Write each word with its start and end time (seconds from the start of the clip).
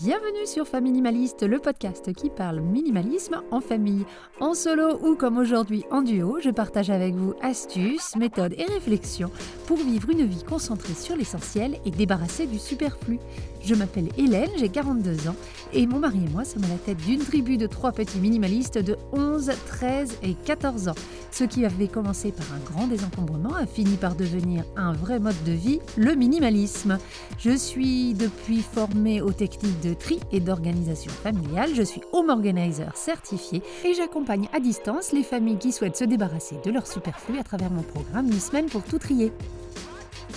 Bienvenue 0.00 0.46
sur 0.46 0.68
Faminimaliste, 0.68 1.42
le 1.42 1.58
podcast 1.58 2.12
qui 2.12 2.30
parle 2.30 2.60
minimalisme 2.60 3.42
en 3.50 3.60
famille, 3.60 4.06
en 4.38 4.54
solo 4.54 4.96
ou 5.02 5.16
comme 5.16 5.38
aujourd'hui 5.38 5.84
en 5.90 6.02
duo. 6.02 6.38
Je 6.40 6.50
partage 6.50 6.88
avec 6.88 7.14
vous 7.14 7.34
astuces, 7.42 8.14
méthodes 8.14 8.54
et 8.56 8.64
réflexions 8.64 9.32
pour 9.66 9.76
vivre 9.76 10.10
une 10.10 10.24
vie 10.24 10.44
concentrée 10.44 10.94
sur 10.94 11.16
l'essentiel 11.16 11.80
et 11.84 11.90
débarrassée 11.90 12.46
du 12.46 12.60
superflu. 12.60 13.18
Je 13.64 13.74
m'appelle 13.74 14.08
Hélène, 14.16 14.50
j'ai 14.56 14.68
42 14.68 15.28
ans 15.28 15.36
et 15.72 15.86
mon 15.86 15.98
mari 15.98 16.20
et 16.24 16.32
moi 16.32 16.44
sommes 16.44 16.64
à 16.64 16.68
la 16.68 16.76
tête 16.76 16.98
d'une 16.98 17.20
tribu 17.20 17.56
de 17.56 17.66
trois 17.66 17.92
petits 17.92 18.18
minimalistes 18.18 18.78
de 18.78 18.96
11, 19.12 19.50
13 19.66 20.18
et 20.22 20.34
14 20.34 20.88
ans. 20.88 20.94
Ce 21.30 21.44
qui 21.44 21.64
avait 21.64 21.88
commencé 21.88 22.32
par 22.32 22.46
un 22.52 22.58
grand 22.72 22.86
désencombrement 22.86 23.54
a 23.54 23.66
fini 23.66 23.96
par 23.96 24.14
devenir 24.14 24.64
un 24.76 24.92
vrai 24.92 25.18
mode 25.18 25.42
de 25.44 25.52
vie, 25.52 25.80
le 25.96 26.14
minimalisme. 26.14 26.98
Je 27.38 27.56
suis 27.56 28.14
depuis 28.14 28.62
formée 28.62 29.20
aux 29.20 29.32
techniques 29.32 29.80
de 29.80 29.94
tri 29.94 30.20
et 30.32 30.40
d'organisation 30.40 31.12
familiale, 31.22 31.70
je 31.74 31.82
suis 31.82 32.00
home 32.12 32.30
organizer 32.30 32.96
certifié 32.96 33.62
et 33.84 33.94
j'accompagne 33.94 34.48
à 34.52 34.60
distance 34.60 35.12
les 35.12 35.22
familles 35.22 35.58
qui 35.58 35.72
souhaitent 35.72 35.96
se 35.96 36.04
débarrasser 36.04 36.56
de 36.64 36.70
leur 36.70 36.86
superflu 36.86 37.38
à 37.38 37.44
travers 37.44 37.70
mon 37.70 37.82
programme 37.82 38.30
8 38.30 38.40
semaines 38.40 38.66
pour 38.66 38.82
tout 38.82 38.98
trier. 38.98 39.32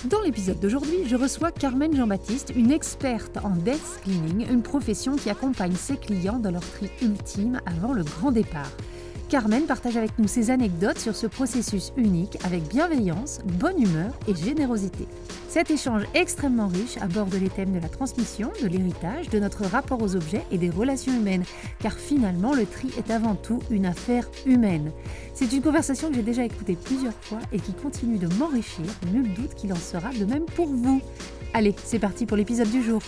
Dans 0.06 0.22
l'épisode 0.22 0.60
d'aujourd'hui, 0.60 1.08
je 1.08 1.16
reçois 1.16 1.52
Carmen 1.52 1.96
Jean-Baptiste, 1.96 2.54
une 2.56 2.72
experte 2.72 3.38
en 3.44 3.52
death 3.52 4.02
cleaning, 4.04 4.52
une 4.52 4.64
profession 4.64 5.16
qui 5.16 5.30
accompagne 5.30 5.76
ses 5.76 5.96
clients 5.96 6.40
dans 6.40 6.50
leur 6.50 6.68
tri 6.68 6.90
ultime 7.04 7.62
avant 7.68 7.94
le 7.94 8.04
grand 8.04 8.32
départ. 8.32 8.72
Carmen 9.32 9.66
partage 9.66 9.96
avec 9.96 10.20
nous 10.20 10.28
ses 10.28 10.50
anecdotes 10.50 11.00
sur 11.00 11.16
ce 11.16 11.26
processus 11.26 11.94
unique 11.96 12.38
avec 12.44 12.64
bienveillance, 12.64 13.40
bonne 13.46 13.82
humeur 13.82 14.12
et 14.28 14.36
générosité. 14.36 15.08
Cet 15.48 15.72
échange 15.72 16.04
extrêmement 16.14 16.68
riche 16.68 16.98
aborde 16.98 17.34
les 17.36 17.48
thèmes 17.48 17.72
de 17.72 17.80
la 17.80 17.88
transmission, 17.88 18.52
de 18.62 18.68
l'héritage, 18.68 19.30
de 19.30 19.40
notre 19.40 19.64
rapport 19.64 20.02
aux 20.02 20.18
objets 20.18 20.44
et 20.52 20.58
des 20.58 20.70
relations 20.70 21.14
humaines, 21.14 21.46
car 21.80 21.94
finalement 21.94 22.54
le 22.54 22.66
tri 22.66 22.90
est 22.98 23.10
avant 23.10 23.36
tout 23.36 23.60
une 23.70 23.86
affaire 23.86 24.30
humaine. 24.46 24.92
C'est 25.34 25.54
une 25.54 25.62
conversation 25.62 26.10
que 26.10 26.16
j'ai 26.16 26.24
déjà 26.24 26.44
écoutée 26.44 26.76
plusieurs 26.76 27.16
fois 27.22 27.40
et 27.54 27.60
qui 27.62 27.72
continue 27.72 28.18
de 28.18 28.28
m'enrichir, 28.36 28.84
nul 29.14 29.34
doute 29.34 29.56
qu'il 29.56 29.72
en 29.72 29.78
sera 29.78 30.10
de 30.10 30.26
même 30.26 30.46
pour 30.46 30.68
vous. 30.68 31.02
Allez, 31.54 31.74
c'est 31.86 32.00
parti 32.00 32.26
pour 32.26 32.36
l'épisode 32.36 32.70
du 32.70 32.84
jour. 32.84 33.02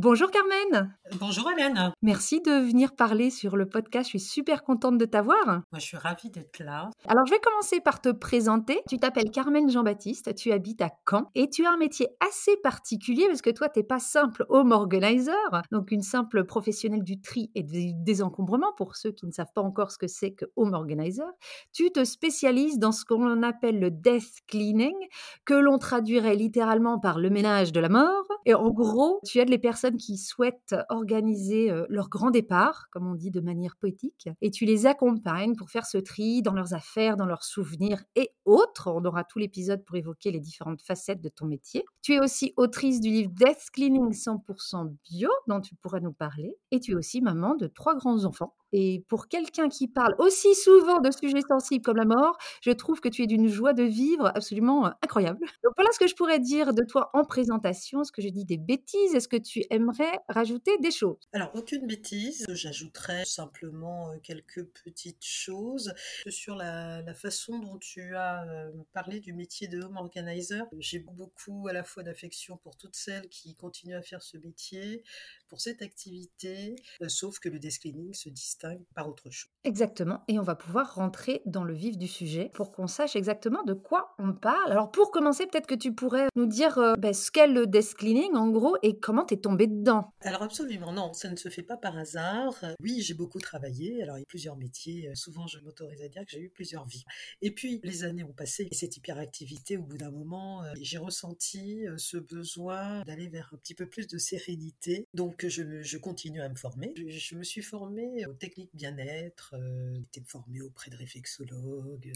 Bonjour 0.00 0.30
Carmen 0.30 0.94
Bonjour 1.16 1.50
Hélène. 1.50 1.92
Merci 2.02 2.40
de 2.40 2.50
venir 2.50 2.94
parler 2.94 3.30
sur 3.30 3.56
le 3.56 3.68
podcast. 3.68 4.06
Je 4.06 4.18
suis 4.18 4.20
super 4.20 4.62
contente 4.62 4.98
de 4.98 5.04
t'avoir. 5.04 5.46
Moi, 5.46 5.62
je 5.74 5.80
suis 5.80 5.96
ravie 5.96 6.30
d'être 6.30 6.58
là. 6.60 6.90
Alors, 7.06 7.24
je 7.26 7.32
vais 7.32 7.40
commencer 7.40 7.80
par 7.80 8.00
te 8.00 8.10
présenter. 8.10 8.80
Tu 8.88 8.98
t'appelles 8.98 9.30
Carmen 9.30 9.70
Jean-Baptiste, 9.70 10.34
tu 10.34 10.52
habites 10.52 10.82
à 10.82 10.90
Caen 11.08 11.30
et 11.34 11.48
tu 11.48 11.64
as 11.64 11.72
un 11.72 11.76
métier 11.76 12.08
assez 12.20 12.56
particulier 12.58 13.26
parce 13.26 13.42
que 13.42 13.50
toi, 13.50 13.68
tu 13.68 13.78
n'es 13.78 13.84
pas 13.84 13.98
simple 13.98 14.44
home 14.48 14.72
organizer, 14.72 15.34
donc 15.72 15.90
une 15.90 16.02
simple 16.02 16.44
professionnelle 16.44 17.04
du 17.04 17.20
tri 17.20 17.50
et 17.54 17.62
du 17.62 17.92
désencombrement 17.94 18.72
pour 18.76 18.96
ceux 18.96 19.12
qui 19.12 19.26
ne 19.26 19.32
savent 19.32 19.52
pas 19.54 19.62
encore 19.62 19.90
ce 19.90 19.98
que 19.98 20.08
c'est 20.08 20.32
que 20.32 20.44
home 20.56 20.74
organizer. 20.74 21.26
Tu 21.72 21.90
te 21.90 22.04
spécialises 22.04 22.78
dans 22.78 22.92
ce 22.92 23.04
qu'on 23.04 23.42
appelle 23.42 23.80
le 23.80 23.90
death 23.90 24.40
cleaning, 24.46 24.96
que 25.44 25.54
l'on 25.54 25.78
traduirait 25.78 26.36
littéralement 26.36 26.98
par 26.98 27.18
le 27.18 27.30
ménage 27.30 27.72
de 27.72 27.80
la 27.80 27.88
mort. 27.88 28.26
Et 28.44 28.54
en 28.54 28.70
gros, 28.70 29.20
tu 29.24 29.38
aides 29.38 29.48
les 29.48 29.58
personnes 29.58 29.96
qui 29.96 30.16
souhaitent 30.18 30.74
organiser 30.98 31.72
leur 31.88 32.08
grand 32.08 32.30
départ, 32.30 32.88
comme 32.90 33.06
on 33.06 33.14
dit 33.14 33.30
de 33.30 33.40
manière 33.40 33.76
poétique, 33.76 34.28
et 34.40 34.50
tu 34.50 34.64
les 34.64 34.86
accompagnes 34.86 35.56
pour 35.56 35.70
faire 35.70 35.86
ce 35.86 35.98
tri 35.98 36.42
dans 36.42 36.52
leurs 36.52 36.74
affaires, 36.74 37.16
dans 37.16 37.26
leurs 37.26 37.44
souvenirs 37.44 38.02
et 38.14 38.30
autres. 38.44 38.90
On 38.90 39.04
aura 39.04 39.24
tout 39.24 39.38
l'épisode 39.38 39.84
pour 39.84 39.96
évoquer 39.96 40.30
les 40.30 40.40
différentes 40.40 40.82
facettes 40.82 41.20
de 41.20 41.28
ton 41.28 41.46
métier. 41.46 41.84
Tu 42.02 42.14
es 42.14 42.20
aussi 42.20 42.52
autrice 42.56 43.00
du 43.00 43.08
livre 43.08 43.30
Death 43.32 43.70
Cleaning 43.72 44.12
100% 44.12 44.94
bio, 45.08 45.30
dont 45.46 45.60
tu 45.60 45.74
pourras 45.76 46.00
nous 46.00 46.12
parler, 46.12 46.56
et 46.70 46.80
tu 46.80 46.92
es 46.92 46.94
aussi 46.94 47.20
maman 47.20 47.54
de 47.54 47.66
trois 47.66 47.96
grands-enfants. 47.96 48.54
Et 48.72 49.04
pour 49.08 49.28
quelqu'un 49.28 49.68
qui 49.68 49.88
parle 49.88 50.14
aussi 50.18 50.54
souvent 50.54 51.00
de 51.00 51.10
sujets 51.10 51.40
sensibles 51.48 51.84
comme 51.84 51.96
la 51.96 52.04
mort, 52.04 52.36
je 52.60 52.70
trouve 52.70 53.00
que 53.00 53.08
tu 53.08 53.22
es 53.22 53.26
d'une 53.26 53.48
joie 53.48 53.72
de 53.72 53.82
vivre 53.82 54.30
absolument 54.34 54.86
incroyable. 55.02 55.40
Donc 55.64 55.72
voilà 55.76 55.90
ce 55.92 55.98
que 55.98 56.06
je 56.06 56.14
pourrais 56.14 56.38
dire 56.38 56.74
de 56.74 56.84
toi 56.84 57.10
en 57.14 57.24
présentation. 57.24 58.02
Est-ce 58.02 58.12
que 58.12 58.22
je 58.22 58.28
dis 58.28 58.44
des 58.44 58.58
bêtises 58.58 59.14
Est-ce 59.14 59.28
que 59.28 59.36
tu 59.36 59.64
aimerais 59.70 60.18
rajouter 60.28 60.76
des 60.78 60.90
choses? 60.90 61.16
Alors, 61.32 61.50
aucune 61.54 61.86
bêtise. 61.86 62.44
J'ajouterais 62.48 63.24
simplement 63.24 64.12
quelques 64.22 64.64
petites 64.84 65.24
choses 65.24 65.94
sur 66.28 66.54
la, 66.54 67.02
la 67.02 67.14
façon 67.14 67.58
dont 67.58 67.78
tu 67.78 68.14
as 68.14 68.44
parlé 68.92 69.20
du 69.20 69.32
métier 69.32 69.68
de 69.68 69.82
home 69.82 69.96
organizer. 69.96 70.66
J'ai 70.78 70.98
beaucoup 70.98 71.68
à 71.68 71.72
la 71.72 71.84
fois 71.84 72.02
d'affection 72.02 72.56
pour 72.58 72.76
toutes 72.76 72.96
celles 72.96 73.28
qui 73.28 73.54
continuent 73.54 73.96
à 73.96 74.02
faire 74.02 74.22
ce 74.22 74.36
métier, 74.36 75.02
pour 75.48 75.60
cette 75.60 75.82
activité, 75.82 76.76
sauf 77.06 77.38
que 77.38 77.48
le 77.48 77.58
desk 77.58 77.82
cleaning 77.82 78.12
se 78.12 78.28
distingue 78.28 78.57
par 78.94 79.08
autre 79.08 79.30
chose. 79.30 79.50
Exactement, 79.64 80.22
et 80.28 80.38
on 80.38 80.42
va 80.42 80.54
pouvoir 80.54 80.94
rentrer 80.94 81.42
dans 81.46 81.64
le 81.64 81.74
vif 81.74 81.98
du 81.98 82.08
sujet 82.08 82.50
pour 82.54 82.72
qu'on 82.72 82.86
sache 82.86 83.16
exactement 83.16 83.62
de 83.64 83.74
quoi 83.74 84.14
on 84.18 84.32
parle. 84.32 84.72
Alors 84.72 84.90
pour 84.90 85.10
commencer, 85.10 85.46
peut-être 85.46 85.66
que 85.66 85.74
tu 85.74 85.94
pourrais 85.94 86.28
nous 86.36 86.46
dire 86.46 86.78
euh, 86.78 86.94
ben, 86.96 87.12
ce 87.12 87.30
qu'est 87.30 87.46
le 87.46 87.66
desk 87.66 87.98
cleaning 87.98 88.34
en 88.34 88.48
gros 88.48 88.76
et 88.82 88.98
comment 88.98 89.24
tu 89.24 89.34
es 89.34 89.36
tombé 89.36 89.66
dedans? 89.66 90.12
Alors 90.20 90.42
absolument 90.42 90.92
non, 90.92 91.12
ça 91.12 91.30
ne 91.30 91.36
se 91.36 91.48
fait 91.48 91.62
pas 91.62 91.76
par 91.76 91.96
hasard. 91.96 92.54
Oui, 92.80 93.00
j'ai 93.00 93.14
beaucoup 93.14 93.40
travaillé, 93.40 94.02
alors 94.02 94.16
il 94.16 94.20
y 94.20 94.22
a 94.22 94.26
plusieurs 94.26 94.56
métiers, 94.56 95.10
souvent 95.14 95.46
je 95.46 95.58
m'autorise 95.60 96.02
à 96.02 96.08
dire 96.08 96.24
que 96.24 96.30
j'ai 96.30 96.40
eu 96.40 96.50
plusieurs 96.50 96.86
vies. 96.86 97.04
Et 97.42 97.50
puis 97.50 97.80
les 97.84 98.04
années 98.04 98.24
ont 98.24 98.32
passé 98.32 98.68
et 98.70 98.74
cette 98.74 98.96
hyperactivité, 98.96 99.76
au 99.76 99.82
bout 99.82 99.98
d'un 99.98 100.10
moment, 100.10 100.62
euh, 100.62 100.72
j'ai 100.80 100.98
ressenti 100.98 101.86
euh, 101.86 101.96
ce 101.96 102.16
besoin 102.16 103.02
d'aller 103.02 103.28
vers 103.28 103.50
un 103.52 103.56
petit 103.56 103.74
peu 103.74 103.86
plus 103.86 104.06
de 104.06 104.18
sérénité. 104.18 105.06
Donc 105.14 105.46
je, 105.46 105.82
je 105.82 105.98
continue 105.98 106.40
à 106.40 106.48
me 106.48 106.56
former. 106.56 106.92
Je, 106.96 107.08
je 107.08 107.34
me 107.34 107.42
suis 107.42 107.62
formée 107.62 108.26
au 108.26 108.32
bien-être, 108.74 109.54
euh, 109.54 110.00
été 110.00 110.22
formée 110.26 110.60
auprès 110.60 110.90
de 110.90 110.96
réflexologues, 110.96 112.12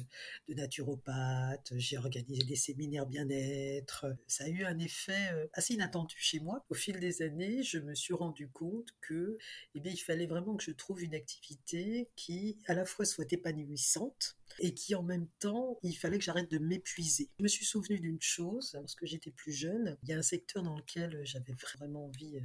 de 0.49 0.55
naturopathes, 0.55 1.73
j'ai 1.77 1.97
organisé 1.99 2.45
des 2.45 2.57
séminaires 2.57 3.07
bien-être. 3.07 4.07
Ça 4.27 4.45
a 4.45 4.49
eu 4.49 4.65
un 4.65 4.79
effet 4.79 5.33
euh, 5.33 5.47
assez 5.53 5.75
inattendu 5.75 6.17
chez 6.19 6.41
moi. 6.41 6.65
Au 6.71 6.75
fil 6.75 6.99
des 7.01 7.23
années, 7.23 7.63
je 7.63 7.79
me 7.79 7.95
suis 7.95 8.15
rendu 8.15 8.49
compte 8.49 8.89
que, 9.01 9.39
eh 9.75 9.81
bien, 9.81 9.93
il 9.93 10.01
fallait 10.01 10.27
vraiment 10.27 10.57
que 10.57 10.65
je 10.65 10.73
trouve 10.73 11.03
une 11.03 11.15
activité 11.15 12.09
qui, 12.17 12.59
à 12.67 12.75
la 12.75 12.85
fois, 12.85 13.05
soit 13.05 13.33
épanouissante, 13.33 14.37
et 14.59 14.75
qui 14.75 14.95
en 14.95 15.03
même 15.03 15.29
temps, 15.39 15.79
il 15.83 15.95
fallait 15.95 16.19
que 16.19 16.25
j'arrête 16.25 16.51
de 16.51 16.59
m'épuiser. 16.59 17.31
Je 17.39 17.43
me 17.43 17.49
suis 17.49 17.65
souvenu 17.65 17.99
d'une 17.99 18.21
chose, 18.21 18.73
lorsque 18.75 19.05
j'étais 19.05 19.31
plus 19.31 19.53
jeune, 19.53 19.97
il 20.03 20.11
y 20.11 20.13
a 20.13 20.19
un 20.19 20.23
secteur 20.23 20.63
dans 20.63 20.77
lequel 20.77 21.21
j'avais 21.25 21.55
vraiment 21.55 22.07
envie, 22.07 22.37
euh, 22.37 22.41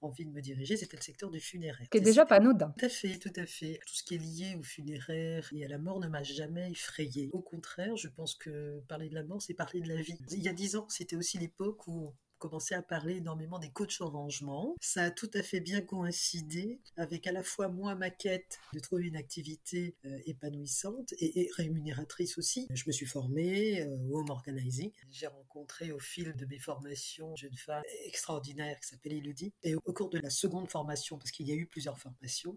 envie 0.00 0.24
de 0.24 0.30
me 0.30 0.40
diriger, 0.40 0.76
c'était 0.76 0.96
le 0.96 1.02
secteur 1.02 1.30
du 1.30 1.40
funéraire. 1.40 1.88
Qui 1.90 1.98
est 1.98 2.02
déjà 2.02 2.26
pas 2.26 2.36
anodin. 2.36 2.74
Tout 2.78 2.86
à 2.86 2.88
fait, 2.88 3.18
tout 3.18 3.32
à 3.36 3.46
fait. 3.46 3.80
Tout 3.86 3.94
ce 3.94 4.02
qui 4.02 4.14
est 4.14 4.18
lié 4.18 4.56
au 4.58 4.62
funéraire 4.62 5.48
et 5.52 5.64
à 5.64 5.68
la 5.68 5.78
mort 5.78 6.00
ne 6.00 6.08
m'a 6.08 6.22
jamais 6.22 6.70
effrayé. 6.70 7.30
Au 7.32 7.40
contraire, 7.40 7.96
je 7.96 8.08
pense 8.08 8.34
que 8.34 8.80
parler 8.88 9.08
de 9.08 9.14
la 9.14 9.24
mort, 9.24 9.42
c'est 9.42 9.54
parler 9.54 9.80
de 9.80 9.88
la 9.88 10.00
vie. 10.00 10.16
Il 10.30 10.42
y 10.42 10.48
a 10.48 10.52
dix 10.52 10.76
ans, 10.76 10.86
c'était 10.88 11.16
aussi 11.16 11.38
l'époque 11.38 11.86
où 11.86 12.14
commencé 12.40 12.74
à 12.74 12.82
parler 12.82 13.16
énormément 13.16 13.58
des 13.60 13.70
coachs 13.70 14.00
au 14.00 14.08
rangement. 14.08 14.74
Ça 14.80 15.04
a 15.04 15.10
tout 15.10 15.30
à 15.34 15.42
fait 15.42 15.60
bien 15.60 15.82
coïncidé 15.82 16.80
avec 16.96 17.26
à 17.26 17.32
la 17.32 17.44
fois 17.44 17.68
moi 17.68 17.94
ma 17.94 18.10
quête 18.10 18.58
de 18.72 18.80
trouver 18.80 19.04
une 19.04 19.16
activité 19.16 19.94
euh, 20.06 20.18
épanouissante 20.26 21.14
et, 21.18 21.50
rémunératrice 21.56 22.38
aussi. 22.38 22.66
Je 22.72 22.84
me 22.86 22.92
suis 22.92 23.06
formée 23.06 23.82
euh, 23.82 23.96
au 24.08 24.18
home 24.18 24.30
organizing. 24.30 24.90
J'ai 25.10 25.26
rencontré 25.26 25.92
au 25.92 25.98
fil 25.98 26.34
de 26.34 26.46
mes 26.46 26.58
formations 26.58 27.30
une 27.30 27.36
jeune 27.36 27.56
femme 27.56 27.82
extraordinaire 28.06 28.80
qui 28.80 28.88
s'appelle 28.88 29.12
Elodie. 29.12 29.52
Et 29.62 29.74
au, 29.74 29.92
cours 29.92 30.08
de 30.08 30.18
la 30.18 30.30
seconde 30.30 30.70
formation, 30.70 31.18
parce 31.18 31.30
qu'il 31.30 31.46
y 31.46 31.52
a 31.52 31.54
eu 31.54 31.66
plusieurs 31.66 31.98
formations, 31.98 32.56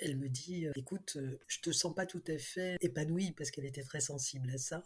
elle 0.00 0.16
me 0.16 0.28
dit 0.28 0.66
euh, 0.66 0.72
écoute, 0.74 1.18
je 1.46 1.60
te 1.60 1.70
sens 1.70 1.94
pas 1.94 2.04
tout 2.04 2.22
à 2.26 2.36
fait 2.36 2.76
épanouie 2.80 3.30
parce 3.32 3.52
qu'elle 3.52 3.66
était 3.66 3.84
très 3.84 4.00
sensible 4.00 4.50
à 4.50 4.58
ça. 4.58 4.82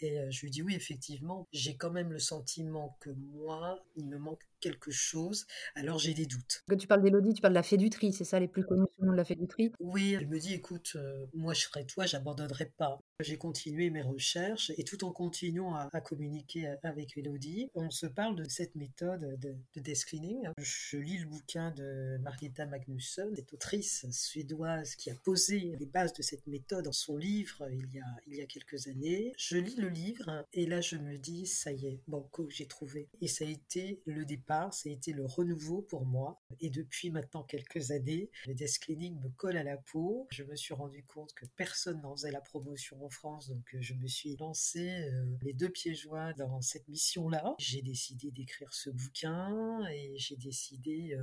Et 0.00 0.18
je 0.30 0.40
lui 0.42 0.50
dis 0.50 0.62
oui, 0.62 0.74
effectivement, 0.74 1.46
j'ai 1.52 1.76
quand 1.76 1.90
même 1.90 2.12
le 2.12 2.18
sentiment 2.18 2.96
que 3.00 3.10
moi, 3.10 3.69
il 3.96 4.06
me 4.08 4.18
manque 4.18 4.49
quelque 4.60 4.90
chose, 4.90 5.46
alors 5.74 5.98
j'ai 5.98 6.14
des 6.14 6.26
doutes. 6.26 6.62
Quand 6.68 6.76
tu 6.76 6.86
parles 6.86 7.02
d'Elodie, 7.02 7.34
tu 7.34 7.40
parles 7.40 7.54
de 7.54 7.58
la 7.58 7.62
fée 7.62 7.76
du 7.76 7.90
tri, 7.90 8.12
c'est 8.12 8.24
ça 8.24 8.38
les 8.40 8.48
plus 8.48 8.64
connus 8.64 8.86
sur 8.96 9.04
le 9.04 9.12
de 9.12 9.16
la 9.16 9.24
fée 9.24 9.34
du 9.34 9.46
tri? 9.46 9.72
Oui, 9.80 10.12
elle 10.12 10.28
me 10.28 10.38
dit 10.38 10.54
écoute, 10.54 10.92
euh, 10.96 11.26
moi 11.34 11.54
je 11.54 11.62
serai 11.62 11.86
toi, 11.86 12.06
j'abandonnerai 12.06 12.72
pas. 12.76 13.00
J'ai 13.20 13.36
continué 13.36 13.90
mes 13.90 14.02
recherches 14.02 14.70
et 14.76 14.84
tout 14.84 15.04
en 15.04 15.12
continuant 15.12 15.74
à, 15.74 15.88
communiquer 16.00 16.74
avec 16.82 17.16
Elodie, 17.18 17.70
on 17.74 17.90
se 17.90 18.06
parle 18.06 18.36
de 18.36 18.48
cette 18.48 18.74
méthode 18.74 19.38
de, 19.38 19.54
de 19.74 19.80
desk 19.80 20.08
cleaning. 20.08 20.48
Je 20.58 20.96
lis 20.96 21.18
le 21.18 21.26
bouquin 21.26 21.72
de 21.72 22.16
Margareta 22.22 22.66
Magnusson, 22.66 23.30
cette 23.36 23.52
autrice 23.52 24.06
suédoise 24.10 24.94
qui 24.96 25.10
a 25.10 25.14
posé 25.14 25.76
les 25.78 25.86
bases 25.86 26.14
de 26.14 26.22
cette 26.22 26.46
méthode 26.46 26.86
dans 26.86 26.92
son 26.92 27.16
livre 27.16 27.68
il 27.70 27.88
y 27.94 28.00
a, 28.00 28.06
il 28.26 28.36
y 28.36 28.40
a 28.40 28.46
quelques 28.46 28.86
années. 28.86 29.32
Je 29.36 29.58
lis 29.58 29.76
le 29.76 29.88
livre 29.88 30.44
et 30.52 30.66
là 30.66 30.80
je 30.80 30.96
me 30.96 31.18
dis 31.18 31.46
ça 31.46 31.72
y 31.72 31.86
est, 31.86 32.00
bon, 32.08 32.28
j'ai 32.48 32.66
trouvé. 32.66 33.08
Et 33.20 33.28
ça 33.28 33.44
a 33.44 33.48
été 33.48 34.00
le 34.06 34.24
départ 34.24 34.49
ça 34.70 34.88
a 34.88 34.92
été 34.92 35.12
le 35.12 35.24
renouveau 35.24 35.82
pour 35.82 36.06
moi. 36.06 36.40
Et 36.60 36.70
depuis 36.70 37.10
maintenant 37.10 37.42
quelques 37.42 37.90
années, 37.90 38.30
le 38.46 38.54
desk 38.54 38.84
cleaning 38.84 39.20
me 39.20 39.28
colle 39.30 39.56
à 39.56 39.62
la 39.62 39.76
peau. 39.76 40.26
Je 40.30 40.44
me 40.44 40.56
suis 40.56 40.74
rendu 40.74 41.04
compte 41.04 41.32
que 41.34 41.46
personne 41.56 42.00
n'en 42.02 42.16
faisait 42.16 42.30
la 42.30 42.40
promotion 42.40 43.04
en 43.04 43.10
France, 43.10 43.48
donc 43.48 43.64
je 43.78 43.94
me 43.94 44.06
suis 44.06 44.36
lancée 44.36 45.10
les 45.42 45.52
deux 45.52 45.68
pieds 45.68 45.94
joints 45.94 46.32
dans 46.34 46.60
cette 46.60 46.88
mission-là. 46.88 47.54
J'ai 47.58 47.82
décidé 47.82 48.30
d'écrire 48.30 48.72
ce 48.72 48.90
bouquin 48.90 49.86
et 49.90 50.14
j'ai 50.18 50.36
décidé 50.36 51.16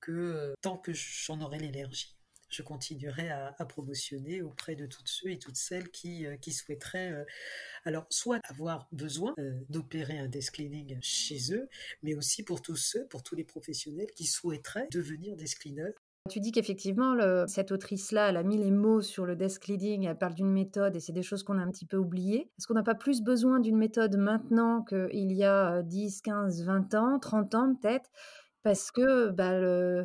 que 0.00 0.54
tant 0.60 0.76
que 0.76 0.92
j'en 0.92 1.40
aurai 1.40 1.58
l'énergie, 1.58 2.14
je 2.54 2.62
continuerai 2.62 3.30
à, 3.30 3.52
promotionner 3.64 4.42
auprès 4.42 4.76
de 4.76 4.86
toutes 4.86 5.08
ceux 5.08 5.30
et 5.30 5.38
toutes 5.38 5.56
celles 5.56 5.90
qui, 5.90 6.26
euh, 6.26 6.36
souhaiteraient, 6.50 7.12
euh, 7.12 7.24
alors, 7.84 8.06
soit 8.10 8.40
avoir 8.44 8.86
besoin 8.92 9.34
euh, 9.38 9.52
d'opérer 9.68 10.18
un 10.18 10.28
desk 10.28 10.54
cleaning 10.54 10.98
chez 11.00 11.52
eux, 11.52 11.68
mais 12.02 12.14
aussi 12.14 12.44
pour 12.44 12.62
tous 12.62 12.76
ceux, 12.76 13.06
pour 13.08 13.22
tous 13.22 13.34
les 13.34 13.44
professionnels 13.44 14.10
qui 14.14 14.24
souhaiteraient 14.24 14.86
devenir 14.92 15.36
desk 15.36 15.60
cleaners. 15.60 15.94
Tu 16.30 16.40
dis 16.40 16.52
qu'effectivement, 16.52 17.14
cette 17.46 17.70
autrice-là, 17.70 18.30
elle 18.30 18.38
a 18.38 18.42
mis 18.42 18.56
les 18.56 18.70
mots 18.70 19.02
sur 19.02 19.26
le 19.26 19.36
desk 19.36 19.64
cleaning, 19.64 20.06
elle 20.06 20.16
parle 20.16 20.32
d'une 20.32 20.50
méthode 20.50 20.96
et 20.96 21.00
c'est 21.00 21.12
des 21.12 21.22
choses 21.22 21.42
qu'on 21.42 21.58
a 21.58 21.62
un 21.62 21.70
petit 21.70 21.84
peu 21.84 21.98
oubliées. 21.98 22.50
Est-ce 22.56 22.66
qu'on 22.66 22.72
n'a 22.72 22.82
pas 22.82 22.94
plus 22.94 23.20
besoin 23.20 23.60
d'une 23.60 23.76
méthode 23.76 24.16
maintenant 24.16 24.82
qu'il 24.82 25.32
y 25.32 25.44
a 25.44 25.82
10, 25.82 26.22
15, 26.22 26.64
20 26.64 26.94
ans, 26.94 27.18
30 27.18 27.54
ans 27.54 27.74
peut-être 27.74 28.08
parce 28.64 28.90
que 28.90 29.30
bah, 29.30 29.52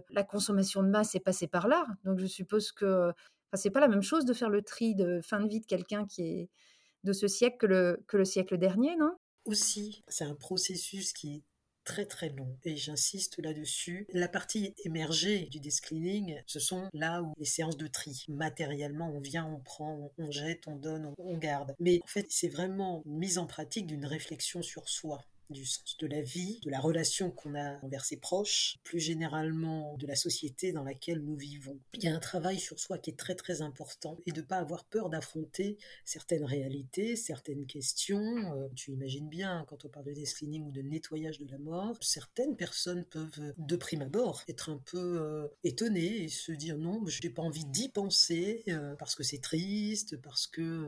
la 0.10 0.24
consommation 0.24 0.84
de 0.84 0.90
masse 0.90 1.16
est 1.16 1.22
passée 1.22 1.48
par 1.48 1.68
là. 1.68 1.88
Donc 2.04 2.20
je 2.20 2.28
suppose 2.28 2.72
que 2.74 3.12
ce 3.56 3.68
n'est 3.68 3.72
pas 3.72 3.80
la 3.80 3.88
même 3.88 4.04
chose 4.04 4.26
de 4.26 4.34
faire 4.34 4.50
le 4.50 4.62
tri 4.62 4.94
de 4.94 5.22
fin 5.24 5.40
de 5.40 5.48
vie 5.48 5.62
de 5.62 5.66
quelqu'un 5.66 6.06
qui 6.06 6.24
est 6.24 6.50
de 7.06 7.14
ce 7.14 7.30
siècle 7.30 7.98
que 8.06 8.18
le, 8.18 8.26
siècle 8.26 8.58
dernier, 8.58 8.98
non? 8.98 9.16
Aussi, 9.46 10.04
c'est 10.10 10.26
un 10.26 10.36
processus 10.36 11.14
qui 11.14 11.38
est 11.38 11.44
très 11.86 12.06
très 12.06 12.30
long 12.30 12.58
et 12.66 12.76
j'insiste 12.76 13.42
là-dessus. 13.42 14.06
La 14.14 14.28
partie 14.28 14.76
émergée 14.84 15.46
du 15.46 15.62
desk 15.62 15.86
cleaning, 15.86 16.36
ce 16.46 16.60
sont 16.60 16.90
là 16.94 17.24
où 17.24 17.34
les 17.38 17.46
séances 17.46 17.78
de 17.78 17.88
tri. 17.88 18.26
Matériellement, 18.28 19.10
on 19.10 19.22
vient, 19.22 19.46
on 19.46 19.62
prend, 19.62 20.12
on 20.18 20.32
jette, 20.32 20.68
on 20.68 20.76
donne, 20.76 21.14
on 21.18 21.38
garde. 21.38 21.74
Mais 21.80 22.02
en 22.04 22.08
fait, 22.08 22.28
c'est 22.30 22.50
vraiment 22.50 23.04
une 23.06 23.18
mise 23.20 23.38
en 23.38 23.48
pratique 23.48 23.88
d'une 23.88 24.06
réflexion 24.06 24.62
sur 24.62 24.90
soi 24.90 25.24
du 25.50 25.66
sens 25.66 25.98
de 25.98 26.08
la 26.08 26.22
vie, 26.22 26.60
de 26.64 26.70
la 26.70 26.80
relation 26.80 27.32
qu'on 27.32 27.56
a 27.56 27.80
envers 27.84 28.06
ses 28.06 28.18
proches, 28.18 28.78
plus 28.84 29.00
généralement 29.00 29.98
de 29.98 30.06
la 30.06 30.16
société 30.16 30.72
dans 30.72 30.84
laquelle 30.84 31.20
nous 31.20 31.36
vivons. 31.36 31.80
Il 31.94 32.04
y 32.04 32.08
a 32.08 32.16
un 32.16 32.20
travail 32.20 32.60
sur 32.60 32.80
soi 32.80 32.98
qui 32.98 33.10
est 33.10 33.18
très 33.18 33.36
très 33.36 33.62
important 33.62 34.18
et 34.26 34.32
de 34.32 34.42
ne 34.42 34.46
pas 34.46 34.58
avoir 34.58 34.86
peur 34.86 35.10
d'affronter 35.10 35.78
certaines 36.06 36.46
réalités, 36.46 37.16
certaines 37.16 37.66
questions. 37.66 38.20
Euh, 38.56 38.68
tu 38.76 38.92
imagines 38.92 39.28
bien, 39.28 39.66
quand 39.68 39.86
on 39.86 39.90
parle 39.90 40.06
de 40.06 40.34
cleaning 40.34 40.68
ou 40.68 40.72
de 40.72 40.82
nettoyage 40.82 41.40
de 41.40 41.50
la 41.50 41.58
mort, 41.58 41.98
certaines 42.02 42.56
personnes 42.56 43.06
peuvent 43.06 43.54
de 43.58 43.76
prime 43.76 44.02
abord 44.02 44.44
être 44.48 44.70
un 44.70 44.82
peu 44.86 45.20
euh, 45.20 45.48
étonnées 45.64 46.24
et 46.24 46.28
se 46.28 46.52
dire 46.52 46.78
non, 46.78 47.06
je 47.08 47.22
n'ai 47.24 47.30
pas 47.30 47.42
envie 47.42 47.66
d'y 47.66 47.90
penser 47.90 48.64
euh, 48.68 48.96
parce 48.98 49.16
que 49.16 49.24
c'est 49.24 49.42
triste, 49.42 50.18
parce 50.22 50.48
que 50.48 50.88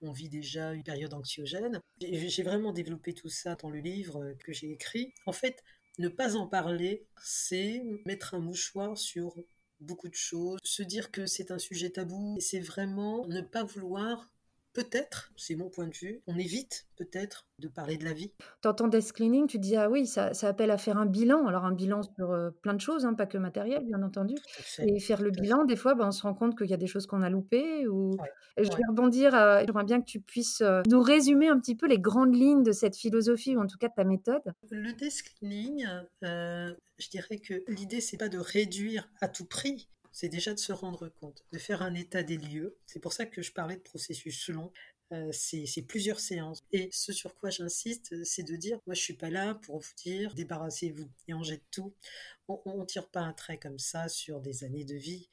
on 0.00 0.12
vit 0.12 0.28
déjà 0.28 0.72
une 0.72 0.82
période 0.82 1.14
anxiogène. 1.14 1.80
J'ai 2.00 2.42
vraiment 2.42 2.72
développé 2.72 3.14
tout 3.14 3.28
ça 3.28 3.54
dans 3.54 3.70
le 3.70 3.78
livre 3.78 4.01
que 4.38 4.52
j'ai 4.52 4.70
écrit. 4.70 5.14
En 5.26 5.32
fait, 5.32 5.62
ne 5.98 6.08
pas 6.08 6.36
en 6.36 6.46
parler, 6.46 7.06
c'est 7.22 7.82
mettre 8.06 8.34
un 8.34 8.40
mouchoir 8.40 8.96
sur 8.96 9.36
beaucoup 9.80 10.08
de 10.08 10.14
choses, 10.14 10.58
se 10.62 10.82
dire 10.82 11.10
que 11.10 11.26
c'est 11.26 11.50
un 11.50 11.58
sujet 11.58 11.90
tabou, 11.90 12.36
c'est 12.40 12.60
vraiment 12.60 13.26
ne 13.26 13.40
pas 13.40 13.64
vouloir 13.64 14.30
peut-être, 14.72 15.32
c'est 15.36 15.54
mon 15.54 15.68
point 15.68 15.86
de 15.86 15.94
vue, 15.94 16.22
on 16.26 16.36
évite 16.38 16.86
peut-être 16.96 17.46
de 17.58 17.68
parler 17.68 17.96
de 17.96 18.04
la 18.04 18.12
vie. 18.12 18.32
T'entends 18.60 18.88
desk 18.88 19.16
cleaning, 19.16 19.46
tu 19.46 19.58
dis 19.58 19.76
ah 19.76 19.88
oui, 19.88 20.06
ça, 20.06 20.34
ça, 20.34 20.48
appelle 20.48 20.70
à 20.70 20.78
faire 20.78 20.98
un 20.98 21.06
bilan. 21.06 21.46
Alors 21.46 21.64
un 21.64 21.72
bilan 21.72 22.02
sur 22.02 22.30
euh, 22.30 22.50
plein 22.62 22.74
de 22.74 22.80
choses, 22.80 23.04
hein, 23.04 23.14
pas 23.14 23.26
que 23.26 23.38
matériel, 23.38 23.84
bien 23.84 24.02
entendu. 24.02 24.34
Et 24.78 25.00
faire 25.00 25.22
le 25.22 25.30
bilan, 25.30 25.64
des 25.64 25.76
fois, 25.76 25.94
ben, 25.94 26.08
on 26.08 26.10
se 26.10 26.22
rend 26.22 26.34
compte 26.34 26.56
qu'il 26.56 26.68
y 26.68 26.74
a 26.74 26.78
des 26.78 26.86
choses 26.86 27.06
qu'on 27.06 27.22
a 27.22 27.30
loupées. 27.30 27.86
Ou... 27.88 28.16
je 28.56 28.62
vais 28.62 28.84
rebondir, 28.88 29.32
j'aimerais 29.66 29.84
bien 29.84 30.00
que 30.00 30.06
tu 30.06 30.20
puisses 30.20 30.60
euh, 30.60 30.82
nous 30.88 31.02
résumer 31.02 31.48
un 31.48 31.58
petit 31.58 31.76
peu 31.76 31.86
les 31.86 31.98
grandes 31.98 32.34
lignes 32.34 32.62
de 32.62 32.72
cette 32.72 32.96
philosophie, 32.96 33.56
ou 33.56 33.60
en 33.60 33.66
tout 33.66 33.78
cas 33.78 33.88
de 33.88 33.94
ta 33.94 34.04
méthode. 34.04 34.42
Le 34.70 34.92
desk 34.92 35.34
cleaning, 35.38 35.86
euh, 36.24 36.72
je 36.98 37.08
dirais 37.08 37.38
que 37.38 37.62
l'idée, 37.68 38.00
c'est 38.00 38.16
pas 38.16 38.28
de 38.28 38.38
réduire 38.38 39.08
à 39.20 39.28
tout 39.28 39.46
prix, 39.46 39.88
c'est 40.12 40.28
déjà 40.28 40.54
de 40.54 40.58
se 40.58 40.72
rendre 40.72 41.08
compte, 41.08 41.44
de 41.52 41.58
faire 41.58 41.82
un 41.82 41.94
état 41.94 42.22
des 42.22 42.36
lieux. 42.36 42.76
C'est 42.86 43.00
pour 43.00 43.12
ça 43.12 43.26
que 43.26 43.42
je 43.42 43.52
parlais 43.52 43.76
de 43.76 43.80
processus 43.80 44.48
long. 44.48 44.72
Euh, 45.12 45.30
c'est 45.32 45.82
plusieurs 45.86 46.20
séances. 46.20 46.64
Et 46.72 46.88
ce 46.90 47.12
sur 47.12 47.36
quoi 47.36 47.50
j'insiste, 47.50 48.24
c'est 48.24 48.42
de 48.42 48.56
dire, 48.56 48.78
moi 48.86 48.94
je 48.94 49.02
suis 49.02 49.16
pas 49.16 49.28
là 49.28 49.54
pour 49.56 49.78
vous 49.78 49.94
dire, 49.96 50.34
débarrassez-vous 50.34 51.08
et 51.28 51.34
on 51.34 51.42
jette 51.42 51.64
tout. 51.70 51.92
On 52.48 52.78
ne 52.78 52.84
tire 52.84 53.08
pas 53.08 53.20
un 53.20 53.32
trait 53.32 53.58
comme 53.58 53.78
ça 53.78 54.08
sur 54.08 54.40
des 54.40 54.64
années 54.64 54.84
de 54.84 54.94
vie. 54.94 55.28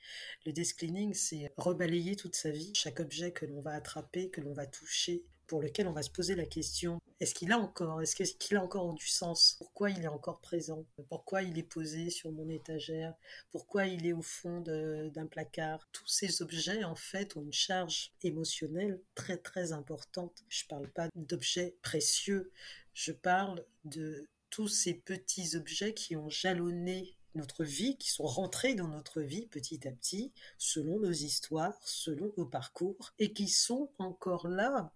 Le 0.46 0.52
desk 0.54 0.86
c'est 1.14 1.52
rebalayer 1.58 2.16
toute 2.16 2.36
sa 2.36 2.52
vie, 2.52 2.72
chaque 2.76 3.00
objet 3.00 3.32
que 3.32 3.46
l'on 3.46 3.62
va 3.62 3.72
attraper, 3.72 4.30
que 4.30 4.42
l'on 4.42 4.54
va 4.54 4.66
toucher, 4.66 5.24
pour 5.50 5.62
lequel 5.62 5.88
on 5.88 5.94
va 5.94 6.04
se 6.04 6.10
poser 6.10 6.36
la 6.36 6.46
question 6.46 7.02
est-ce 7.20 7.36
qu'il 7.36 7.52
a 7.52 7.60
encore 7.60 8.02
Est-ce 8.02 8.16
qu'il 8.36 8.56
a 8.56 8.64
encore 8.64 8.94
du 8.94 9.08
sens? 9.08 9.56
Pourquoi 9.58 9.90
il 9.90 10.04
est 10.04 10.08
encore 10.08 10.40
présent? 10.40 10.86
Pourquoi 11.10 11.44
il 11.44 11.58
est 11.58 11.64
posé 11.64 12.10
sur 12.10 12.32
mon 12.32 12.48
étagère? 12.48 13.14
Pourquoi 13.52 13.88
il 13.88 14.08
est 14.08 14.14
au 14.14 14.22
fond 14.22 14.62
d'un 14.62 15.28
placard? 15.28 15.86
Tous 15.92 16.08
ces 16.08 16.42
objets, 16.42 16.86
en 16.86 16.96
fait, 16.96 17.36
ont 17.36 17.42
une 17.42 17.52
charge 17.52 18.14
émotionnelle 18.24 19.02
très 19.16 19.36
très 19.36 19.74
importante. 19.74 20.46
Je 20.48 20.64
ne 20.64 20.70
parle 20.70 20.90
pas 20.92 21.10
d'objets 21.16 21.76
précieux, 21.82 22.52
je 22.94 23.12
parle 23.12 23.66
de 23.84 24.30
tous 24.50 24.70
ces 24.70 24.94
petits 24.94 25.58
objets 25.58 25.94
qui 25.94 26.16
ont 26.16 26.30
jalonné 26.30 27.18
notre 27.36 27.66
vie, 27.66 27.98
qui 27.98 28.10
sont 28.10 28.26
rentrés 28.26 28.76
dans 28.76 28.88
notre 28.88 29.22
vie 29.22 29.46
petit 29.48 29.86
à 29.88 29.92
petit, 29.92 30.32
selon 30.58 31.00
nos 31.00 31.12
histoires, 31.12 31.78
selon 31.84 32.32
nos 32.38 32.46
parcours, 32.46 33.14
et 33.20 33.34
qui 33.34 33.50
sont 33.50 33.92
encore 34.00 34.48
là 34.48 34.94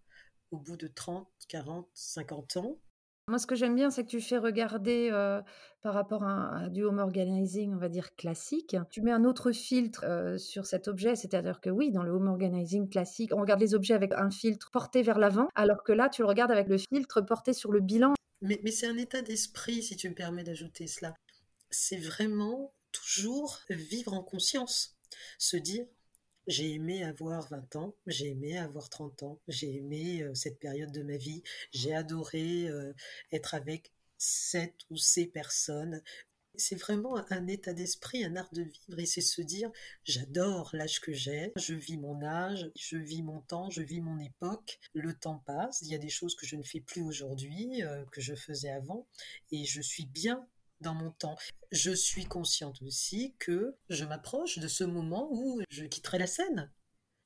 au 0.53 0.57
bout 0.57 0.77
de 0.77 0.87
30, 0.87 1.27
40, 1.47 1.87
50 1.93 2.57
ans. 2.57 2.77
Moi, 3.29 3.39
ce 3.39 3.47
que 3.47 3.55
j'aime 3.55 3.75
bien, 3.75 3.89
c'est 3.89 4.03
que 4.03 4.09
tu 4.09 4.19
fais 4.19 4.37
regarder 4.37 5.09
euh, 5.11 5.41
par 5.81 5.93
rapport 5.93 6.23
à, 6.23 6.67
du 6.69 6.83
home 6.83 6.99
organizing, 6.99 7.73
on 7.73 7.77
va 7.77 7.87
dire 7.87 8.15
classique. 8.15 8.75
Tu 8.91 9.01
mets 9.01 9.11
un 9.11 9.23
autre 9.23 9.51
filtre 9.53 10.03
euh, 10.03 10.37
sur 10.37 10.65
cet 10.65 10.89
objet, 10.89 11.15
c'est-à-dire 11.15 11.61
que 11.61 11.69
oui, 11.69 11.91
dans 11.91 12.03
le 12.03 12.11
home 12.11 12.27
organizing 12.27 12.89
classique, 12.89 13.31
on 13.33 13.39
regarde 13.39 13.61
les 13.61 13.75
objets 13.75 13.93
avec 13.93 14.11
un 14.13 14.29
filtre 14.29 14.69
porté 14.71 15.03
vers 15.03 15.19
l'avant, 15.19 15.47
alors 15.55 15.83
que 15.83 15.93
là, 15.93 16.09
tu 16.09 16.21
le 16.21 16.27
regardes 16.27 16.51
avec 16.51 16.67
le 16.67 16.77
filtre 16.77 17.21
porté 17.21 17.53
sur 17.53 17.71
le 17.71 17.79
bilan. 17.79 18.13
Mais, 18.41 18.59
mais 18.61 18.71
c'est 18.71 18.87
un 18.87 18.97
état 18.97 19.21
d'esprit, 19.21 19.81
si 19.81 19.95
tu 19.95 20.09
me 20.09 20.15
permets 20.15 20.43
d'ajouter 20.43 20.87
cela. 20.87 21.15
C'est 21.69 21.97
vraiment 21.97 22.73
toujours 22.91 23.61
vivre 23.69 24.13
en 24.13 24.21
conscience, 24.21 24.97
se 25.39 25.55
dire 25.55 25.85
j'ai 26.47 26.73
aimé 26.73 27.03
avoir 27.03 27.47
20 27.49 27.75
ans, 27.75 27.95
j'ai 28.07 28.29
aimé 28.29 28.57
avoir 28.57 28.89
30 28.89 29.23
ans, 29.23 29.39
j'ai 29.47 29.75
aimé 29.75 30.25
cette 30.33 30.59
période 30.59 30.91
de 30.91 31.03
ma 31.03 31.17
vie, 31.17 31.43
j'ai 31.71 31.93
adoré 31.93 32.67
être 33.31 33.53
avec 33.53 33.91
cette 34.17 34.85
ou 34.89 34.97
ces 34.97 35.25
personnes. 35.27 36.01
C'est 36.55 36.75
vraiment 36.75 37.17
un 37.31 37.47
état 37.47 37.73
d'esprit, 37.73 38.23
un 38.23 38.35
art 38.35 38.53
de 38.53 38.61
vivre, 38.61 38.99
et 38.99 39.07
c'est 39.07 39.21
se 39.21 39.41
dire 39.41 39.71
j'adore 40.03 40.69
l'âge 40.73 41.01
que 41.01 41.11
j'ai, 41.11 41.51
je 41.55 41.73
vis 41.73 41.97
mon 41.97 42.21
âge, 42.23 42.69
je 42.75 42.97
vis 42.97 43.23
mon 43.23 43.41
temps, 43.41 43.71
je 43.71 43.81
vis 43.81 44.01
mon 44.01 44.19
époque, 44.19 44.79
le 44.93 45.15
temps 45.15 45.41
passe, 45.47 45.81
il 45.81 45.87
y 45.87 45.95
a 45.95 45.97
des 45.97 46.09
choses 46.09 46.35
que 46.35 46.45
je 46.45 46.55
ne 46.55 46.61
fais 46.61 46.79
plus 46.79 47.01
aujourd'hui, 47.01 47.81
que 48.11 48.21
je 48.21 48.35
faisais 48.35 48.69
avant, 48.69 49.07
et 49.51 49.65
je 49.65 49.81
suis 49.81 50.05
bien 50.05 50.47
dans 50.83 50.93
mon 50.93 51.09
temps. 51.11 51.35
Je 51.71 51.91
suis 51.91 52.25
consciente 52.25 52.79
aussi 52.83 53.35
que 53.39 53.75
je 53.89 54.05
m'approche 54.05 54.59
de 54.59 54.67
ce 54.67 54.83
moment 54.83 55.27
où 55.31 55.61
je 55.69 55.85
quitterai 55.85 56.19
la 56.19 56.27
scène. 56.27 56.71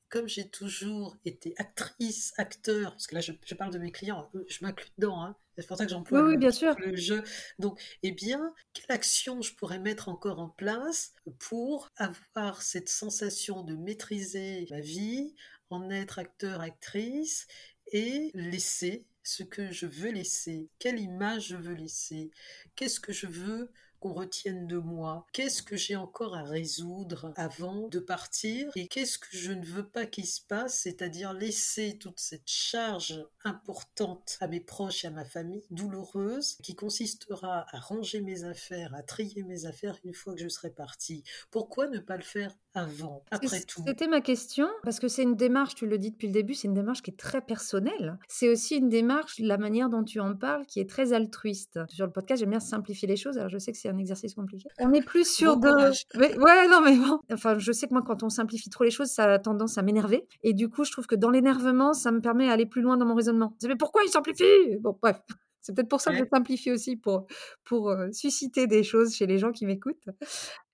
Comme 0.10 0.30
j'ai 0.30 0.48
toujours 0.50 1.18
été 1.26 1.54
actrice, 1.58 2.34
acteur, 2.38 2.92
parce 2.92 3.08
que 3.08 3.16
là 3.16 3.22
je, 3.22 3.56
parle 3.56 3.74
de 3.74 3.80
mes 3.80 3.92
clients, 3.92 4.32
je 4.48 4.60
m'inclus 4.62 4.88
dedans, 4.98 5.22
hein. 5.22 5.36
c'est 5.58 5.68
pour 5.68 5.76
ça 5.76 5.84
que 5.84 5.92
j'emploie 5.92 6.24
oui, 6.24 6.38
bien 6.38 6.52
sûr. 6.52 6.74
le 6.80 6.96
jeu. 6.96 7.22
Donc, 7.60 7.78
eh 8.04 8.14
bien, 8.14 8.54
quelle 8.72 8.96
action 8.96 9.42
je 9.42 9.54
pourrais 9.54 9.80
mettre 9.80 10.08
encore 10.08 10.40
en 10.40 10.48
place 10.48 11.14
pour 11.40 11.90
avoir 11.98 12.62
cette 12.62 12.88
sensation 12.88 13.64
de 13.64 13.76
maîtriser 13.76 14.66
ma 14.70 14.80
vie, 14.80 15.36
en 15.70 15.90
être 15.90 16.20
acteur, 16.20 16.62
actrice 16.62 17.48
et 17.92 18.32
laisser 18.34 19.06
ce 19.28 19.44
que 19.44 19.72
je 19.72 19.86
veux 19.86 20.12
laisser, 20.12 20.70
quelle 20.80 21.00
image 21.02 21.50
je 21.50 21.58
veux 21.58 21.74
laisser, 21.74 22.32
qu'est-ce 22.76 23.02
que 23.02 23.12
je 23.12 23.28
veux 23.28 23.72
qu'on 24.00 24.14
retienne 24.14 24.68
de 24.68 24.78
moi 24.78 25.26
Qu'est-ce 25.34 25.64
que 25.64 25.76
j'ai 25.76 25.96
encore 25.96 26.36
à 26.36 26.44
résoudre 26.44 27.34
avant 27.36 27.88
de 27.88 28.00
partir 28.00 28.72
Et 28.76 28.88
qu'est-ce 28.88 29.18
que 29.18 29.28
je 29.32 29.52
ne 29.52 29.66
veux 29.66 29.88
pas 29.88 30.06
qu'il 30.06 30.26
se 30.26 30.42
passe 30.42 30.82
C'est-à-dire 30.82 31.34
laisser 31.34 31.98
toute 31.98 32.20
cette 32.20 32.48
charge 32.48 33.26
importante 33.44 34.38
à 34.42 34.48
mes 34.48 34.60
proches 34.60 35.06
et 35.06 35.08
à 35.08 35.12
ma 35.12 35.26
famille, 35.26 35.64
douloureuse, 35.72 36.58
qui 36.64 36.76
consistera 36.76 37.66
à 37.70 37.80
ranger 37.80 38.22
mes 38.22 38.44
affaires, 38.44 38.94
à 38.94 39.04
trier 39.04 39.44
mes 39.44 39.66
affaires 39.66 39.98
une 40.04 40.14
fois 40.14 40.34
que 40.34 40.42
je 40.42 40.50
serai 40.50 40.70
partie. 40.70 41.24
Pourquoi 41.52 41.88
ne 41.88 42.00
pas 42.00 42.18
le 42.18 42.24
faire 42.24 42.54
avant, 42.74 43.24
après 43.32 43.62
tout? 43.62 43.84
C'était 43.86 44.08
ma 44.08 44.22
question, 44.22 44.68
parce 44.84 45.00
que 45.00 45.08
c'est 45.08 45.24
une 45.24 45.36
démarche, 45.36 45.76
tu 45.76 45.88
le 45.88 45.98
dis 45.98 46.12
depuis 46.12 46.28
le 46.28 46.34
début, 46.34 46.54
c'est 46.54 46.68
une 46.68 46.74
démarche 46.74 47.02
qui 47.02 47.12
est 47.12 47.18
très 47.18 47.42
personnelle. 47.42 48.18
C'est 48.28 48.50
aussi 48.50 48.76
une 48.76 48.90
démarche, 48.90 49.40
la 49.40 49.58
manière 49.58 49.90
dont 49.90 50.04
tu 50.04 50.20
en 50.20 50.36
parles, 50.36 50.66
qui 50.66 50.80
est 50.80 50.90
très 50.90 51.14
altruiste. 51.14 51.80
Sur 51.90 52.06
le 52.06 52.12
podcast, 52.12 52.40
j'aime 52.40 52.52
bien 52.52 52.60
simplifier 52.60 53.08
les 53.08 53.18
choses, 53.18 53.38
alors 53.38 53.50
je 53.50 53.58
sais 53.58 53.72
que 53.72 53.78
c'est 53.78 53.87
un 53.90 53.98
exercice 53.98 54.34
compliqué. 54.34 54.70
On 54.80 54.94
est 54.94 55.02
plus 55.02 55.30
sur 55.30 55.58
de... 55.58 55.70
ouais, 56.18 56.68
non, 56.68 56.82
mais 56.82 56.96
bon. 56.96 57.20
Enfin, 57.32 57.58
je 57.58 57.72
sais 57.72 57.88
que 57.88 57.94
moi, 57.94 58.04
quand 58.06 58.24
on 58.24 58.30
simplifie 58.30 58.70
trop 58.70 58.84
les 58.84 58.92
choses, 58.92 59.10
ça 59.10 59.34
a 59.34 59.40
tendance 59.40 59.78
à 59.78 59.82
m'énerver. 59.82 60.28
Et 60.44 60.54
du 60.54 60.70
coup, 60.70 60.84
je 60.84 60.92
trouve 60.92 61.08
que 61.08 61.16
dans 61.16 61.30
l'énervement, 61.30 61.94
ça 61.94 62.12
me 62.12 62.22
permet 62.22 62.48
d'aller 62.48 62.66
plus 62.66 62.82
loin 62.82 62.98
dans 62.98 63.06
mon 63.06 63.16
raisonnement. 63.16 63.56
Mais 63.68 63.76
pourquoi 63.76 64.04
il 64.04 64.10
simplifie? 64.10 64.44
Bon, 64.80 64.98
bref. 65.02 65.20
C'est 65.62 65.76
peut-être 65.76 65.90
pour 65.90 66.00
ça 66.00 66.12
que 66.12 66.18
je 66.20 66.24
simplifie 66.32 66.72
aussi, 66.72 66.96
pour, 66.96 67.28
pour 67.66 67.90
euh, 67.90 68.08
susciter 68.14 68.68
des 68.68 68.84
choses 68.84 69.14
chez 69.14 69.26
les 69.26 69.38
gens 69.38 69.52
qui 69.52 69.66
m'écoutent. 69.66 70.08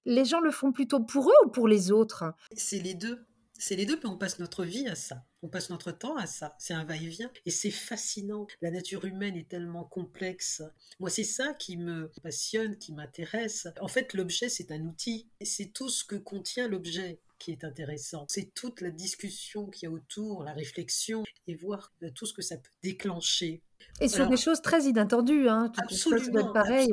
Les 0.05 0.24
gens 0.24 0.39
le 0.39 0.51
font 0.51 0.72
plutôt 0.72 1.00
pour 1.00 1.29
eux 1.29 1.46
ou 1.46 1.50
pour 1.50 1.67
les 1.67 1.91
autres? 1.91 2.25
C'est 2.51 2.77
les 2.77 2.93
deux. 2.93 3.25
C'est 3.57 3.75
les 3.75 3.86
deux, 3.86 4.00
mais 4.03 4.10
on 4.10 4.17
passe 4.17 4.39
notre 4.39 4.65
vie 4.65 4.88
à 4.88 4.95
ça. 4.95 5.24
On 5.41 5.48
passe 5.48 5.69
notre 5.69 5.91
temps 5.91 6.15
à 6.17 6.25
ça. 6.25 6.55
C'est 6.60 6.74
un 6.74 6.83
va-et-vient. 6.83 7.31
Et 7.45 7.51
c'est 7.51 7.72
fascinant. 7.72 8.48
La 8.62 8.72
nature 8.72 9.05
humaine 9.05 9.36
est 9.36 9.48
tellement 9.48 9.83
complexe. 9.83 10.63
Moi, 11.00 11.10
c'est 11.10 11.24
ça 11.24 11.53
qui 11.53 11.77
me 11.77 12.12
passionne, 12.24 12.77
qui 12.77 12.93
m'intéresse. 12.93 13.67
En 13.79 13.88
fait, 13.88 14.13
l'objet, 14.13 14.50
c'est 14.50 14.72
un 14.72 14.81
outil. 14.81 15.27
C'est 15.41 15.72
tout 15.72 15.89
ce 15.89 16.03
que 16.03 16.15
contient 16.15 16.67
l'objet 16.67 17.19
qui 17.39 17.51
est 17.51 17.63
intéressant. 17.63 18.25
C'est 18.29 18.53
toute 18.53 18.81
la 18.81 18.89
discussion 18.89 19.67
qu'il 19.67 19.88
y 19.88 19.91
a 19.91 19.93
autour, 19.93 20.43
la 20.43 20.53
réflexion, 20.53 21.24
et 21.48 21.55
voir 21.55 21.91
euh, 22.01 22.10
tout 22.15 22.25
ce 22.25 22.33
que 22.33 22.41
ça 22.41 22.57
peut 22.57 22.72
déclencher. 22.81 23.62
Et 24.00 24.07
sur 24.07 24.29
des 24.29 24.38
choses 24.38 24.62
très 24.62 24.86
inattendues. 24.86 25.50
Hein. 25.50 25.72
absolument. 25.77 26.53
pareil 26.53 26.89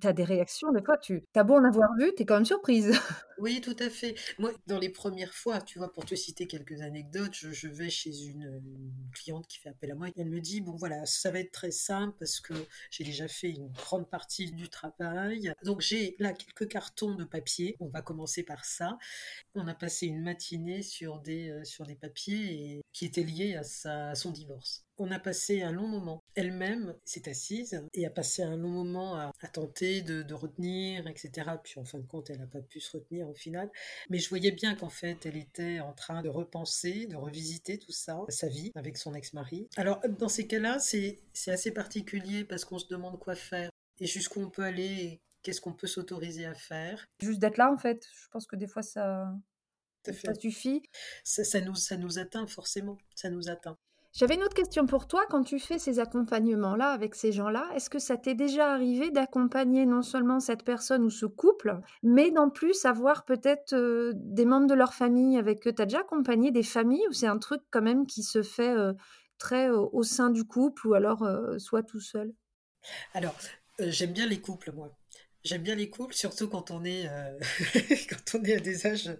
tu 0.00 0.06
as 0.06 0.12
des 0.12 0.24
réactions, 0.24 0.72
des 0.72 0.82
fois, 0.82 0.98
tu 0.98 1.22
as 1.34 1.44
beau 1.44 1.54
en 1.54 1.64
avoir 1.64 1.90
vu, 1.98 2.12
tu 2.16 2.22
es 2.22 2.26
quand 2.26 2.34
même 2.34 2.44
surprise. 2.44 2.92
Oui, 3.38 3.60
tout 3.60 3.76
à 3.80 3.90
fait. 3.90 4.14
Moi, 4.38 4.52
dans 4.66 4.78
les 4.78 4.88
premières 4.88 5.34
fois, 5.34 5.60
tu 5.60 5.78
vois, 5.78 5.92
pour 5.92 6.04
te 6.04 6.14
citer 6.14 6.46
quelques 6.46 6.80
anecdotes, 6.82 7.34
je, 7.34 7.68
vais 7.68 7.90
chez 7.90 8.26
une, 8.26 8.62
cliente 9.12 9.46
qui 9.48 9.58
fait 9.58 9.70
appel 9.70 9.90
à 9.90 9.94
moi. 9.94 10.08
Elle 10.16 10.28
me 10.28 10.40
dit, 10.40 10.60
bon 10.60 10.76
voilà, 10.76 11.04
ça 11.06 11.30
va 11.30 11.40
être 11.40 11.52
très 11.52 11.70
simple 11.70 12.16
parce 12.18 12.40
que 12.40 12.54
j'ai 12.90 13.04
déjà 13.04 13.28
fait 13.28 13.50
une 13.50 13.68
grande 13.72 14.08
partie 14.08 14.50
du 14.52 14.68
travail. 14.68 15.52
Donc 15.64 15.80
j'ai 15.80 16.16
là 16.18 16.32
quelques 16.32 16.68
cartons 16.68 17.14
de 17.14 17.24
papier. 17.24 17.76
On 17.80 17.88
va 17.88 18.02
commencer 18.02 18.42
par 18.44 18.64
ça. 18.64 18.98
On 19.54 19.66
a 19.66 19.74
passé 19.74 20.06
une 20.06 20.22
matinée 20.22 20.82
sur 20.82 21.18
des, 21.20 21.50
euh, 21.50 21.64
sur 21.64 21.86
des 21.86 21.96
papiers 21.96 22.82
qui 22.92 23.04
étaient 23.04 23.22
liés 23.22 23.56
à, 23.56 23.62
sa, 23.62 24.10
à 24.10 24.14
son 24.14 24.30
divorce. 24.30 24.84
On 24.98 25.10
a 25.10 25.18
passé 25.18 25.62
un 25.62 25.72
long 25.72 25.88
moment. 25.88 26.22
Elle-même 26.34 26.94
s'est 27.04 27.28
assise 27.28 27.82
et 27.92 28.06
a 28.06 28.10
passé 28.10 28.42
un 28.42 28.56
long 28.56 28.68
moment 28.68 29.16
à, 29.16 29.32
tenter 29.52 30.02
de, 30.02 30.34
retenir, 30.34 31.06
etc. 31.06 31.50
Puis 31.62 31.78
en 31.78 31.84
fin 31.84 31.98
de 31.98 32.06
compte, 32.06 32.30
elle 32.30 32.38
n'a 32.38 32.46
pas 32.46 32.60
pu 32.60 32.80
se 32.80 32.96
retenir 32.96 33.28
au 33.28 33.34
final. 33.34 33.70
Mais 34.08 34.18
je 34.18 34.28
voyais 34.28 34.52
bien 34.52 34.74
qu'en 34.74 34.88
fait, 34.88 35.26
elle 35.26 35.36
était 35.36 35.80
en 35.80 35.92
train 35.92 36.22
de 36.22 36.28
repenser, 36.28 37.06
de 37.06 37.16
revisiter 37.16 37.78
tout 37.78 37.92
ça, 37.92 38.18
sa 38.28 38.48
vie 38.48 38.72
avec 38.74 38.96
son 38.96 39.14
ex-mari. 39.14 39.68
Alors, 39.76 40.00
dans 40.18 40.28
ces 40.28 40.46
cas-là, 40.46 40.78
c'est 40.78 41.18
assez 41.46 41.72
particulier 41.72 42.44
parce 42.44 42.64
qu'on 42.64 42.78
se 42.78 42.88
demande 42.88 43.18
quoi 43.18 43.34
faire 43.34 43.70
et 44.00 44.06
jusqu'où 44.06 44.40
on 44.40 44.50
peut 44.50 44.64
aller 44.64 45.20
qu'est-ce 45.42 45.60
qu'on 45.60 45.72
peut 45.72 45.86
s'autoriser 45.86 46.46
à 46.46 46.54
faire. 46.54 47.06
Juste 47.20 47.38
d'être 47.38 47.58
là, 47.58 47.70
en 47.70 47.78
fait. 47.78 48.06
Je 48.12 48.28
pense 48.30 48.46
que 48.46 48.56
des 48.56 48.66
fois, 48.66 48.82
ça, 48.82 49.32
ça 50.04 50.34
suffit. 50.34 50.82
ça, 51.22 51.60
nous, 51.60 51.74
ça 51.74 51.96
nous 51.96 52.18
atteint 52.18 52.46
forcément. 52.46 52.98
Ça 53.14 53.30
nous 53.30 53.48
atteint. 53.48 53.78
J'avais 54.16 54.36
une 54.36 54.44
autre 54.44 54.54
question 54.54 54.86
pour 54.86 55.08
toi. 55.08 55.26
Quand 55.28 55.42
tu 55.42 55.58
fais 55.58 55.80
ces 55.80 55.98
accompagnements-là 55.98 56.90
avec 56.90 57.16
ces 57.16 57.32
gens-là, 57.32 57.68
est-ce 57.74 57.90
que 57.90 57.98
ça 57.98 58.16
t'est 58.16 58.36
déjà 58.36 58.72
arrivé 58.72 59.10
d'accompagner 59.10 59.86
non 59.86 60.02
seulement 60.02 60.38
cette 60.38 60.62
personne 60.62 61.02
ou 61.02 61.10
ce 61.10 61.26
couple, 61.26 61.80
mais 62.04 62.30
d'en 62.30 62.48
plus 62.48 62.84
avoir 62.84 63.24
peut-être 63.24 63.72
euh, 63.72 64.12
des 64.14 64.44
membres 64.44 64.68
de 64.68 64.74
leur 64.74 64.94
famille 64.94 65.36
avec 65.36 65.66
eux? 65.66 65.72
Tu 65.74 65.82
as 65.82 65.86
déjà 65.86 66.00
accompagné 66.00 66.52
des 66.52 66.62
familles 66.62 67.04
ou 67.08 67.12
c'est 67.12 67.26
un 67.26 67.38
truc 67.38 67.62
quand 67.72 67.82
même 67.82 68.06
qui 68.06 68.22
se 68.22 68.44
fait 68.44 68.70
euh, 68.70 68.92
très 69.38 69.68
euh, 69.68 69.80
au 69.92 70.04
sein 70.04 70.30
du 70.30 70.44
couple 70.44 70.86
ou 70.86 70.94
alors 70.94 71.28
soit 71.58 71.82
tout 71.82 72.00
seul? 72.00 72.32
Alors, 73.14 73.34
j'aime 73.80 74.12
bien 74.12 74.26
les 74.26 74.40
couples, 74.40 74.70
moi. 74.70 74.96
J'aime 75.44 75.62
bien 75.62 75.74
les 75.74 75.90
couples, 75.90 76.14
surtout 76.14 76.48
quand 76.48 76.70
on 76.70 76.84
est, 76.84 77.06
euh, 77.06 77.38
quand 78.08 78.38
on 78.38 78.44
est 78.44 78.54
à 78.54 78.60
des 78.60 78.86
âges, 78.86 79.10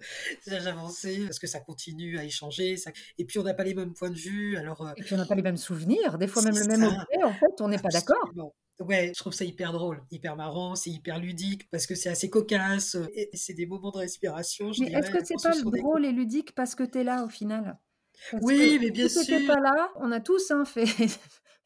avancés, 0.65 1.21
parce 1.25 1.37
que 1.37 1.45
ça 1.45 1.59
continue 1.59 2.17
à 2.17 2.23
échanger. 2.23 2.77
Ça... 2.77 2.91
Et 3.19 3.25
puis 3.25 3.37
on 3.37 3.43
n'a 3.43 3.53
pas 3.53 3.63
les 3.63 3.75
mêmes 3.75 3.93
points 3.93 4.09
de 4.09 4.17
vue. 4.17 4.57
Alors, 4.57 4.81
euh, 4.81 4.93
Et 4.97 5.03
puis 5.03 5.13
on 5.13 5.17
n'a 5.17 5.25
pas 5.25 5.35
les 5.35 5.43
mêmes 5.43 5.57
souvenirs. 5.57 6.17
Des 6.17 6.27
fois 6.27 6.41
même 6.41 6.57
le 6.57 6.65
même 6.65 6.83
objet, 6.83 7.23
en 7.23 7.33
fait, 7.33 7.61
on 7.61 7.67
n'est 7.67 7.77
pas 7.77 7.89
d'accord. 7.89 8.31
Ouais, 8.79 9.13
je 9.15 9.19
trouve 9.19 9.33
ça 9.33 9.45
hyper 9.45 9.71
drôle, 9.71 10.01
hyper 10.11 10.35
marrant, 10.35 10.75
c'est 10.75 10.89
hyper 10.89 11.19
ludique 11.19 11.69
parce 11.71 11.87
que 11.87 11.95
c'est 11.95 12.09
assez 12.09 12.29
cocasse 12.29 12.97
et 13.13 13.29
c'est 13.33 13.53
des 13.53 13.65
moments 13.65 13.91
de 13.91 13.99
respiration. 13.99 14.71
mais 14.79 14.91
est-ce 14.91 15.11
que 15.11 15.23
c'est 15.23 15.41
pas 15.41 15.55
drôle 15.61 16.05
et 16.05 16.11
ludique 16.11 16.53
parce 16.55 16.75
que 16.75 16.83
tu 16.83 16.99
es 16.99 17.03
là 17.03 17.23
au 17.23 17.29
final? 17.29 17.77
Oui, 18.41 18.77
mais 18.81 18.91
bien 18.91 19.07
sûr. 19.07 19.21
Si 19.21 19.27
tu 19.27 19.45
pas 19.45 19.59
là, 19.59 19.91
on 19.97 20.11
a 20.11 20.19
tous 20.19 20.51
hein, 20.51 20.65
fait 20.65 20.85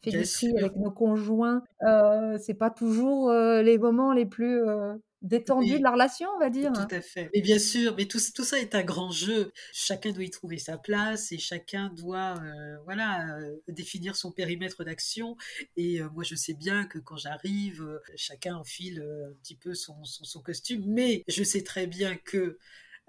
du 0.03 0.57
avec 0.57 0.75
nos 0.75 0.91
conjoints. 0.91 1.63
Euh, 1.81 2.37
c'est 2.41 2.53
pas 2.53 2.69
toujours 2.69 3.29
euh, 3.29 3.61
les 3.61 3.77
moments 3.77 4.13
les 4.13 4.25
plus 4.25 4.61
euh, 4.61 4.95
détendus 5.21 5.79
de 5.79 5.83
la 5.83 5.91
relation, 5.91 6.29
on 6.35 6.39
va 6.39 6.49
dire. 6.49 6.71
Tout 6.71 6.95
à 6.95 7.01
fait. 7.01 7.29
Mais 7.33 7.41
bien 7.41 7.59
sûr, 7.59 7.95
mais 7.97 8.05
tout, 8.05 8.19
tout, 8.33 8.43
ça 8.43 8.59
est 8.59 8.75
un 8.75 8.83
grand 8.83 9.11
jeu. 9.11 9.51
Chacun 9.73 10.11
doit 10.11 10.23
y 10.23 10.29
trouver 10.29 10.57
sa 10.57 10.77
place 10.77 11.31
et 11.31 11.37
chacun 11.37 11.89
doit 11.89 12.41
voilà, 12.85 13.25
définir 13.67 14.15
son 14.15 14.31
périmètre 14.31 14.83
d'action. 14.83 15.35
Et 15.75 16.01
moi, 16.13 16.23
je 16.23 16.35
sais 16.35 16.53
bien 16.53 16.85
que 16.85 16.99
quand 16.99 17.17
j'arrive, 17.17 17.99
chacun 18.15 18.55
enfile 18.55 19.03
un 19.27 19.33
petit 19.41 19.55
peu 19.55 19.73
son, 19.73 20.03
son, 20.03 20.23
son 20.23 20.41
costume, 20.41 20.83
mais 20.87 21.23
je 21.27 21.43
sais 21.43 21.63
très 21.63 21.87
bien 21.87 22.15
que 22.15 22.57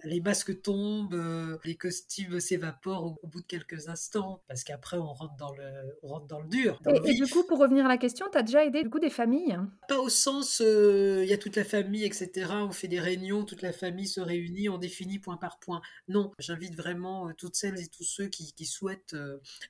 les 0.05 0.21
masques 0.21 0.63
tombent, 0.63 1.15
euh, 1.15 1.59
les 1.65 1.77
costumes 1.77 2.41
s'évaporent 2.41 3.19
au, 3.23 3.27
bout 3.27 3.41
de 3.41 3.47
quelques 3.47 3.89
instants, 3.89 4.43
parce 4.49 4.65
qu'après 4.65 4.97
on 4.97 5.13
rentre 5.13 5.37
dans 5.37 5.53
le, 5.55 5.99
rentre 6.03 6.27
dans 6.27 6.41
le 6.41 6.49
dur. 6.49 6.81
et, 7.05 7.15
du 7.15 7.27
coup, 7.27 7.45
pour 7.45 7.59
revenir 7.59 7.85
à 7.85 7.89
la 7.89 7.99
question, 7.99 8.27
tu 8.31 8.39
as 8.39 8.43
déjà 8.43 8.65
aidé 8.65 8.83
du 8.83 8.91
coup 8.91 8.99
des 8.99 9.11
familles? 9.11 9.59
Pas 9.89 9.99
au 9.99 10.09
sens, 10.09 10.61
euh, 10.61 11.21
il 11.23 11.31
y 11.31 11.33
a 11.33 11.39
toute 11.39 11.57
la 11.57 11.65
famille, 11.65 12.05
etc. 12.05 12.51
On 12.53 12.73
fait 12.73 12.89
des 12.89 13.01
réunions, 13.01 13.45
toute 13.45 13.63
la 13.63 13.73
famille 13.73 14.07
se 14.07 14.21
réunit, 14.21 14.69
on 14.69 14.79
définit 14.79 15.19
point 15.19 15.37
par 15.37 15.59
point. 15.59 15.81
Non, 16.09 16.33
j'invite 16.39 16.77
vraiment 16.77 17.29
euh, 17.29 17.33
toutes 17.37 17.57
celles 17.57 17.81
et 17.81 17.89
tous 17.89 18.05
ceux 18.05 18.27
qui, 18.27 18.55
souhaitent 18.71 19.17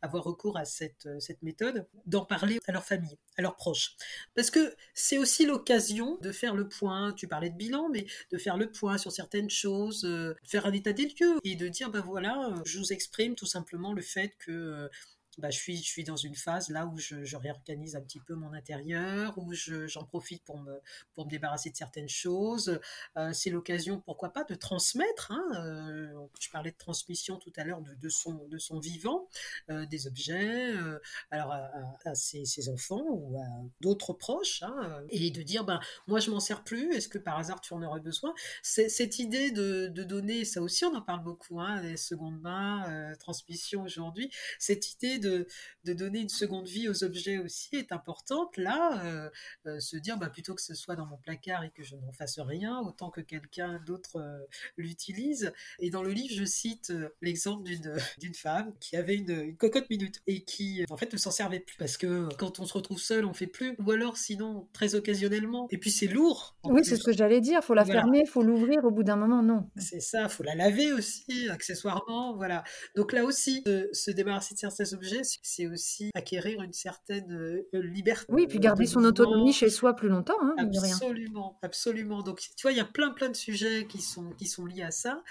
avoir 0.03 0.25
recours 0.25 0.59
à 0.59 0.65
cette, 0.65 1.09
cette 1.21 1.43
méthode 1.43 1.87
d'en 2.07 2.25
parler 2.25 2.59
à 2.67 2.73
leur 2.73 2.85
famille, 2.85 3.17
à 3.39 3.43
leurs 3.43 3.57
proches. 3.57 3.95
Parce 4.35 4.51
que 4.51 4.75
c'est 4.95 5.17
aussi 5.17 5.47
l'occasion 5.47 6.19
de 6.21 6.33
faire 6.33 6.55
le 6.55 6.69
point, 6.69 7.13
tu 7.13 7.29
parlais 7.29 7.51
de 7.51 7.57
bilan, 7.57 7.89
mais 7.89 8.07
de 8.31 8.37
faire 8.37 8.57
le 8.57 8.71
point 8.71 8.99
sur 8.99 9.13
certaines 9.13 9.49
choses 9.49 10.05
faire 10.45 10.67
un 10.67 10.73
état 10.73 10.93
des 10.93 11.07
lieux 11.07 11.39
et 11.45 11.57
de 11.57 11.69
dire, 11.69 11.91
ben 11.91 12.01
voilà, 12.01 12.55
je 12.65 12.79
vous 12.79 12.93
exprime 12.93 13.35
tout 13.35 13.47
simplement 13.47 13.93
le 13.93 14.03
fait 14.03 14.35
que 14.39 14.89
bah, 15.39 15.51
je, 15.51 15.59
suis, 15.59 15.77
je 15.77 15.89
suis 15.89 16.05
dans 16.05 16.17
une 16.17 16.35
phase 16.35 16.69
là 16.71 16.87
où 16.87 16.99
je, 16.99 17.37
réorganise 17.37 17.97
un 17.97 18.01
petit 18.01 18.21
peu 18.21 18.35
mon 18.35 18.53
intérieur, 18.53 19.39
où 19.39 19.53
j'en 19.53 20.05
profite 20.05 20.43
pour 20.45 20.59
me, 20.59 20.81
pour 21.15 21.25
me 21.27 21.31
débarrasser 21.31 21.71
de 21.71 21.77
certaines 21.77 22.09
choses. 22.09 22.81
Euh, 23.17 23.33
c'est 23.33 23.51
l'occasion, 23.51 24.01
pourquoi 24.01 24.31
pas, 24.31 24.45
de 24.45 24.55
transmettre. 24.55 25.33
Hein, 25.33 25.45
euh, 25.65 26.27
je 26.41 26.51
parlais 26.51 26.73
de 26.73 26.77
transmission 26.77 27.37
tout 27.37 27.53
à 27.57 27.65
l'heure 27.65 27.81
de, 27.81 27.95
de, 27.95 28.09
son, 28.09 28.47
de 28.49 28.59
son 28.59 28.79
vivant, 28.81 29.29
euh, 29.71 29.87
des 29.87 30.07
objets, 30.07 30.75
alors 31.31 31.53
à, 31.53 32.15
ses, 32.15 32.69
enfants 32.69 33.05
ou 33.09 33.39
à 33.39 33.47
d'autres 33.81 34.13
proches, 34.13 34.63
hein, 34.63 35.03
et 35.09 35.31
de 35.31 35.43
dire, 35.43 35.65
ben, 35.65 35.81
moi 36.07 36.21
je 36.21 36.31
m'en 36.31 36.41
sers 36.41 36.63
plus, 36.63 36.93
est-ce 36.93 37.09
que 37.09 37.19
par 37.19 37.39
hasard 37.39 37.61
tu 37.61 37.73
en 37.73 37.83
aurais 37.83 38.01
besoin? 38.01 38.35
Cette 38.63 39.19
idée 39.19 39.51
de, 39.51 39.87
de, 39.89 40.05
donner, 40.05 40.45
ça 40.45 40.61
aussi 40.61 40.85
on 40.85 40.95
en 40.95 41.03
parle 41.03 41.23
beaucoup, 41.23 41.61
hein, 41.61 41.81
les 41.81 41.97
secondes 41.97 42.41
transmission 43.19 43.83
aujourd'hui, 43.83 44.31
cette 44.59 44.95
idée 44.95 45.19
de 45.21 45.47
de, 45.85 45.93
donner 45.93 46.21
une 46.21 46.29
seconde 46.29 46.67
vie 46.67 46.89
aux 46.89 47.05
objets 47.05 47.39
aussi 47.39 47.77
est 47.77 47.93
importante. 47.93 48.57
Là, 48.57 49.03
euh, 49.05 49.31
euh, 49.67 49.81
se 49.81 49.97
dire, 49.97 50.19
bah, 50.19 50.29
plutôt 50.29 50.55
que 50.55 50.63
ce 50.63 50.75
soit 50.75 50.97
dans 50.97 51.07
mon 51.07 51.17
placard 51.17 51.65
et 51.65 51.71
que 51.71 51.83
je 51.83 51.97
n'en 51.97 52.13
fasse 52.13 52.39
rien, 52.39 52.81
autant 52.81 53.11
que 53.11 53.21
quelqu'un 53.21 53.81
d'autre 53.87 54.17
euh, 54.17 54.39
l'utilise. 54.77 55.53
Et 55.79 55.91
dans 55.91 56.03
le 56.03 56.11
livre, 56.11 56.35
je 56.35 56.45
cite 56.45 56.93
l'exemple 57.21 57.69
d'une 58.19 58.35
femme 58.35 58.73
qui 58.81 58.97
avait 58.97 59.17
une, 59.17 59.57
cocotte 59.57 59.91
minute 59.91 60.21
et 60.27 60.43
qui, 60.43 60.85
en 60.91 60.97
fait, 60.97 61.13
ne 61.13 61.19
s'en 61.19 61.31
servait 61.31 61.61
plus 61.61 61.77
parce 61.77 61.97
que 61.97 62.29
quand 62.37 62.61
on 62.61 62.67
se 62.67 62.73
retrouve 62.73 63.01
seul, 63.01 63.25
on 63.25 63.35
fait 63.35 63.47
plus. 63.47 63.75
Ou 63.79 63.91
alors, 63.91 64.17
sinon, 64.17 64.69
très 64.73 64.95
occasionnellement. 64.95 65.67
Et 65.71 65.79
puis, 65.79 65.91
c'est 65.91 66.07
lourd. 66.07 66.57
Oui, 66.65 66.85
c'est 66.85 66.97
ce 66.97 67.05
que 67.05 67.13
j'allais 67.13 67.41
dire. 67.41 67.63
Faut 67.63 67.75
la 67.75 67.85
fermer, 67.85 68.25
faut 68.27 68.43
l'ouvrir 68.43 68.85
au 68.85 68.91
bout 68.91 69.03
d'un 69.03 69.17
moment. 69.17 69.43
Non. 69.43 69.69
C'est 69.77 70.01
ça. 70.01 70.29
Faut 70.29 70.43
la 70.43 70.55
laver 70.55 70.93
aussi, 70.93 71.49
accessoirement. 71.49 72.35
Voilà. 72.37 72.65
Donc 72.95 73.13
là 73.13 73.25
aussi, 73.25 73.65
se 73.93 74.11
débarrasser 74.11 74.55
de 74.55 74.59
certains 74.59 74.93
objets 74.93 75.10
c'est 75.43 75.67
aussi 75.67 76.11
acquérir 76.15 76.63
une 76.63 76.73
certaine 76.73 77.63
liberté. 77.73 78.27
Oui, 78.29 78.47
puis 78.47 78.59
garder 78.59 78.87
son 78.87 79.05
autonomie 79.05 79.53
chez 79.53 79.71
soi 79.71 79.95
plus 79.95 80.09
longtemps. 80.09 80.39
Hein, 80.43 80.55
absolument, 80.59 81.59
absolument. 81.63 82.23
Donc, 82.23 82.41
tu 82.41 82.63
vois, 82.63 82.73
il 82.73 82.79
y 82.79 82.81
a 82.81 82.85
plein, 82.85 83.11
plein 83.11 83.29
de 83.29 83.37
sujets 83.37 83.87
qui 83.87 84.01
sont, 84.01 84.31
qui 84.31 84.47
sont 84.47 84.67
liés 84.67 84.83
à 84.83 84.91
ça. 84.91 85.23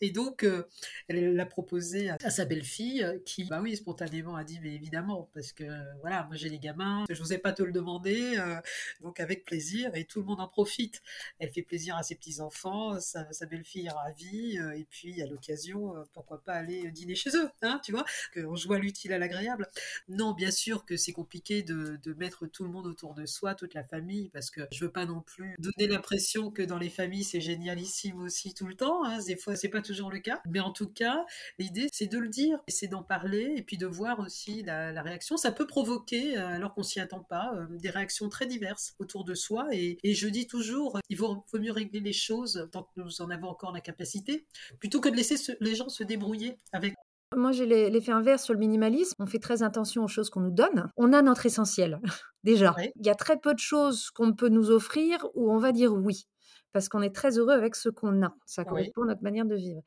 Et 0.00 0.10
donc, 0.10 0.44
euh, 0.44 0.64
elle 1.08 1.34
l'a 1.34 1.46
proposé 1.46 2.10
à, 2.10 2.30
sa 2.30 2.44
belle-fille, 2.44 3.02
euh, 3.02 3.18
qui, 3.24 3.44
bah 3.44 3.60
oui, 3.60 3.76
spontanément 3.76 4.36
a 4.36 4.44
dit, 4.44 4.58
mais 4.62 4.74
évidemment, 4.74 5.30
parce 5.34 5.52
que 5.52 5.64
voilà, 6.00 6.24
moi 6.24 6.36
j'ai 6.36 6.48
les 6.48 6.58
gamins, 6.58 7.04
je 7.10 7.18
n'osais 7.18 7.38
pas 7.38 7.52
te 7.52 7.62
le 7.62 7.72
demander, 7.72 8.38
euh, 8.38 8.56
donc 9.02 9.20
avec 9.20 9.44
plaisir, 9.44 9.90
et 9.94 10.04
tout 10.04 10.20
le 10.20 10.26
monde 10.26 10.40
en 10.40 10.48
profite. 10.48 11.02
Elle 11.38 11.50
fait 11.50 11.62
plaisir 11.62 11.96
à 11.96 12.02
ses 12.02 12.14
petits-enfants, 12.14 12.98
sa, 13.00 13.24
belle-fille 13.46 13.86
est 13.86 13.90
ravie, 13.90 14.58
et 14.76 14.86
puis 14.88 15.22
à 15.22 15.26
l'occasion, 15.26 15.94
pourquoi 16.12 16.42
pas 16.42 16.54
aller 16.54 16.90
dîner 16.90 17.14
chez 17.14 17.30
eux, 17.36 17.50
hein, 17.62 17.80
tu 17.84 17.92
vois, 17.92 18.04
qu'on 18.34 18.56
joue 18.56 18.74
l'utile 18.74 19.12
à 19.12 19.18
l'agréable. 19.18 19.68
Non, 20.08 20.32
bien 20.32 20.50
sûr 20.50 20.84
que 20.84 20.96
c'est 20.96 21.12
compliqué 21.12 21.62
de, 21.62 21.98
mettre 22.18 22.46
tout 22.46 22.64
le 22.64 22.70
monde 22.70 22.86
autour 22.86 23.14
de 23.14 23.24
soi, 23.24 23.54
toute 23.54 23.72
la 23.72 23.84
famille, 23.84 24.28
parce 24.30 24.50
que 24.50 24.62
je 24.72 24.84
veux 24.84 24.90
pas 24.90 25.06
non 25.06 25.22
plus 25.22 25.54
donner 25.58 25.86
l'impression 25.86 26.50
que 26.50 26.62
dans 26.62 26.76
les 26.76 26.90
familles 26.90 27.24
c'est 27.24 27.40
génialissime 27.40 28.20
aussi 28.20 28.52
tout 28.52 28.66
le 28.66 28.74
temps. 28.74 29.04
Hein, 29.04 29.18
des 29.26 29.36
fois, 29.36 29.56
c'est 29.56 29.68
pas 29.68 29.80
toujours 29.90 30.10
le 30.10 30.20
cas. 30.20 30.40
Mais 30.48 30.60
en 30.60 30.70
tout 30.70 30.88
cas, 30.88 31.26
l'idée, 31.58 31.88
c'est 31.92 32.06
de 32.06 32.18
le 32.18 32.28
dire, 32.28 32.60
c'est 32.68 32.86
d'en 32.86 33.02
parler 33.02 33.54
et 33.56 33.62
puis 33.62 33.76
de 33.76 33.86
voir 33.86 34.20
aussi 34.20 34.62
la, 34.62 35.02
réaction. 35.02 35.36
Ça 35.36 35.50
peut 35.50 35.66
provoquer, 35.66 36.38
euh, 36.38 36.46
alors 36.46 36.74
qu'on 36.74 36.84
s'y 36.84 37.00
attend 37.00 37.20
pas, 37.20 37.52
euh, 37.54 37.66
des 37.70 37.90
réactions 37.90 38.28
très 38.28 38.46
diverses 38.46 38.94
autour 39.00 39.24
de 39.24 39.34
soi. 39.34 39.66
Et, 39.72 39.98
je 40.04 40.28
dis 40.28 40.46
toujours, 40.46 41.00
il 41.08 41.16
vaut, 41.16 41.44
mieux 41.54 41.72
régler 41.72 42.00
les 42.00 42.12
choses 42.12 42.68
tant 42.70 42.84
que 42.84 43.00
nous 43.00 43.20
en 43.20 43.30
avons 43.30 43.48
encore 43.48 43.72
la 43.72 43.80
capacité, 43.80 44.46
plutôt 44.78 45.00
que 45.00 45.08
de 45.08 45.16
laisser 45.16 45.56
les 45.60 45.74
gens 45.74 45.88
se 45.88 46.04
débrouiller 46.04 46.56
avec 46.72 46.94
moi, 47.36 47.52
j'ai 47.52 47.64
l'effet 47.64 48.10
inverse 48.10 48.42
sur 48.42 48.54
le 48.54 48.58
minimalisme. 48.58 49.14
On 49.20 49.26
fait 49.26 49.38
très 49.38 49.62
attention 49.62 50.02
aux 50.02 50.08
choses 50.08 50.30
qu'on 50.30 50.40
nous 50.40 50.50
donne. 50.50 50.90
On 50.96 51.12
a 51.12 51.22
notre 51.22 51.46
essentiel, 51.46 52.00
déjà. 52.42 52.74
Il 52.96 53.06
y 53.06 53.10
a 53.10 53.14
très 53.14 53.38
peu 53.38 53.54
de 53.54 53.60
choses 53.60 54.10
qu'on 54.10 54.32
peut 54.32 54.48
nous 54.48 54.72
offrir 54.72 55.24
où 55.34 55.52
on 55.52 55.58
va 55.58 55.70
dire 55.70 55.94
oui 55.94 56.26
parce 56.72 56.88
qu'on 56.88 57.02
est 57.02 57.14
très 57.14 57.38
heureux 57.38 57.52
avec 57.52 57.74
ce 57.74 57.88
qu'on 57.88 58.22
a. 58.22 58.34
Ça 58.46 58.64
correspond 58.64 59.02
à 59.02 59.06
notre 59.06 59.22
manière 59.22 59.46
de 59.46 59.56
vivre. 59.56 59.82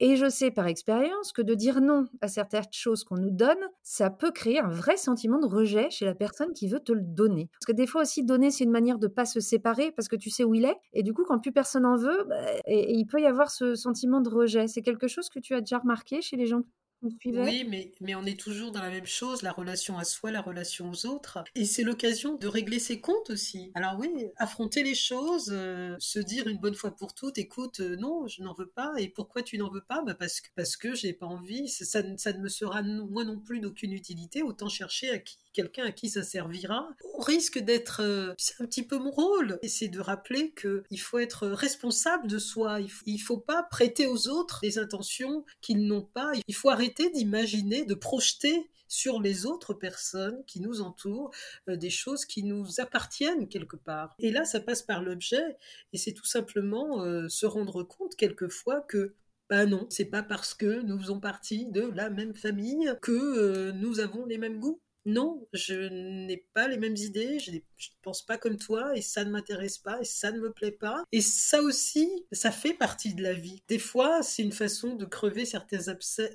Et 0.00 0.16
je 0.16 0.28
sais 0.28 0.52
par 0.52 0.66
expérience 0.66 1.32
que 1.32 1.42
de 1.42 1.54
dire 1.54 1.80
non 1.80 2.06
à 2.20 2.28
certaines 2.28 2.62
choses 2.70 3.02
qu'on 3.02 3.16
nous 3.16 3.30
donne, 3.30 3.58
ça 3.82 4.10
peut 4.10 4.30
créer 4.30 4.60
un 4.60 4.68
vrai 4.68 4.96
sentiment 4.96 5.40
de 5.40 5.46
rejet 5.46 5.90
chez 5.90 6.04
la 6.04 6.14
personne 6.14 6.52
qui 6.52 6.68
veut 6.68 6.78
te 6.80 6.92
le 6.92 7.02
donner. 7.02 7.48
Parce 7.52 7.66
que 7.66 7.72
des 7.72 7.86
fois 7.86 8.02
aussi, 8.02 8.22
donner, 8.22 8.50
c'est 8.50 8.64
une 8.64 8.70
manière 8.70 8.98
de 8.98 9.08
pas 9.08 9.24
se 9.24 9.40
séparer 9.40 9.90
parce 9.92 10.08
que 10.08 10.16
tu 10.16 10.30
sais 10.30 10.44
où 10.44 10.54
il 10.54 10.64
est. 10.64 10.76
Et 10.92 11.02
du 11.02 11.12
coup, 11.12 11.24
quand 11.24 11.40
plus 11.40 11.52
personne 11.52 11.84
en 11.84 11.96
veut, 11.96 12.24
bah, 12.28 12.36
il 12.68 13.06
peut 13.06 13.20
y 13.20 13.26
avoir 13.26 13.50
ce 13.50 13.74
sentiment 13.74 14.20
de 14.20 14.28
rejet. 14.28 14.68
C'est 14.68 14.82
quelque 14.82 15.08
chose 15.08 15.28
que 15.28 15.40
tu 15.40 15.54
as 15.54 15.60
déjà 15.60 15.78
remarqué 15.78 16.20
chez 16.20 16.36
les 16.36 16.46
gens? 16.46 16.62
Oui, 17.02 17.64
mais, 17.68 17.92
mais 18.00 18.14
on 18.14 18.24
est 18.24 18.38
toujours 18.38 18.72
dans 18.72 18.82
la 18.82 18.90
même 18.90 19.06
chose, 19.06 19.42
la 19.42 19.52
relation 19.52 19.98
à 19.98 20.04
soi, 20.04 20.30
la 20.30 20.40
relation 20.40 20.90
aux 20.90 21.06
autres. 21.06 21.44
Et 21.54 21.64
c'est 21.64 21.84
l'occasion 21.84 22.34
de 22.36 22.46
régler 22.48 22.78
ses 22.78 23.00
comptes 23.00 23.30
aussi. 23.30 23.70
Alors 23.74 23.96
oui, 23.98 24.10
affronter 24.36 24.82
les 24.82 24.94
choses, 24.94 25.50
euh, 25.52 25.94
se 25.98 26.18
dire 26.18 26.48
une 26.48 26.58
bonne 26.58 26.74
fois 26.74 26.90
pour 26.90 27.14
toutes, 27.14 27.38
écoute, 27.38 27.80
euh, 27.80 27.96
non, 27.96 28.26
je 28.26 28.42
n'en 28.42 28.54
veux 28.54 28.68
pas. 28.68 28.92
Et 28.98 29.08
pourquoi 29.08 29.42
tu 29.42 29.58
n'en 29.58 29.70
veux 29.70 29.84
pas? 29.86 30.02
Bah 30.02 30.14
Parce 30.14 30.40
que, 30.40 30.48
parce 30.56 30.76
que 30.76 30.94
j'ai 30.94 31.12
pas 31.12 31.26
envie, 31.26 31.68
ça, 31.68 31.84
ça, 32.16 32.32
ne 32.32 32.38
me 32.40 32.48
sera 32.48 32.82
moi 32.82 33.24
non 33.24 33.38
plus 33.38 33.60
d'aucune 33.60 33.92
utilité, 33.92 34.42
autant 34.42 34.68
chercher 34.68 35.10
à 35.10 35.18
qui 35.18 35.38
quelqu'un 35.52 35.86
à 35.86 35.92
qui 35.92 36.08
ça 36.08 36.22
servira, 36.22 36.88
on 37.16 37.20
risque 37.20 37.58
d'être, 37.58 38.00
euh, 38.00 38.32
c'est 38.38 38.62
un 38.62 38.66
petit 38.66 38.84
peu 38.84 38.96
mon 38.98 39.10
rôle, 39.10 39.58
et 39.62 39.68
c'est 39.68 39.88
de 39.88 39.98
rappeler 39.98 40.52
qu'il 40.52 41.00
faut 41.00 41.18
être 41.18 41.48
responsable 41.48 42.28
de 42.28 42.38
soi, 42.38 42.78
il 43.06 43.14
ne 43.14 43.18
faut 43.18 43.38
pas 43.38 43.64
prêter 43.64 44.06
aux 44.06 44.28
autres 44.28 44.60
des 44.62 44.78
intentions 44.78 45.44
qu'ils 45.60 45.84
n'ont 45.84 46.02
pas, 46.02 46.30
il 46.46 46.54
faut 46.54 46.70
arrêter 46.70 46.87
d'imaginer, 47.10 47.84
de 47.84 47.94
projeter 47.94 48.68
sur 48.88 49.20
les 49.20 49.46
autres 49.46 49.74
personnes 49.74 50.42
qui 50.46 50.60
nous 50.60 50.80
entourent, 50.80 51.30
euh, 51.68 51.76
des 51.76 51.90
choses 51.90 52.24
qui 52.24 52.42
nous 52.42 52.80
appartiennent 52.80 53.48
quelque 53.48 53.76
part. 53.76 54.14
Et 54.18 54.30
là, 54.30 54.44
ça 54.44 54.60
passe 54.60 54.82
par 54.82 55.02
l'objet, 55.02 55.58
et 55.92 55.98
c'est 55.98 56.12
tout 56.12 56.24
simplement 56.24 57.02
euh, 57.04 57.28
se 57.28 57.46
rendre 57.46 57.82
compte 57.82 58.16
quelquefois 58.16 58.80
que 58.80 59.14
bah 59.50 59.64
non, 59.64 59.86
c'est 59.88 60.04
pas 60.04 60.22
parce 60.22 60.52
que 60.52 60.82
nous 60.82 60.98
faisons 60.98 61.20
partie 61.20 61.64
de 61.66 61.90
la 61.94 62.10
même 62.10 62.34
famille 62.34 62.92
que 63.00 63.70
nous 63.70 63.98
avons 63.98 64.26
les 64.26 64.36
mêmes 64.36 64.60
goûts 64.60 64.78
non, 65.06 65.46
je 65.52 65.74
n'ai 65.74 66.44
pas 66.54 66.68
les 66.68 66.76
mêmes 66.76 66.96
idées, 66.96 67.38
je 67.38 67.52
ne 67.52 67.58
pense 68.02 68.22
pas 68.22 68.36
comme 68.36 68.56
toi 68.56 68.96
et 68.96 69.02
ça 69.02 69.24
ne 69.24 69.30
m'intéresse 69.30 69.78
pas 69.78 70.00
et 70.00 70.04
ça 70.04 70.32
ne 70.32 70.40
me 70.40 70.52
plaît 70.52 70.72
pas. 70.72 71.02
Et 71.12 71.20
ça 71.20 71.62
aussi, 71.62 72.08
ça 72.32 72.50
fait 72.50 72.74
partie 72.74 73.14
de 73.14 73.22
la 73.22 73.32
vie. 73.32 73.62
Des 73.68 73.78
fois, 73.78 74.22
c'est 74.22 74.42
une 74.42 74.52
façon 74.52 74.96
de 74.96 75.04
crever 75.04 75.44
certains 75.44 75.88
abcès, 75.88 76.34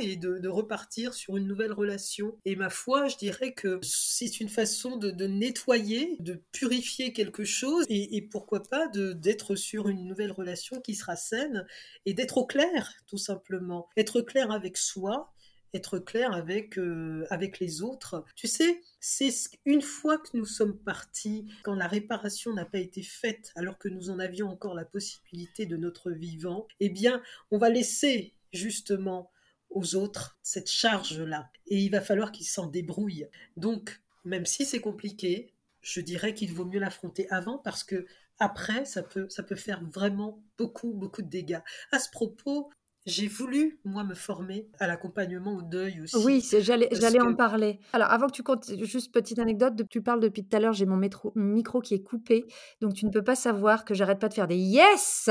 et 0.00 0.16
de, 0.16 0.48
repartir 0.48 1.12
sur 1.12 1.36
une 1.36 1.46
nouvelle 1.46 1.72
relation. 1.72 2.38
Et 2.44 2.56
ma 2.56 2.70
foi, 2.70 3.08
je 3.08 3.16
dirais 3.16 3.52
que 3.52 3.78
c'est 3.82 4.40
une 4.40 4.48
façon 4.48 4.96
de, 4.96 5.26
nettoyer, 5.26 6.16
de 6.20 6.42
purifier 6.52 7.12
quelque 7.12 7.44
chose 7.44 7.84
et, 7.88 8.16
et 8.16 8.22
pourquoi 8.22 8.62
pas 8.62 8.88
d'être 8.88 9.56
sur 9.56 9.88
une 9.88 10.06
nouvelle 10.06 10.32
relation 10.32 10.80
qui 10.80 10.94
sera 10.94 11.16
saine 11.16 11.66
et 12.06 12.14
d'être 12.14 12.38
au 12.38 12.46
clair, 12.46 12.94
tout 13.06 13.18
simplement. 13.18 13.88
Être 13.96 14.22
clair 14.22 14.50
avec 14.50 14.76
soi 14.76 15.32
être 15.74 15.98
clair 15.98 16.32
avec, 16.32 16.78
euh, 16.78 17.26
avec 17.30 17.58
les 17.58 17.82
autres. 17.82 18.24
Tu 18.34 18.46
sais, 18.46 18.80
c'est 19.00 19.32
une 19.64 19.82
fois 19.82 20.18
que 20.18 20.36
nous 20.36 20.46
sommes 20.46 20.78
partis, 20.78 21.46
quand 21.62 21.74
la 21.74 21.86
réparation 21.86 22.54
n'a 22.54 22.64
pas 22.64 22.78
été 22.78 23.02
faite, 23.02 23.52
alors 23.54 23.78
que 23.78 23.88
nous 23.88 24.10
en 24.10 24.18
avions 24.18 24.48
encore 24.48 24.74
la 24.74 24.84
possibilité 24.84 25.66
de 25.66 25.76
notre 25.76 26.10
vivant, 26.10 26.66
eh 26.80 26.88
bien, 26.88 27.22
on 27.50 27.58
va 27.58 27.68
laisser 27.68 28.34
justement 28.52 29.30
aux 29.70 29.94
autres 29.94 30.38
cette 30.42 30.70
charge-là. 30.70 31.50
Et 31.66 31.78
il 31.78 31.90
va 31.90 32.00
falloir 32.00 32.32
qu'ils 32.32 32.46
s'en 32.46 32.66
débrouillent. 32.66 33.28
Donc, 33.56 34.00
même 34.24 34.46
si 34.46 34.64
c'est 34.64 34.80
compliqué, 34.80 35.52
je 35.80 36.00
dirais 36.00 36.34
qu'il 36.34 36.52
vaut 36.52 36.64
mieux 36.64 36.80
l'affronter 36.80 37.30
avant 37.30 37.58
parce 37.58 37.84
que 37.84 38.06
après, 38.38 38.84
ça 38.84 39.02
peut, 39.02 39.28
ça 39.28 39.42
peut 39.42 39.56
faire 39.56 39.82
vraiment 39.82 40.42
beaucoup, 40.56 40.92
beaucoup 40.92 41.22
de 41.22 41.28
dégâts. 41.28 41.60
À 41.90 41.98
ce 41.98 42.08
propos, 42.10 42.70
j'ai 43.08 43.26
voulu, 43.26 43.80
moi, 43.84 44.04
me 44.04 44.14
former 44.14 44.68
à 44.78 44.86
l'accompagnement 44.86 45.56
au 45.56 45.62
deuil 45.62 46.02
aussi. 46.02 46.16
Oui, 46.24 46.46
j'allais 46.60 46.88
j'allais 46.92 47.20
en 47.20 47.34
parler. 47.34 47.80
Alors, 47.92 48.10
avant 48.10 48.26
que 48.26 48.32
tu 48.32 48.42
comptes, 48.42 48.70
juste 48.82 49.12
petite 49.12 49.38
anecdote, 49.38 49.74
tu 49.88 50.02
parles 50.02 50.20
depuis 50.20 50.44
tout 50.44 50.56
à 50.56 50.60
l'heure, 50.60 50.74
j'ai 50.74 50.86
mon 50.86 51.00
micro 51.34 51.80
qui 51.80 51.94
est 51.94 52.02
coupé, 52.02 52.44
donc 52.80 52.94
tu 52.94 53.06
ne 53.06 53.10
peux 53.10 53.24
pas 53.24 53.34
savoir 53.34 53.84
que 53.84 53.94
j'arrête 53.94 54.18
pas 54.18 54.28
de 54.28 54.34
faire 54.34 54.46
des 54.46 54.56
yes 54.56 55.30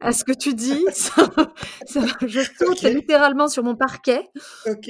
à 0.00 0.12
ce 0.12 0.24
que 0.24 0.32
tu 0.32 0.54
dis. 0.54 0.84
je 2.26 2.46
saute 2.58 2.82
littéralement 2.82 3.48
sur 3.48 3.64
mon 3.64 3.74
parquet. 3.74 4.22
Ok. 4.66 4.88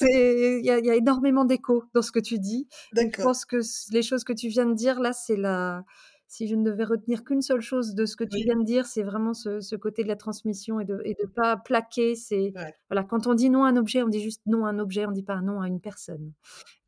Il 0.00 0.60
y, 0.64 0.70
a 0.70 0.94
énormément 0.94 1.44
d'écho 1.44 1.84
dans 1.94 2.02
ce 2.02 2.12
que 2.12 2.20
tu 2.20 2.38
dis. 2.38 2.68
Je 2.94 3.22
pense 3.22 3.44
que 3.44 3.58
les 3.92 4.02
choses 4.02 4.24
que 4.24 4.32
tu 4.32 4.48
viens 4.48 4.66
de 4.66 4.74
dire, 4.74 5.00
là, 5.00 5.12
c'est 5.12 5.36
la 5.36 5.84
si 6.28 6.46
je 6.46 6.54
ne 6.54 6.62
devais 6.62 6.84
retenir 6.84 7.24
qu'une 7.24 7.40
seule 7.40 7.62
chose 7.62 7.94
de 7.94 8.04
ce 8.04 8.14
que 8.14 8.22
tu 8.22 8.36
viens 8.44 8.56
de 8.56 8.64
dire, 8.64 8.84
c'est 8.84 9.02
vraiment 9.02 9.32
ce, 9.32 9.76
côté 9.76 10.02
de 10.02 10.08
la 10.08 10.16
transmission 10.16 10.78
et 10.78 10.84
de 10.84 10.94
ne 10.94 11.26
pas 11.26 11.56
plaquer. 11.56 12.14
C'est 12.14 12.52
voilà, 12.90 13.02
quand 13.02 13.26
on 13.26 13.34
dit 13.34 13.48
non 13.48 13.64
à 13.64 13.70
un 13.70 13.76
objet, 13.76 14.02
on 14.02 14.08
dit 14.08 14.20
juste 14.20 14.42
non 14.46 14.66
à 14.66 14.70
un 14.70 14.78
objet, 14.78 15.06
on 15.06 15.10
ne 15.10 15.14
dit 15.14 15.22
pas 15.22 15.40
non 15.40 15.62
à 15.62 15.66
une 15.66 15.80
personne. 15.80 16.32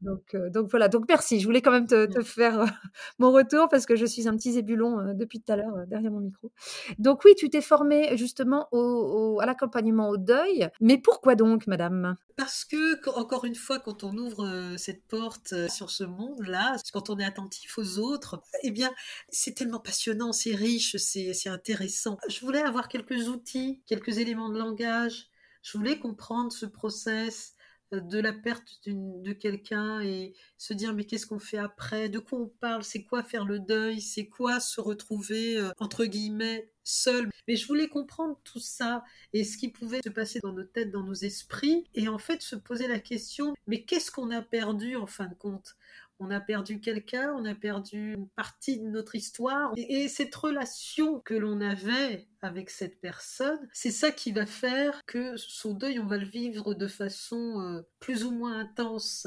Donc, 0.01 0.35
euh, 0.35 0.49
donc 0.49 0.71
voilà, 0.71 0.89
donc 0.89 1.05
merci. 1.09 1.41
Je 1.41 1.45
voulais 1.45 1.61
quand 1.61 1.71
même 1.71 1.87
te, 1.87 2.19
mmh. 2.19 2.23
faire 2.25 2.61
euh, 2.61 2.67
mon 3.19 3.33
retour 3.33 3.69
parce 3.69 3.85
que 3.85 3.97
je 3.97 4.07
suis 4.07 4.29
un 4.29 4.37
petit 4.37 4.53
zébulon 4.53 4.99
euh, 4.99 5.15
depuis 5.15 5.41
tout 5.41 5.53
à 5.53 5.57
l'heure 5.57 5.87
derrière 5.87 6.11
mon 6.11 6.21
micro. 6.21 6.51
Donc 6.99 7.25
oui, 7.25 7.35
tu 7.37 7.51
t'es 7.51 7.61
formée 7.61 8.17
justement 8.17 8.69
au, 8.73 9.39
à 9.41 9.47
l'accompagnement 9.47 10.09
au 10.09 10.17
deuil. 10.17 10.69
Mais 10.81 10.99
pourquoi 10.99 11.35
donc, 11.35 11.67
madame? 11.67 12.17
Parce 12.37 12.65
que, 12.65 13.11
encore 13.19 13.45
une 13.45 13.55
fois, 13.55 13.79
quand 13.79 14.03
on 14.03 14.17
ouvre 14.17 14.75
cette 14.79 15.07
porte 15.07 15.69
sur 15.69 15.91
ce 15.91 16.05
monde-là, 16.05 16.77
quand 16.93 17.11
on 17.11 17.19
est 17.19 17.25
attentif 17.25 17.77
aux 17.77 17.99
autres, 17.99 18.43
eh 18.63 18.71
bien, 18.71 18.91
c'est 19.29 19.55
tellement 19.55 19.81
passionnant, 19.81 20.33
c'est 20.33 20.55
riche, 20.55 20.97
c'est 20.97 21.49
intéressant. 21.51 22.17
Je 22.29 22.41
voulais 22.41 22.63
avoir 22.63 22.89
quelques 22.89 23.29
outils, 23.29 23.83
quelques 23.87 24.19
éléments 24.19 24.49
de 24.49 24.59
langage. 24.59 25.29
Je 25.63 25.77
voulais 25.77 25.99
comprendre 25.99 26.51
ce 26.51 26.65
process 26.65 27.55
de 27.93 28.19
la 28.21 28.33
perte 28.33 28.81
de 28.87 29.33
quelqu'un 29.33 30.01
et 30.01 30.35
se 30.59 30.75
dire 30.75 30.95
mais 30.95 31.05
qu'est-ce 31.05 31.27
qu'on 31.27 31.39
fait 31.39 31.59
après? 31.59 32.09
De 32.09 32.19
quoi 32.19 32.39
on 32.41 32.49
parle? 32.49 32.85
C'est 32.85 33.05
quoi 33.05 33.23
faire 33.23 33.45
le 33.45 33.59
deuil? 33.59 34.01
C'est 34.01 34.27
quoi 34.27 34.61
se 34.61 34.81
retrouver 34.81 35.59
euh, 35.59 35.71
entre 35.79 36.05
guillemets 36.05 36.71
seul? 36.85 37.29
Mais 37.49 37.57
je 37.57 37.67
voulais 37.67 37.89
comprendre 37.89 38.39
tout 38.45 38.61
ça 38.61 39.05
et 39.33 39.45
ce 39.45 39.57
qui 39.57 39.69
pouvait 39.71 40.01
se 40.05 40.11
passer 40.11 40.41
dans 40.43 40.53
nos 40.53 40.65
têtes, 40.65 40.91
dans 40.91 41.03
nos 41.03 41.15
esprits 41.15 41.85
et 41.95 42.09
en 42.09 42.19
fait 42.19 42.43
se 42.43 42.57
poser 42.57 42.87
la 42.89 43.01
question 43.01 43.55
mais 43.67 43.85
qu'est-ce 43.85 44.11
qu'on 44.11 44.31
a 44.31 44.43
perdu 44.43 44.97
en 44.97 45.07
fin 45.07 45.27
de 45.27 45.35
compte? 45.35 45.77
On 46.21 46.31
a 46.31 46.41
perdu 46.41 46.81
quelqu'un, 46.81 47.35
on 47.37 47.45
a 47.47 47.55
perdu 47.55 48.13
une 48.15 48.29
partie 48.29 48.79
de 48.79 48.87
notre 48.87 49.15
histoire. 49.15 49.73
Et, 49.77 50.09
cette 50.09 50.35
relation 50.35 51.19
que 51.21 51.35
l'on 51.35 51.61
avait 51.61 52.29
avec 52.43 52.71
cette 52.71 53.01
personne, 53.01 53.69
c'est 53.73 53.91
ça 53.91 54.13
qui 54.13 54.31
va 54.33 54.47
faire 54.47 55.01
que 55.07 55.37
son 55.37 55.73
deuil, 55.75 55.99
on 55.99 56.07
va 56.07 56.19
le 56.19 56.27
vivre 56.27 56.75
de 56.75 56.87
façon 56.87 57.61
euh, 57.61 57.83
plus 57.99 58.25
ou 58.25 58.31
moins 58.33 58.61
intense. 58.61 59.27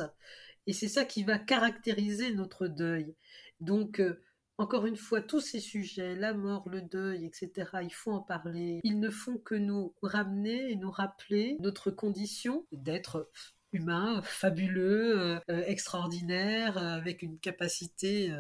Et 0.67 0.73
c'est 0.73 0.87
ça 0.87 1.03
qui 1.03 1.23
va 1.23 1.39
caractériser 1.39 2.33
notre 2.33 2.67
deuil. 2.67 3.15
Donc, 3.59 3.99
euh, 3.99 4.21
encore 4.59 4.85
une 4.85 4.97
fois, 4.97 5.21
tous 5.21 5.41
ces 5.41 5.59
sujets, 5.59 6.15
la 6.15 6.33
mort, 6.33 6.69
le 6.69 6.81
deuil, 6.81 7.25
etc., 7.25 7.51
il 7.81 7.93
faut 7.93 8.11
en 8.11 8.21
parler. 8.21 8.79
Ils 8.83 8.99
ne 8.99 9.09
font 9.09 9.37
que 9.37 9.55
nous 9.55 9.95
ramener 10.03 10.71
et 10.71 10.75
nous 10.75 10.91
rappeler 10.91 11.57
notre 11.59 11.89
condition 11.89 12.65
d'être 12.71 13.29
humain, 13.73 14.21
fabuleux, 14.23 15.39
extraordinaire, 15.47 16.77
avec 16.77 17.21
une 17.21 17.39
capacité 17.39 18.31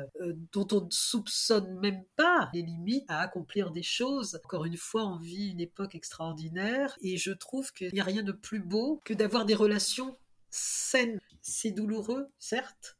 dont 0.51 0.67
on 0.71 0.85
ne 0.85 0.91
soupçonne 0.91 1.79
même 1.79 2.03
pas 2.15 2.49
les 2.53 2.61
limites 2.61 3.05
à 3.09 3.19
accomplir 3.19 3.71
des 3.71 3.83
choses. 3.83 4.39
Encore 4.45 4.65
une 4.65 4.77
fois, 4.77 5.05
on 5.05 5.17
vit 5.17 5.49
une 5.49 5.61
époque 5.61 5.95
extraordinaire 5.95 6.97
et 7.01 7.17
je 7.17 7.31
trouve 7.31 7.71
qu'il 7.73 7.93
n'y 7.93 8.01
a 8.01 8.05
rien 8.05 8.23
de 8.23 8.31
plus 8.31 8.59
beau 8.59 9.01
que 9.03 9.13
d'avoir 9.13 9.45
des 9.45 9.55
relations 9.55 10.15
saines. 10.49 11.19
C'est 11.41 11.71
douloureux, 11.71 12.27
certes, 12.39 12.97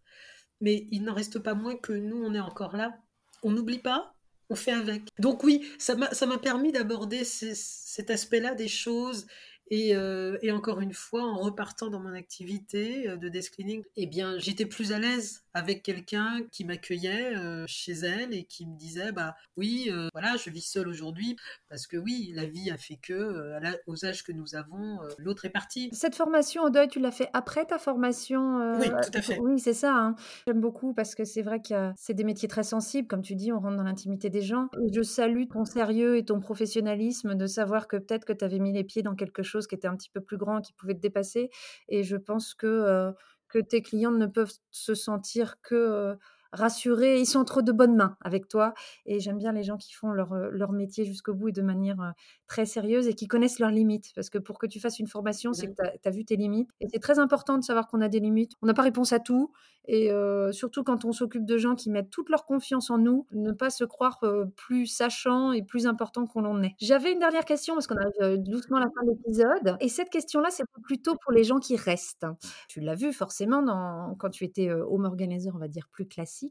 mais 0.59 0.87
il 0.91 1.03
n'en 1.03 1.13
reste 1.13 1.39
pas 1.39 1.53
moins 1.53 1.75
que 1.75 1.93
nous, 1.93 2.21
on 2.23 2.33
est 2.33 2.39
encore 2.39 2.75
là. 2.75 2.97
On 3.41 3.51
n'oublie 3.51 3.79
pas, 3.79 4.15
on 4.49 4.55
fait 4.55 4.71
avec. 4.71 5.03
Donc 5.19 5.43
oui, 5.43 5.69
ça 5.77 5.95
m'a 5.95 6.37
permis 6.37 6.71
d'aborder 6.71 7.23
cet 7.23 8.09
aspect-là 8.09 8.55
des 8.55 8.67
choses 8.67 9.27
euh, 9.71 10.37
et, 10.41 10.51
encore 10.51 10.81
une 10.81 10.93
fois, 10.93 11.23
en 11.23 11.37
repartant 11.37 11.89
dans 11.89 11.99
mon 11.99 12.13
activité 12.13 13.09
euh, 13.09 13.17
de 13.17 13.29
desk 13.29 13.53
cleaning, 13.55 13.83
eh 13.95 14.05
bien, 14.05 14.37
j'étais 14.37 14.65
plus 14.65 14.91
à 14.91 14.99
l'aise 14.99 15.43
avec 15.53 15.83
quelqu'un 15.83 16.41
qui 16.51 16.65
m'accueillait 16.65 17.35
euh, 17.35 17.65
chez 17.67 17.93
elle 17.93 18.33
et 18.33 18.43
qui 18.43 18.65
me 18.65 18.75
disait, 18.75 19.11
bah 19.11 19.35
oui, 19.55 19.91
voilà, 20.13 20.35
je 20.37 20.49
vis 20.49 20.61
seule 20.61 20.87
aujourd'hui 20.87 21.35
parce 21.69 21.87
que 21.87 21.97
oui, 21.97 22.31
la 22.35 22.45
vie 22.45 22.71
a 22.71 22.77
fait 22.77 22.97
que, 22.97 23.53
aux 23.87 24.05
âges 24.05 24.23
que 24.23 24.31
nous 24.31 24.55
avons, 24.55 24.99
l'autre 25.17 25.45
est 25.45 25.51
parti. 25.51 25.89
Cette 25.93 26.15
formation 26.15 26.63
au 26.63 26.69
deuil, 26.69 26.87
tu 26.87 26.99
l'as 26.99 27.11
fait 27.11 27.29
après 27.33 27.65
ta 27.65 27.77
formation 27.77 28.75
Oui, 28.79 28.87
tout 28.87 29.17
à 29.17 29.21
fait. 29.21 29.37
Oui, 29.39 29.59
c'est 29.59 29.73
ça. 29.73 29.93
Hein. 29.95 30.15
J'aime 30.47 30.59
beaucoup 30.59 30.93
parce 30.93 31.13
que 31.13 31.23
c'est 31.23 31.43
vrai 31.43 31.61
que 31.61 31.91
c'est 31.95 32.13
des 32.13 32.23
métiers 32.23 32.47
très 32.47 32.63
sensibles, 32.63 33.07
comme 33.07 33.21
tu 33.21 33.35
dis, 33.35 33.51
on 33.51 33.59
rentre 33.59 33.77
dans 33.77 33.83
l'intimité 33.83 34.29
des 34.29 34.41
gens. 34.41 34.69
Et 34.81 34.91
je 34.91 35.01
salue 35.03 35.43
ton 35.51 35.65
sérieux 35.65 36.17
et 36.17 36.25
ton 36.25 36.39
professionnalisme 36.39 37.35
de 37.35 37.45
savoir 37.45 37.87
que 37.87 37.97
peut-être 37.97 38.25
que 38.25 38.33
tu 38.33 38.43
avais 38.43 38.59
mis 38.59 38.73
les 38.73 38.83
pieds 38.83 39.03
dans 39.03 39.15
quelque 39.15 39.43
chose 39.43 39.52
qui 39.67 39.75
était 39.75 39.87
un 39.87 39.95
petit 39.95 40.09
peu 40.09 40.21
plus 40.21 40.37
grand, 40.37 40.61
qui 40.61 40.73
pouvait 40.73 40.95
te 40.95 40.99
dépasser. 40.99 41.49
Et 41.89 42.03
je 42.03 42.15
pense 42.17 42.53
que, 42.53 43.13
que 43.47 43.59
tes 43.59 43.81
clients 43.81 44.11
ne 44.11 44.27
peuvent 44.27 44.53
se 44.71 44.95
sentir 44.95 45.61
que 45.61 46.17
rassurés. 46.53 47.19
Ils 47.19 47.25
sont 47.25 47.39
entre 47.39 47.61
de 47.61 47.71
bonnes 47.71 47.95
mains 47.95 48.17
avec 48.21 48.47
toi. 48.47 48.73
Et 49.05 49.19
j'aime 49.19 49.37
bien 49.37 49.51
les 49.51 49.63
gens 49.63 49.77
qui 49.77 49.93
font 49.93 50.11
leur, 50.11 50.33
leur 50.35 50.71
métier 50.71 51.05
jusqu'au 51.05 51.33
bout 51.33 51.49
et 51.49 51.51
de 51.51 51.61
manière 51.61 52.13
très 52.47 52.65
sérieuse 52.65 53.07
et 53.07 53.13
qui 53.13 53.27
connaissent 53.27 53.59
leurs 53.59 53.71
limites. 53.71 54.11
Parce 54.15 54.29
que 54.29 54.37
pour 54.37 54.59
que 54.59 54.67
tu 54.67 54.79
fasses 54.79 54.99
une 54.99 55.07
formation, 55.07 55.53
c'est 55.53 55.67
que 55.67 55.73
tu 55.73 56.07
as, 56.07 56.11
vu 56.11 56.25
tes 56.25 56.35
limites. 56.35 56.69
Et 56.79 56.87
c'est 56.87 56.99
très 56.99 57.19
important 57.19 57.57
de 57.57 57.63
savoir 57.63 57.87
qu'on 57.87 58.01
a 58.01 58.07
des 58.07 58.19
limites. 58.19 58.53
On 58.61 58.67
n'a 58.67 58.73
pas 58.73 58.83
réponse 58.83 59.13
à 59.13 59.19
tout. 59.19 59.51
Et 59.85 60.11
surtout 60.51 60.83
quand 60.83 61.03
on 61.05 61.11
s'occupe 61.11 61.45
de 61.45 61.57
gens 61.57 61.75
qui 61.75 61.89
mettent 61.89 62.09
toute 62.09 62.29
leur 62.29 62.45
confiance 62.45 62.89
en 62.89 62.97
nous, 62.97 63.27
ne 63.31 63.51
pas 63.51 63.69
se 63.69 63.83
croire 63.83 64.21
plus 64.55 64.85
sachant 64.85 65.51
et 65.51 65.61
plus 65.61 65.87
important 65.87 66.25
qu'on 66.25 66.41
l'en 66.41 66.61
est. 66.63 66.75
J'avais 66.79 67.11
une 67.11 67.19
dernière 67.19 67.45
question 67.45 67.73
parce 67.73 67.87
qu'on 67.87 67.97
arrive 67.97 68.37
doucement 68.37 68.77
à 68.77 68.81
la 68.81 68.87
fin 68.87 69.05
de 69.05 69.11
l'épisode. 69.11 69.77
Et 69.81 69.89
cette 69.89 70.09
question-là, 70.09 70.49
c'est 70.51 70.63
plutôt 70.83 71.15
pour 71.21 71.31
les 71.31 71.43
gens 71.43 71.59
qui 71.59 71.75
restent. 71.75 72.25
Tu 72.69 72.79
l'as 72.79 72.95
vu 72.95 73.11
forcément 73.11 73.61
dans, 73.61 74.15
quand 74.17 74.29
tu 74.29 74.45
étais 74.45 74.71
home 74.71 75.05
organizer, 75.05 75.53
on 75.55 75.59
va 75.59 75.67
dire 75.67 75.89
plus 75.91 76.07
classique. 76.07 76.42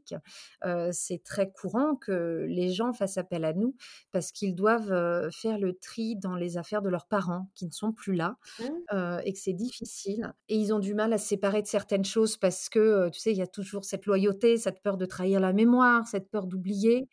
C'est 0.91 1.23
très 1.23 1.51
courant 1.51 1.95
que 1.95 2.45
les 2.47 2.71
gens 2.71 2.93
fassent 2.93 3.17
appel 3.17 3.45
à 3.45 3.53
nous 3.53 3.75
parce 4.11 4.31
qu'ils 4.31 4.55
doivent 4.55 5.29
faire 5.31 5.57
le 5.57 5.73
tri 5.73 6.15
dans 6.15 6.35
les 6.35 6.57
affaires 6.57 6.81
de 6.81 6.89
leurs 6.89 7.07
parents 7.07 7.49
qui 7.55 7.65
ne 7.65 7.71
sont 7.71 7.91
plus 7.91 8.13
là 8.13 8.37
mmh. 8.59 9.19
et 9.25 9.33
que 9.33 9.39
c'est 9.39 9.53
difficile. 9.53 10.33
Et 10.49 10.55
ils 10.55 10.73
ont 10.73 10.79
du 10.79 10.93
mal 10.93 11.13
à 11.13 11.17
se 11.17 11.27
séparer 11.27 11.61
de 11.61 11.67
certaines 11.67 12.05
choses 12.05 12.37
parce 12.37 12.69
que, 12.69 13.09
tu 13.09 13.19
sais, 13.19 13.31
il 13.31 13.37
y 13.37 13.41
a 13.41 13.47
toujours 13.47 13.85
cette 13.85 14.05
loyauté, 14.05 14.57
cette 14.57 14.81
peur 14.81 14.97
de 14.97 15.05
trahir 15.05 15.39
la 15.39 15.53
mémoire, 15.53 16.07
cette 16.07 16.29
peur 16.29 16.47
d'oublier, 16.47 17.09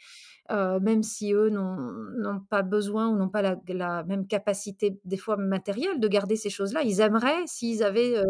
même 0.51 1.03
si 1.03 1.33
eux 1.33 1.49
n'ont 1.51 2.41
pas 2.49 2.63
besoin 2.63 3.09
ou 3.09 3.17
n'ont 3.17 3.29
pas 3.29 3.43
la, 3.43 4.05
même 4.05 4.27
capacité, 4.27 4.99
des 5.05 5.17
fois 5.17 5.37
matérielle, 5.37 6.01
de 6.01 6.09
garder 6.09 6.37
ces 6.37 6.51
choses-là. 6.51 6.83
Ils 6.83 7.01
aimeraient, 7.01 7.47
s'ils 7.47 7.83
avaient 7.83 8.23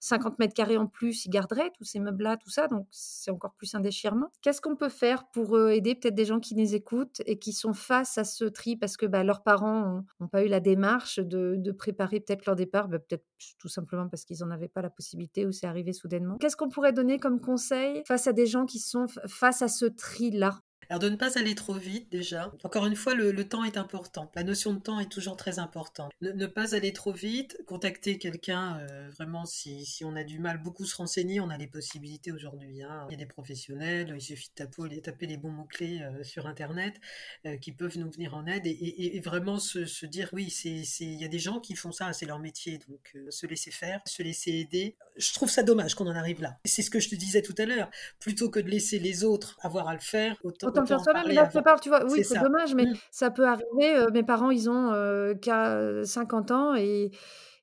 50 0.00 0.38
mètres 0.38 0.54
carrés 0.54 0.78
en 0.78 0.86
plus, 0.86 1.26
ils 1.26 1.30
garderaient 1.30 1.70
tous 1.76 1.84
ces 1.84 2.00
meubles-là, 2.00 2.36
tout 2.38 2.50
ça. 2.50 2.68
Donc, 2.68 2.86
c'est 2.90 3.30
encore 3.30 3.54
plus 3.54 3.74
un 3.74 3.80
déchirement. 3.80 4.30
Qu'est-ce 4.42 4.60
qu'on 4.60 4.76
peut 4.76 4.88
faire 4.88 5.28
pour 5.30 5.58
aider 5.70 5.94
peut-être 5.94 6.14
des 6.14 6.24
gens 6.24 6.40
qui 6.40 6.54
nous 6.54 6.74
écoutent 6.74 7.20
et 7.26 7.38
qui 7.38 7.52
sont 7.52 7.74
face 7.74 8.18
à 8.18 8.24
ce 8.24 8.44
tri? 8.46 8.76
Parce 8.76 8.96
que 8.96 9.06
bah, 9.06 9.22
leurs 9.24 9.42
parents 9.42 10.02
n'ont 10.18 10.28
pas 10.28 10.44
eu 10.44 10.48
la 10.48 10.60
démarche 10.60 11.18
de, 11.18 11.72
préparer 11.72 12.20
peut-être 12.20 12.46
leur 12.46 12.56
départ, 12.56 12.88
bah, 12.88 12.98
peut-être 12.98 13.24
tout 13.58 13.68
simplement 13.68 14.08
parce 14.08 14.24
qu'ils 14.24 14.38
n'en 14.40 14.50
avaient 14.50 14.68
pas 14.68 14.82
la 14.82 14.90
possibilité 14.90 15.46
ou 15.46 15.52
c'est 15.52 15.66
arrivé 15.66 15.92
soudainement. 15.92 16.36
Qu'est-ce 16.38 16.56
qu'on 16.56 16.68
pourrait 16.68 16.92
donner 16.92 17.18
comme 17.18 17.40
conseil 17.40 18.02
face 18.06 18.26
à 18.26 18.32
des 18.32 18.46
gens 18.46 18.66
qui 18.66 18.78
sont 18.78 19.06
face 19.26 19.62
à 19.62 19.68
ce 19.68 19.86
tri-là? 19.86 20.60
Alors 20.90 20.98
de 20.98 21.08
ne 21.08 21.14
pas 21.14 21.38
aller 21.38 21.54
trop 21.54 21.74
vite 21.74 22.10
déjà. 22.10 22.52
Encore 22.64 22.84
une 22.84 22.96
fois, 22.96 23.14
le, 23.14 23.48
temps 23.48 23.62
est 23.62 23.76
important. 23.76 24.28
La 24.34 24.42
notion 24.42 24.74
de 24.74 24.80
temps 24.80 24.98
est 24.98 25.08
toujours 25.08 25.36
très 25.36 25.60
importante. 25.60 26.10
Ne, 26.20 26.46
pas 26.46 26.74
aller 26.74 26.92
trop 26.92 27.12
vite, 27.12 27.56
contacter 27.64 28.18
quelqu'un, 28.18 28.80
euh, 28.80 29.08
vraiment 29.10 29.44
si, 29.44 29.86
si, 29.86 30.04
on 30.04 30.16
a 30.16 30.24
du 30.24 30.40
mal, 30.40 30.60
beaucoup 30.60 30.84
se 30.84 30.96
renseigner, 30.96 31.40
on 31.40 31.48
a 31.48 31.56
les 31.56 31.68
possibilités 31.68 32.32
aujourd'hui. 32.32 32.82
Hein. 32.82 33.06
Il 33.08 33.12
y 33.12 33.14
a 33.14 33.18
des 33.18 33.26
professionnels, 33.26 34.12
il 34.16 34.20
suffit 34.20 34.50
de 34.56 34.98
taper, 35.00 35.26
les 35.26 35.36
bons 35.36 35.52
mots-clés 35.52 36.02
euh, 36.02 36.24
sur 36.24 36.48
Internet 36.48 37.00
euh, 37.46 37.56
qui 37.56 37.70
peuvent 37.70 37.96
nous 37.96 38.10
venir 38.10 38.34
en 38.34 38.46
aide 38.46 38.66
et, 38.66 39.20
vraiment 39.24 39.60
se, 39.60 39.84
se, 39.84 40.06
dire 40.06 40.30
oui, 40.32 40.52
il 40.64 41.20
y 41.20 41.24
a 41.24 41.28
des 41.28 41.38
gens 41.38 41.60
qui 41.60 41.76
font 41.76 41.92
ça, 41.92 42.12
c'est 42.12 42.26
leur 42.26 42.40
métier, 42.40 42.80
donc 42.88 43.14
se 43.28 43.46
laisser 43.46 43.70
faire, 43.70 44.00
se 44.06 44.24
laisser 44.24 44.50
aider. 44.52 44.96
Je 45.16 45.32
trouve 45.34 45.50
ça 45.50 45.62
dommage 45.62 45.94
qu'on 45.94 46.06
en 46.08 46.16
arrive 46.16 46.40
là. 46.40 46.58
C'est 46.64 46.82
ce 46.82 46.90
que 46.90 46.98
je 46.98 47.10
te 47.10 47.14
disais 47.14 47.42
tout 47.42 47.54
à 47.58 47.66
l'heure. 47.66 47.90
Plutôt 48.18 48.50
que 48.50 48.58
de 48.58 48.68
laisser 48.68 48.98
les 48.98 49.22
autres 49.22 49.58
avoir 49.62 49.86
à 49.88 49.94
le 49.94 50.00
faire, 50.00 50.36
autant 50.42 50.79
faire 50.86 51.00
soi-même. 51.00 51.28
Là, 51.28 51.46
tu 51.46 51.62
parles, 51.62 51.80
tu 51.80 51.88
vois, 51.88 52.04
oui, 52.06 52.24
c'est 52.24 52.40
dommage, 52.40 52.74
mais 52.74 52.86
mmh. 52.86 52.94
ça 53.10 53.30
peut 53.30 53.46
arriver. 53.46 54.06
mes 54.12 54.22
parents, 54.22 54.50
ils 54.50 54.68
ont 54.70 54.92
qu'à 55.40 56.04
50 56.04 56.50
ans 56.50 56.74
et, 56.74 57.10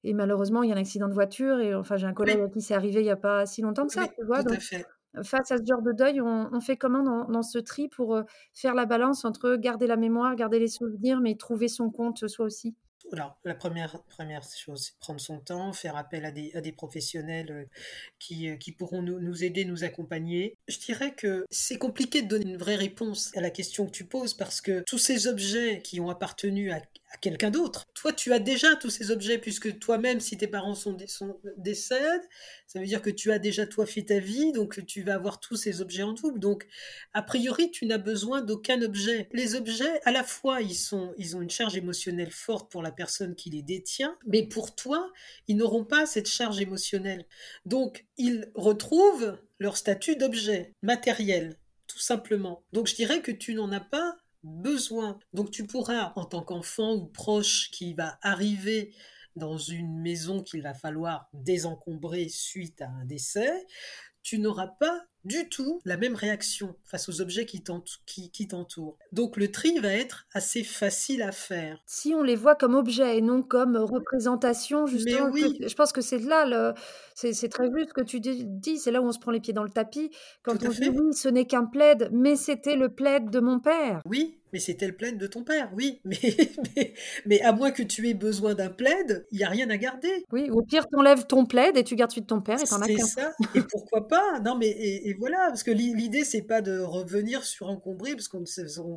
et 0.04 0.14
malheureusement, 0.14 0.64
il 0.64 0.70
y 0.70 0.74
a 0.74 0.76
un 0.76 0.80
accident 0.80 1.08
de 1.08 1.14
voiture. 1.14 1.60
Et 1.60 1.76
enfin, 1.76 1.98
j'ai 1.98 2.08
un 2.08 2.14
collègue 2.14 2.42
à 2.42 2.48
qui 2.48 2.62
c'est 2.62 2.74
arrivé 2.74 3.02
il 3.02 3.06
n'y 3.06 3.10
a 3.10 3.18
pas 3.18 3.46
si 3.46 3.62
longtemps 3.62 3.88
que 3.88 3.94
ça. 3.94 4.08
tu 4.08 4.26
vois, 4.26 4.44
donc, 4.44 4.60
face 5.24 5.52
à 5.52 5.58
ce 5.58 5.64
genre 5.66 5.82
de 5.82 5.92
deuil, 5.92 6.22
on, 6.22 6.60
fait 6.60 6.78
comment 6.78 7.04
dans, 7.04 7.26
dans, 7.26 7.42
ce 7.42 7.58
tri 7.58 7.88
pour 7.88 8.22
faire 8.54 8.76
la 8.76 8.86
balance 8.86 9.26
entre 9.26 9.56
garder 9.56 9.88
la 9.88 9.98
mémoire, 9.98 10.36
garder 10.36 10.60
les 10.60 10.68
souvenirs, 10.68 11.20
mais 11.22 11.36
trouver 11.36 11.68
son 11.68 11.90
compte 11.90 12.28
soi 12.28 12.46
aussi? 12.46 12.76
La 13.12 13.56
première, 13.56 14.02
première 14.04 14.44
chose, 14.44 14.86
c'est 14.86 15.00
prendre 15.00 15.20
son 15.20 15.40
temps, 15.40 15.74
faire 15.74 15.96
appel 15.96 16.26
à 16.26 16.32
des, 16.32 16.52
à 16.56 16.62
des 16.62 16.72
professionnels 16.72 17.52
euh, 17.52 17.66
qui, 18.20 18.50
euh, 18.50 18.56
qui 18.56 18.72
pourront 18.72 19.02
nous, 19.02 19.20
nous, 19.20 19.44
aider, 19.44 19.66
nous 19.66 19.84
accompagner. 19.84 20.58
Je 20.68 20.78
dirais 20.80 21.14
que 21.14 21.46
c'est 21.50 21.78
compliqué 21.78 22.22
de 22.22 22.28
donner 22.28 22.46
une 22.46 22.58
vraie 22.58 22.76
réponse 22.76 23.32
à 23.36 23.42
la 23.42 23.50
question 23.50 23.86
que 23.86 23.92
tu 23.92 24.06
poses 24.06 24.34
parce 24.34 24.62
que 24.62 24.84
tous 24.86 24.98
ces 24.98 25.28
objets 25.28 25.82
qui 25.82 26.00
ont 26.00 26.10
appartenu 26.10 26.72
à, 26.72 26.82
à 27.10 27.18
quelqu'un 27.18 27.52
d'autre. 27.52 27.86
Toi, 27.94 28.12
tu 28.12 28.34
as 28.34 28.40
déjà 28.40 28.76
tous 28.76 28.90
ces 28.90 29.12
objets, 29.12 29.38
puisque 29.38 29.80
toi-même, 29.80 30.20
si 30.20 30.38
tes 30.38 30.48
parents 30.48 30.76
sont, 30.76 30.98
sont, 31.08 31.40
décèdent, 31.58 32.28
ça 32.68 32.80
veut 32.80 32.86
dire 32.86 33.02
que 33.02 33.10
tu 33.10 33.32
as 33.32 33.40
déjà 33.40 33.66
toi 33.66 33.86
fait 33.86 34.04
ta 34.04 34.20
vie, 34.20 34.52
donc 34.52 34.86
tu 34.86 35.04
vas 35.04 35.16
avoir 35.16 35.40
tous 35.40 35.56
ces 35.56 35.82
objets 35.82 36.04
en 36.04 36.14
double. 36.14 36.40
Donc, 36.40 36.68
a 37.14 37.22
priori, 37.22 37.72
tu 37.72 37.86
n'as 37.86 37.98
besoin 37.98 38.42
d'aucun 38.42 38.82
objet. 38.82 39.30
Les 39.32 39.56
objets, 39.56 40.02
à 40.04 40.12
la 40.12 40.24
fois, 40.24 40.62
ils, 40.62 40.76
sont, 40.76 41.14
ils 41.18 41.38
ont 41.38 41.42
une 41.42 41.50
charge 41.50 41.78
émotionnelle 41.78 42.32
forte 42.32 42.70
pour 42.70 42.82
la 42.82 42.92
personne 42.92 43.36
qui 43.36 43.50
les 43.50 43.62
détient, 43.62 44.18
mais 44.26 44.44
pour 44.44 44.76
toi, 44.76 45.12
ils 45.48 45.56
n'auront 45.56 45.86
pas 45.86 46.06
cette 46.06 46.28
charge 46.28 46.60
émotionnelle. 46.60 47.26
Donc, 47.66 48.06
ils 48.18 48.52
retrouvent 48.54 49.38
leur 49.60 49.78
statut 49.78 50.18
d'objet 50.18 50.76
matériel, 50.82 51.58
tout 51.88 52.00
simplement. 52.00 52.64
Donc, 52.74 52.88
je 52.88 52.96
dirais 52.96 53.22
que 53.22 53.32
tu 53.32 53.54
n'en 53.54 53.72
as 53.72 53.80
pas 53.80 54.18
besoin. 54.48 55.20
Donc 55.34 55.52
tu 55.52 55.66
pourras, 55.66 56.14
en 56.16 56.26
tant 56.26 56.42
qu'enfant 56.42 56.96
ou 56.96 57.06
proche 57.06 57.70
qui 57.72 57.94
va 57.94 58.18
arriver 58.22 58.94
dans 59.36 59.58
une 59.58 60.02
maison 60.02 60.42
qu'il 60.42 60.62
va 60.64 60.74
falloir 60.74 61.28
désencombrer 61.34 62.28
suite 62.28 62.82
à 62.82 62.90
un 62.90 63.06
décès, 63.06 63.66
tu 64.24 64.40
n'auras 64.40 64.68
pas 64.68 65.06
du 65.24 65.48
tout 65.50 65.80
la 65.86 65.96
même 65.98 66.16
réaction 66.16 66.76
face 66.86 67.08
aux 67.08 67.22
objets 67.22 67.46
qui 67.46 67.62
t'entourent. 67.62 68.98
Donc 69.12 69.38
le 69.38 69.52
tri 69.52 69.80
va 69.80 69.94
être 69.94 70.26
assez 70.34 70.64
facile 70.64 71.22
à 71.22 71.32
faire. 71.32 71.82
Si 71.86 72.14
on 72.14 72.24
les 72.24 72.36
voit 72.36 72.56
comme 72.56 72.76
objets 72.76 73.18
et 73.18 73.22
non 73.22 73.42
comme 73.42 73.78
représentation, 73.78 74.86
justement, 74.86 75.30
oui. 75.32 75.58
je 75.66 75.74
pense 75.76 75.92
que 75.92 76.02
c'est 76.02 76.20
là, 76.20 76.46
le, 76.46 76.74
c'est, 77.16 77.50
très 77.50 77.70
juste 77.72 77.90
ce 77.90 77.94
que 77.94 78.04
tu 78.04 78.20
dis, 78.20 78.78
c'est 78.78 78.92
là 78.92 79.02
où 79.02 79.06
on 79.06 79.12
se 79.12 79.20
prend 79.20 79.32
les 79.32 79.40
pieds 79.40 79.54
dans 79.54 79.64
le 79.64 79.70
tapis. 79.70 80.12
Quand 80.44 80.62
on 80.62 80.70
dit 80.70 80.90
oui, 80.90 81.14
ce 81.14 81.30
n'est 81.30 81.46
qu'un 81.46 81.66
plaid, 81.66 82.10
mais 82.12 82.36
c'était 82.36 82.76
le 82.76 82.90
plaid 82.90 83.30
de 83.30 83.40
mon 83.40 83.60
père. 83.60 84.02
Oui, 84.06 84.37
mais 84.54 84.60
c'était 84.60 84.88
le 84.88 84.96
plaid 84.96 85.18
de 85.18 85.28
ton 85.28 85.44
père, 85.44 85.72
oui. 85.76 86.02
Mais, 86.06 86.94
mais, 87.26 87.42
à 87.42 87.52
moins 87.52 87.72
que 87.72 87.84
tu 87.84 88.08
aies 88.10 88.14
besoin 88.14 88.54
d'un 88.54 88.70
plaid, 88.70 89.26
il 89.32 89.38
n'y 89.38 89.44
a 89.44 89.50
rien 89.50 89.70
à 89.70 89.78
garder. 89.78 90.26
Oui, 90.32 90.50
au 90.50 90.62
pire, 90.62 90.88
tu 90.88 90.98
enlèves 90.98 91.26
ton 91.26 91.46
plaid 91.46 91.78
et 91.78 91.84
tu 91.84 91.96
gardes 91.96 92.12
celui 92.12 92.22
de 92.22 92.28
ton 92.28 92.42
père 92.42 92.60
et 92.62 92.66
t'en 92.66 92.82
as 92.82 92.86
C'est 92.86 92.98
ça, 92.98 93.34
et 93.56 93.62
pourquoi 93.62 94.08
pas? 94.08 94.40
Non, 94.40 94.56
mais 94.56 94.70
et, 94.70 95.14
voilà, 95.20 95.38
parce 95.48 95.64
que 95.64 95.72
l'idée, 95.72 96.24
c'est 96.24 96.42
pas 96.42 96.62
de 96.62 96.80
revenir 96.80 97.44
surencombrer, 97.44 98.16
parce 98.16 98.28
qu'on 98.28 98.44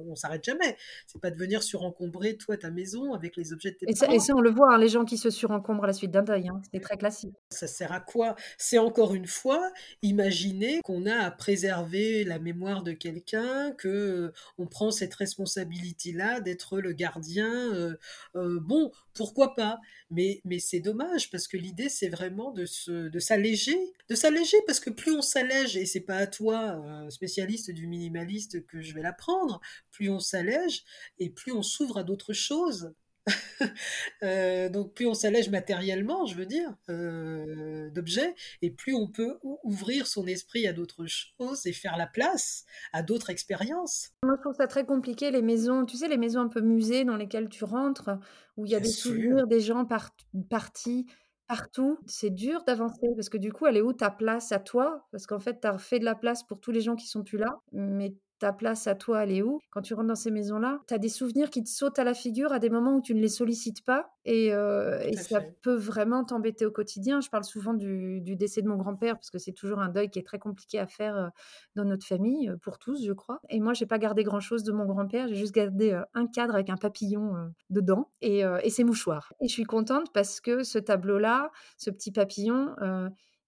on, 0.08 0.14
s'arrête 0.14 0.44
jamais. 0.44 0.76
C'est 1.06 1.20
pas 1.20 1.30
de 1.30 1.36
venir 1.36 1.62
surencombrer, 1.62 2.36
toi, 2.36 2.56
ta 2.56 2.70
maison, 2.70 3.12
avec 3.12 3.36
les 3.36 3.52
objets 3.52 3.72
de 3.72 3.76
tes 3.76 3.90
et 3.90 3.94
ça, 3.94 4.06
parents. 4.06 4.16
et 4.16 4.20
ça, 4.20 4.34
on 4.34 4.40
le 4.40 4.50
voit, 4.50 4.74
hein, 4.74 4.78
les 4.78 4.88
gens 4.88 5.04
qui 5.04 5.18
se 5.18 5.30
surencombrent 5.30 5.84
à 5.84 5.88
la 5.88 5.92
suite 5.92 6.10
d'un 6.10 6.22
deuil, 6.22 6.48
hein, 6.48 6.60
c'est 6.72 6.80
très 6.80 6.96
classique. 6.96 7.34
Ça 7.50 7.66
sert 7.66 7.92
à 7.92 8.00
quoi? 8.00 8.36
C'est 8.58 8.78
encore 8.78 9.14
une 9.14 9.26
fois, 9.26 9.70
imaginer 10.02 10.80
qu'on 10.84 11.06
a 11.06 11.16
à 11.16 11.30
préserver 11.30 12.24
la 12.24 12.38
mémoire 12.38 12.82
de 12.82 12.92
quelqu'un, 12.92 13.72
que 13.72 13.88
euh, 13.88 14.32
on 14.58 14.66
prend 14.66 14.90
cette 14.90 15.14
responsabilité-là 15.40 16.40
d'être 16.40 16.80
le 16.80 16.92
gardien. 16.92 17.72
Euh, 17.74 17.96
euh, 18.36 18.60
bon, 18.60 18.92
pourquoi 19.14 19.54
pas? 19.54 19.80
Mais, 20.10 20.40
mais 20.44 20.58
c'est 20.58 20.80
dommage, 20.80 21.30
parce 21.30 21.48
que 21.48 21.56
l'idée, 21.56 21.88
c'est 21.88 22.08
vraiment 22.08 22.50
de, 22.52 22.66
se, 22.66 23.08
de 23.08 23.18
s'alléger. 23.18 23.78
De 24.08 24.14
s'alléger, 24.14 24.58
parce 24.66 24.80
que 24.80 24.90
plus 24.90 25.12
on 25.12 25.22
s'allège, 25.22 25.76
et 25.76 25.86
c'est 25.86 26.00
pas 26.00 26.16
à 26.16 26.26
toi, 26.26 26.82
spécialiste 27.10 27.70
du 27.70 27.86
minimaliste, 27.86 28.66
que 28.66 28.80
je 28.80 28.94
vais 28.94 29.02
l'apprendre, 29.02 29.60
plus 29.90 30.10
on 30.10 30.20
s'allège, 30.20 30.84
et 31.18 31.30
plus 31.30 31.52
on 31.52 31.62
s'ouvre 31.62 31.98
à 31.98 32.04
d'autres 32.04 32.32
choses. 32.32 32.92
Euh, 34.22 34.68
donc 34.68 34.92
plus 34.92 35.06
on 35.06 35.14
s'allège 35.14 35.48
matériellement, 35.48 36.26
je 36.26 36.34
veux 36.34 36.44
dire, 36.44 36.74
euh, 36.90 37.88
d'objets, 37.90 38.34
et 38.60 38.70
plus 38.70 38.94
on 38.94 39.06
peut 39.06 39.38
ouvrir 39.62 40.06
son 40.06 40.26
esprit 40.26 40.66
à 40.66 40.74
d'autres 40.74 41.06
choses 41.06 41.66
et 41.66 41.72
faire 41.72 41.96
la 41.96 42.06
place 42.06 42.64
à 42.92 43.02
d'autres 43.02 43.30
expériences. 43.30 44.10
Moi, 44.22 44.34
je 44.36 44.42
trouve 44.42 44.54
ça 44.54 44.66
très 44.66 44.84
compliqué, 44.84 45.30
les 45.30 45.40
maisons, 45.40 45.86
tu 45.86 45.96
sais, 45.96 46.08
les 46.08 46.18
maisons 46.18 46.40
un 46.40 46.48
peu 46.48 46.60
musées 46.60 47.04
dans 47.04 47.16
lesquelles 47.16 47.48
tu 47.48 47.64
rentres, 47.64 48.10
où 48.58 48.66
il 48.66 48.72
y 48.72 48.74
a 48.74 48.80
des 48.80 48.88
souvenirs 48.88 49.46
des 49.46 49.60
gens 49.60 49.86
partis 49.86 51.06
partout. 51.50 51.98
C'est 52.06 52.30
dur 52.30 52.62
d'avancer 52.64 53.08
parce 53.16 53.28
que 53.28 53.36
du 53.36 53.52
coup, 53.52 53.66
elle 53.66 53.76
est 53.76 53.82
où 53.82 53.92
ta 53.92 54.10
place 54.10 54.52
à 54.52 54.60
toi? 54.60 55.08
Parce 55.10 55.26
qu'en 55.26 55.40
fait, 55.40 55.60
tu 55.60 55.66
as 55.66 55.78
fait 55.78 55.98
de 55.98 56.04
la 56.04 56.14
place 56.14 56.44
pour 56.44 56.60
tous 56.60 56.70
les 56.70 56.80
gens 56.80 56.94
qui 56.94 57.08
sont 57.08 57.24
plus 57.24 57.38
là, 57.38 57.60
mais 57.72 58.14
ta 58.40 58.52
place 58.52 58.86
à 58.86 58.94
toi, 58.94 59.22
elle 59.22 59.32
est 59.32 59.42
où? 59.42 59.60
Quand 59.70 59.82
tu 59.82 59.94
rentres 59.94 60.08
dans 60.08 60.14
ces 60.14 60.30
maisons-là, 60.30 60.80
tu 60.88 60.94
as 60.94 60.98
des 60.98 61.10
souvenirs 61.10 61.50
qui 61.50 61.62
te 61.62 61.68
sautent 61.68 61.98
à 61.98 62.04
la 62.04 62.14
figure 62.14 62.52
à 62.52 62.58
des 62.58 62.70
moments 62.70 62.96
où 62.96 63.02
tu 63.02 63.14
ne 63.14 63.20
les 63.20 63.28
sollicites 63.28 63.84
pas. 63.84 64.12
Et, 64.24 64.52
euh, 64.54 65.12
ça 65.12 65.40
peut 65.62 65.76
vraiment 65.76 66.24
t'embêter 66.24 66.64
au 66.64 66.70
quotidien. 66.70 67.20
Je 67.20 67.28
parle 67.28 67.44
souvent 67.44 67.74
du, 67.74 68.20
décès 68.36 68.62
de 68.62 68.68
mon 68.68 68.76
grand-père, 68.76 69.14
parce 69.14 69.30
que 69.30 69.38
c'est 69.38 69.52
toujours 69.52 69.80
un 69.80 69.90
deuil 69.90 70.08
qui 70.08 70.18
est 70.18 70.26
très 70.26 70.38
compliqué 70.38 70.78
à 70.78 70.86
faire 70.86 71.16
euh, 71.16 71.28
dans 71.76 71.84
notre 71.84 72.06
famille, 72.06 72.48
euh, 72.48 72.56
pour 72.56 72.78
tous, 72.78 73.04
je 73.04 73.12
crois. 73.12 73.40
Et 73.50 73.60
moi, 73.60 73.74
j'ai 73.74 73.86
pas 73.86 73.98
gardé 73.98 74.24
grand-chose 74.24 74.64
de 74.64 74.72
mon 74.72 74.86
grand-père. 74.86 75.28
J'ai 75.28 75.36
juste 75.36 75.54
gardé 75.54 76.00
un 76.14 76.26
cadre 76.26 76.54
avec 76.54 76.70
un 76.70 76.76
papillon 76.76 77.52
dedans 77.68 78.10
et, 78.22 78.40
et 78.62 78.70
ses 78.70 78.84
mouchoirs. 78.84 79.34
Et 79.40 79.48
je 79.48 79.52
suis 79.52 79.64
contente 79.64 80.12
parce 80.14 80.40
que 80.40 80.62
ce 80.62 80.78
tableau-là, 80.78 81.50
ce 81.76 81.90
petit 81.90 82.10
papillon, 82.10 82.74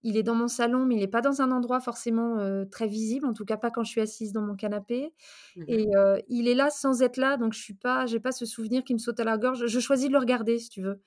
il 0.03 0.17
est 0.17 0.23
dans 0.23 0.35
mon 0.35 0.49
salon, 0.49 0.85
mais 0.85 0.97
il 0.97 1.01
n'est 1.01 1.09
pas 1.09 1.21
dans 1.21 1.43
un 1.43 1.51
endroit 1.51 1.81
forcément 1.81 2.39
très 2.71 2.87
visible, 2.87 3.27
en 3.27 3.33
tout 3.33 3.45
cas 3.45 3.57
pas 3.57 3.71
quand 3.71 3.85
je 3.85 3.91
suis 3.91 4.01
assise 4.01 4.33
dans 4.33 4.43
mon 4.43 4.55
canapé. 4.55 5.13
Mmh 5.57 5.65
et 5.69 5.89
il 6.29 6.49
est 6.49 6.55
là 6.55 6.71
sans 6.71 7.03
être 7.03 7.17
là, 7.17 7.37
donc 7.37 7.53
je 7.53 7.61
suis 7.61 7.75
pas, 7.75 8.07
j'ai 8.07 8.21
pas 8.21 8.33
ce 8.33 8.47
souvenir 8.47 8.85
qui 8.85 8.95
me 8.95 8.99
saute 8.99 9.21
à 9.21 9.25
la 9.25 9.39
gorge. 9.39 9.67
Je 9.67 9.81
choisis 9.81 10.09
de 10.09 10.13
le 10.13 10.19
regarder, 10.19 10.59
si 10.59 10.69
tu 10.69 10.83
veux. 10.83 11.01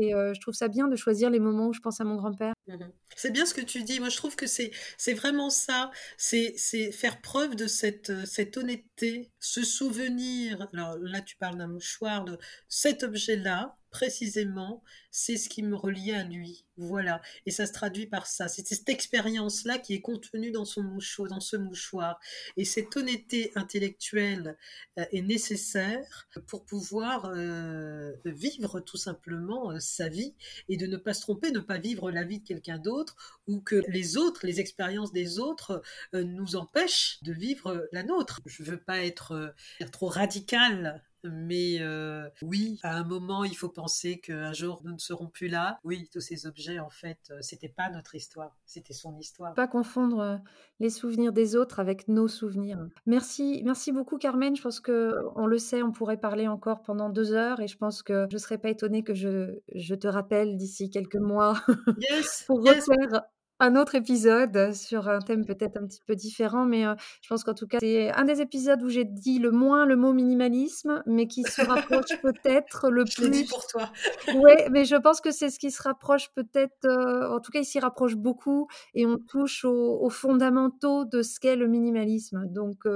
Et 0.00 0.12
je 0.12 0.40
trouve 0.40 0.54
ça 0.54 0.68
bien 0.68 0.88
de 0.88 0.96
choisir 0.96 1.30
les 1.30 1.40
moments 1.40 1.68
où 1.68 1.72
je 1.72 1.80
pense 1.80 2.00
à 2.00 2.04
mon 2.04 2.16
grand-père. 2.16 2.54
Mmh 2.66 2.76
c'est 3.16 3.32
bien 3.32 3.46
ce 3.46 3.54
que 3.54 3.60
tu 3.60 3.82
dis. 3.82 3.98
Moi, 3.98 4.10
je 4.10 4.16
trouve 4.16 4.36
que 4.36 4.46
c'est 4.46 4.70
c'est 4.96 5.14
vraiment 5.14 5.50
ça. 5.50 5.90
C'est 6.16 6.54
faire 6.92 7.20
preuve 7.20 7.56
de 7.56 7.66
cette, 7.66 8.26
cette 8.26 8.56
honnêteté, 8.56 9.32
se 9.40 9.64
souvenir. 9.64 10.68
Alors 10.72 10.96
là, 10.98 11.20
tu 11.20 11.36
parles 11.36 11.58
d'un 11.58 11.66
mouchoir, 11.66 12.24
de 12.24 12.38
cet 12.68 13.02
objet-là, 13.02 13.77
précisément, 13.90 14.82
c'est 15.10 15.36
ce 15.36 15.48
qui 15.48 15.62
me 15.62 15.74
reliait 15.74 16.14
à 16.14 16.24
lui. 16.24 16.64
Voilà. 16.76 17.20
Et 17.44 17.50
ça 17.50 17.66
se 17.66 17.72
traduit 17.72 18.06
par 18.06 18.26
ça. 18.26 18.46
C'est 18.46 18.66
cette 18.66 18.88
expérience-là 18.88 19.78
qui 19.78 19.94
est 19.94 20.00
contenue 20.00 20.52
dans, 20.52 20.64
son 20.64 20.82
mouchoir, 20.82 21.28
dans 21.28 21.40
ce 21.40 21.56
mouchoir. 21.56 22.20
Et 22.56 22.64
cette 22.64 22.96
honnêteté 22.96 23.50
intellectuelle 23.56 24.56
euh, 24.98 25.04
est 25.10 25.22
nécessaire 25.22 26.28
pour 26.46 26.64
pouvoir 26.64 27.32
euh, 27.34 28.12
vivre 28.24 28.80
tout 28.80 28.96
simplement 28.96 29.72
euh, 29.72 29.80
sa 29.80 30.08
vie 30.08 30.34
et 30.68 30.76
de 30.76 30.86
ne 30.86 30.96
pas 30.96 31.14
se 31.14 31.22
tromper, 31.22 31.50
ne 31.50 31.60
pas 31.60 31.78
vivre 31.78 32.10
la 32.12 32.22
vie 32.22 32.38
de 32.38 32.46
quelqu'un 32.46 32.78
d'autre 32.78 33.16
ou 33.48 33.60
que 33.60 33.82
les 33.88 34.16
autres, 34.16 34.46
les 34.46 34.60
expériences 34.60 35.12
des 35.12 35.38
autres 35.38 35.82
nous 36.12 36.54
empêchent 36.54 37.18
de 37.22 37.32
vivre 37.32 37.88
la 37.92 38.02
nôtre. 38.02 38.40
Je 38.46 38.62
ne 38.62 38.68
veux 38.68 38.80
pas 38.80 39.04
être 39.04 39.54
trop 39.90 40.08
radical 40.08 41.02
mais 41.24 41.78
euh, 41.80 42.28
oui, 42.42 42.78
à 42.82 42.96
un 42.96 43.04
moment, 43.04 43.44
il 43.44 43.56
faut 43.56 43.68
penser 43.68 44.18
qu'un 44.18 44.52
jour, 44.52 44.80
nous 44.84 44.92
ne 44.92 44.98
serons 44.98 45.26
plus 45.26 45.48
là. 45.48 45.78
Oui, 45.84 46.08
tous 46.12 46.20
ces 46.20 46.46
objets, 46.46 46.78
en 46.78 46.90
fait, 46.90 47.18
euh, 47.30 47.38
c'était 47.40 47.68
pas 47.68 47.90
notre 47.90 48.14
histoire, 48.14 48.56
c'était 48.64 48.92
son 48.92 49.16
histoire. 49.18 49.54
Pas 49.54 49.68
confondre 49.68 50.20
euh, 50.20 50.36
les 50.80 50.90
souvenirs 50.90 51.32
des 51.32 51.56
autres 51.56 51.80
avec 51.80 52.08
nos 52.08 52.28
souvenirs. 52.28 52.78
Merci, 53.06 53.62
merci 53.64 53.92
beaucoup, 53.92 54.18
Carmen. 54.18 54.54
Je 54.54 54.62
pense 54.62 54.80
que 54.80 55.14
on 55.34 55.46
le 55.46 55.58
sait, 55.58 55.82
on 55.82 55.92
pourrait 55.92 56.20
parler 56.20 56.46
encore 56.46 56.82
pendant 56.82 57.10
deux 57.10 57.32
heures, 57.32 57.60
et 57.60 57.68
je 57.68 57.76
pense 57.76 58.02
que 58.02 58.26
je 58.30 58.38
serais 58.38 58.58
pas 58.58 58.70
étonnée 58.70 59.02
que 59.02 59.14
je, 59.14 59.58
je 59.74 59.94
te 59.94 60.06
rappelle 60.06 60.56
d'ici 60.56 60.90
quelques 60.90 61.16
mois 61.16 61.60
yes, 61.98 62.44
pour 62.46 62.60
refaire 62.60 63.22
un 63.60 63.76
autre 63.76 63.94
épisode 63.94 64.72
sur 64.72 65.08
un 65.08 65.20
thème 65.20 65.44
peut-être 65.44 65.76
un 65.76 65.86
petit 65.86 66.02
peu 66.06 66.14
différent, 66.14 66.64
mais 66.64 66.84
je 67.22 67.28
pense 67.28 67.44
qu'en 67.44 67.54
tout 67.54 67.66
cas, 67.66 67.78
c'est 67.80 68.10
un 68.12 68.24
des 68.24 68.40
épisodes 68.40 68.82
où 68.82 68.88
j'ai 68.88 69.04
dit 69.04 69.38
le 69.38 69.50
moins 69.50 69.86
le 69.86 69.96
mot 69.96 70.12
minimalisme, 70.12 71.02
mais 71.06 71.26
qui 71.26 71.42
se 71.42 71.62
rapproche 71.62 72.06
peut-être 72.22 72.90
le 72.90 73.04
je 73.06 73.22
plus. 73.22 73.46
pour 73.48 73.66
toi. 73.66 73.90
oui, 74.34 74.52
mais 74.70 74.84
je 74.84 74.96
pense 74.96 75.20
que 75.20 75.30
c'est 75.30 75.50
ce 75.50 75.58
qui 75.58 75.70
se 75.70 75.82
rapproche 75.82 76.28
peut-être, 76.34 76.86
en 76.86 77.40
tout 77.40 77.50
cas, 77.50 77.60
il 77.60 77.64
s'y 77.64 77.80
rapproche 77.80 78.16
beaucoup 78.16 78.68
et 78.94 79.06
on 79.06 79.18
touche 79.18 79.64
aux, 79.64 80.08
fondamentaux 80.10 81.04
de 81.04 81.22
ce 81.22 81.38
qu'est 81.38 81.56
le 81.56 81.66
minimalisme. 81.66 82.46
Donc, 82.46 82.86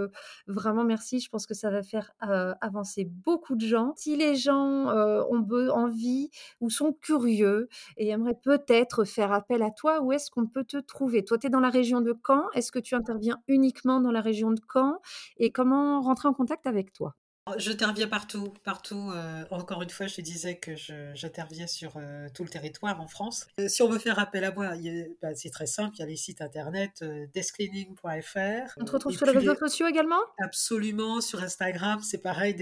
vraiment, 0.46 0.84
merci. 0.84 1.20
Je 1.20 1.28
pense 1.28 1.46
que 1.46 1.54
ça 1.54 1.70
va 1.70 1.82
faire 1.82 2.12
avancer 2.60 3.04
beaucoup 3.04 3.56
de 3.56 3.66
gens. 3.66 3.92
Si 3.96 4.16
les 4.16 4.34
gens 4.34 4.86
ont 5.30 5.46
envie 5.70 6.30
ou 6.60 6.70
sont 6.70 6.92
curieux 6.92 7.68
et 7.96 8.08
aimeraient 8.08 8.38
peut-être 8.42 9.04
faire 9.04 9.32
appel 9.32 9.62
à 9.62 9.70
toi, 9.70 10.00
où 10.00 10.12
est-ce 10.12 10.30
qu'on 10.30 10.46
peut 10.52 10.64
te 10.64 10.76
trouver? 10.76 11.24
Toi, 11.24 11.38
tu 11.38 11.46
es 11.46 11.50
dans 11.50 11.60
la 11.60 11.70
région 11.70 12.00
de 12.00 12.14
Caen. 12.26 12.44
Est-ce 12.54 12.70
que 12.70 12.78
tu 12.78 12.94
interviens 12.94 13.38
uniquement 13.48 14.00
dans 14.00 14.12
la 14.12 14.20
région 14.20 14.50
de 14.50 14.60
Caen? 14.72 14.98
Et 15.38 15.50
comment 15.50 16.00
rentrer 16.00 16.28
en 16.28 16.34
contact 16.34 16.66
avec 16.66 16.92
toi? 16.92 17.14
Oh, 17.50 17.54
je 17.58 17.72
t'interviens 17.72 18.06
partout, 18.06 18.54
partout. 18.62 19.10
Euh, 19.10 19.44
encore 19.50 19.82
une 19.82 19.90
fois, 19.90 20.06
je 20.06 20.14
te 20.14 20.20
disais 20.20 20.58
que 20.58 20.76
j'interviens 21.14 21.66
sur 21.66 21.96
euh, 21.96 22.28
tout 22.32 22.44
le 22.44 22.48
territoire 22.48 23.00
en 23.00 23.08
France. 23.08 23.48
Euh, 23.58 23.66
si 23.66 23.82
on 23.82 23.88
veut 23.88 23.98
faire 23.98 24.20
appel 24.20 24.44
à 24.44 24.52
moi, 24.52 24.74
bah, 25.20 25.34
c'est 25.34 25.50
très 25.50 25.66
simple. 25.66 25.96
Il 25.96 26.00
y 26.00 26.02
a 26.04 26.06
les 26.06 26.14
sites 26.14 26.40
internet 26.40 27.02
deskcleaning.fr. 27.34 28.74
On 28.76 28.84
te 28.84 28.92
retrouve 28.92 29.16
sur 29.16 29.26
les 29.26 29.32
réseaux 29.32 29.56
sociaux 29.56 29.88
également? 29.88 30.20
Absolument. 30.38 31.20
Sur 31.20 31.42
Instagram, 31.42 31.98
c'est 32.00 32.22
pareil, 32.22 32.54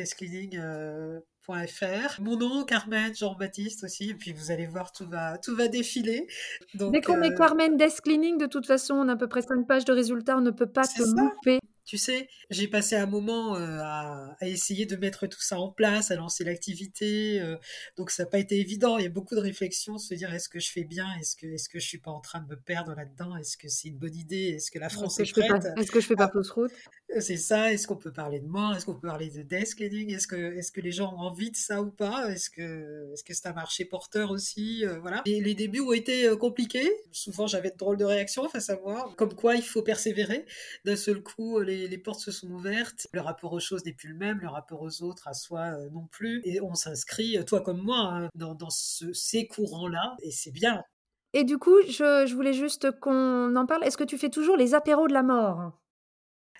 Mon 1.48 2.36
nom, 2.36 2.64
Carmen 2.64 3.14
Jean-Baptiste 3.14 3.84
aussi, 3.84 4.10
et 4.10 4.14
puis 4.14 4.32
vous 4.32 4.50
allez 4.50 4.66
voir, 4.66 4.92
tout 4.92 5.08
va, 5.08 5.38
tout 5.38 5.56
va 5.56 5.68
défiler. 5.68 6.26
Donc, 6.74 6.92
Dès 6.92 7.00
qu'on 7.00 7.16
met 7.16 7.34
Carmen 7.34 7.76
Desk 7.76 8.04
Cleaning, 8.04 8.38
de 8.38 8.46
toute 8.46 8.66
façon, 8.66 8.94
on 8.94 9.08
a 9.08 9.12
à 9.14 9.16
peu 9.16 9.26
près 9.26 9.42
5 9.42 9.66
pages 9.66 9.84
de 9.84 9.92
résultats, 9.92 10.36
on 10.36 10.42
ne 10.42 10.50
peut 10.50 10.70
pas 10.70 10.84
te 10.84 11.02
louper. 11.02 11.58
Tu 11.84 11.98
sais, 11.98 12.28
j'ai 12.50 12.68
passé 12.68 12.96
un 12.96 13.06
moment 13.06 13.56
euh, 13.56 13.80
à, 13.82 14.36
essayer 14.42 14.86
de 14.86 14.96
mettre 14.96 15.26
tout 15.26 15.40
ça 15.40 15.58
en 15.58 15.70
place, 15.70 16.10
à 16.10 16.16
lancer 16.16 16.44
l'activité. 16.44 17.40
Euh, 17.40 17.56
donc 17.96 18.10
ça 18.10 18.24
n'a 18.24 18.28
pas 18.28 18.38
été 18.38 18.58
évident. 18.58 18.98
Il 18.98 19.04
y 19.04 19.06
a 19.06 19.10
beaucoup 19.10 19.34
de 19.34 19.40
réflexions, 19.40 19.98
se 19.98 20.14
dire 20.14 20.32
est-ce 20.32 20.48
que 20.48 20.60
je 20.60 20.70
fais 20.70 20.84
bien, 20.84 21.06
est-ce 21.20 21.36
que 21.36 21.46
est-ce 21.46 21.68
que 21.68 21.78
je 21.78 21.86
suis 21.86 21.98
pas 21.98 22.10
en 22.10 22.20
train 22.20 22.40
de 22.40 22.48
me 22.48 22.56
perdre 22.56 22.94
là-dedans, 22.94 23.36
est-ce 23.36 23.56
que 23.56 23.68
c'est 23.68 23.88
une 23.88 23.98
bonne 23.98 24.16
idée, 24.16 24.54
est-ce 24.56 24.70
que 24.70 24.78
la 24.78 24.88
France 24.88 25.18
est, 25.20 25.32
prête? 25.32 25.66
Est-ce 25.76 25.90
que 25.90 26.00
je 26.00 26.06
fais 26.06 26.16
pas 26.16 26.28
fausse 26.28 26.50
route? 26.50 26.72
euh, 27.16 27.20
C'est 27.20 27.36
ça. 27.36 27.72
Est-ce 27.72 27.86
qu'on 27.86 27.96
peut 27.96 28.12
parler 28.12 28.40
de 28.40 28.46
moi? 28.46 28.74
Est-ce 28.76 28.86
qu'on 28.86 28.94
peut 28.94 29.08
parler 29.08 29.30
de 29.30 29.42
desk 29.42 29.78
cleaning 29.78 30.14
Est-ce 30.14 30.28
que 30.28 30.36
est-ce 30.36 30.72
que 30.72 30.80
les 30.80 30.92
gens 30.92 31.12
ont 31.14 31.20
envie 31.20 31.50
de 31.50 31.56
ça 31.56 31.82
ou 31.82 31.90
pas? 31.90 32.30
Est-ce 32.30 32.50
que 32.50 33.12
est-ce 33.12 33.24
que 33.24 33.34
c'est 33.34 33.48
un 33.48 33.52
marché 33.52 33.84
porteur 33.84 34.30
aussi? 34.30 34.84
Voilà. 35.00 35.22
Et 35.26 35.40
les 35.40 35.54
débuts 35.54 35.80
ont 35.80 35.92
été 35.92 36.28
compliqués. 36.38 36.90
Souvent 37.12 37.46
j'avais 37.46 37.70
de 37.70 37.76
drôles 37.76 37.96
de 37.96 38.04
réactions 38.04 38.48
face 38.48 38.70
à 38.70 38.78
moi, 38.80 39.12
comme 39.16 39.34
quoi 39.34 39.56
il 39.56 39.62
faut 39.62 39.82
persévérer. 39.82 40.44
D'un 40.84 40.96
seul 40.96 41.22
coup 41.22 41.58
les 41.70 41.88
les, 41.88 41.98
portes 41.98 42.20
se 42.20 42.30
sont 42.30 42.50
ouvertes, 42.50 43.06
le 43.12 43.20
rapport 43.20 43.52
aux 43.52 43.60
choses 43.60 43.84
n'est 43.84 43.92
plus 43.92 44.10
le 44.10 44.16
même, 44.16 44.40
le 44.40 44.48
rapport 44.48 44.82
aux 44.82 45.02
autres, 45.02 45.28
à 45.28 45.34
soi 45.34 45.60
euh, 45.60 45.88
non 45.90 46.06
plus, 46.10 46.40
et 46.44 46.60
on 46.60 46.74
s'inscrit, 46.74 47.38
euh, 47.38 47.44
toi 47.44 47.60
comme 47.60 47.80
moi, 47.80 48.12
hein, 48.12 48.28
dans, 48.34 48.70
ces 48.70 49.46
courants-là, 49.46 50.16
et 50.22 50.30
c'est 50.30 50.50
bien. 50.50 50.82
Et 51.32 51.44
du 51.44 51.58
coup, 51.58 51.76
je, 51.86 52.34
voulais 52.34 52.52
juste 52.52 52.90
qu'on 52.98 53.54
en 53.54 53.66
parle. 53.66 53.84
Est-ce 53.84 53.96
que 53.96 54.04
tu 54.04 54.18
fais 54.18 54.30
toujours 54.30 54.56
les 54.56 54.74
apéros 54.74 55.06
de 55.06 55.12
la 55.12 55.22
mort? 55.22 55.72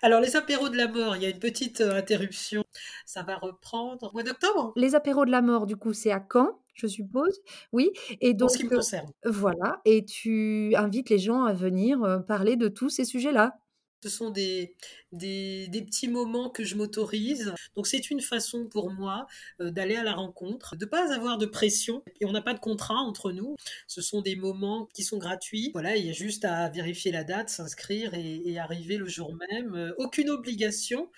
Alors, 0.03 0.21
les 0.21 0.37
apéros 0.37 0.69
de 0.69 0.77
la 0.77 0.89
mort, 0.89 1.17
il 1.17 1.23
y 1.23 1.27
a 1.27 1.29
une 1.29 1.41
petite 1.41 1.81
euh, 1.81 1.97
interruption. 1.97 2.65
Ça 3.05 3.23
va 3.23 3.37
reprendre 3.37 4.09
au 4.09 4.13
mois 4.13 4.23
d'octobre 4.23 4.73
Les 4.77 4.95
apéros 4.95 5.25
de 5.25 5.31
la 5.31 5.43
mort, 5.43 5.67
du 5.67 5.77
coup, 5.77 5.93
c'est 5.93 6.13
à 6.13 6.25
Caen, 6.33 6.59
je 6.75 6.87
suppose. 6.87 7.41
Oui. 7.73 7.91
Et 8.21 8.33
donc, 8.33 8.51
ce 8.51 8.59
qui 8.59 8.65
me 8.65 8.77
concerne. 8.77 9.11
Voilà. 9.25 9.81
Et 9.85 10.05
tu 10.05 10.75
invites 10.77 11.11
les 11.11 11.19
gens 11.19 11.45
à 11.45 11.53
venir 11.53 12.23
parler 12.27 12.57
de 12.57 12.69
tous 12.69 12.89
ces 12.89 13.05
sujets-là. 13.05 13.59
Ce 14.03 14.09
sont 14.09 14.31
des, 14.31 14.75
petits 15.13 16.09
moments 16.09 16.49
que 16.49 16.65
je 16.65 16.75
m'autorise. 16.75 17.53
Donc 17.77 17.87
c'est 17.87 18.11
une 18.11 18.23
façon 18.23 18.67
pour 18.67 18.91
moi 18.91 19.27
euh, 19.61 19.71
d'aller 19.71 19.97
à 19.97 20.03
la 20.03 20.15
rencontre, 20.15 20.77
de 20.77 20.87
ne 20.87 20.91
pas 20.91 21.13
avoir 21.15 21.37
de 21.37 21.45
pression. 21.45 22.03
Et 22.21 22.25
on 22.25 22.33
n'a 22.33 22.41
pas 22.41 22.55
de 22.55 22.61
contrat 22.61 22.97
entre 22.97 23.33
nous. 23.33 23.57
Ce 23.87 24.01
sont 24.01 24.23
des 24.23 24.37
moments 24.37 24.89
qui 24.95 25.03
sont 25.03 25.19
gratuits. 25.19 25.71
Voilà, 25.75 25.97
il 25.97 26.07
y 26.07 26.11
a 26.11 26.13
juste 26.13 26.47
à 26.47 26.71
vérifier 26.71 27.13
la 27.13 27.25
date, 27.25 27.51
s'inscrire 27.51 28.15
et, 28.15 28.59
arriver 28.59 28.97
le 28.97 29.07
jour 29.07 29.37
même. 29.51 29.75
Euh, 29.75 29.93
aucune 29.99 30.31
obligation. 30.31 31.11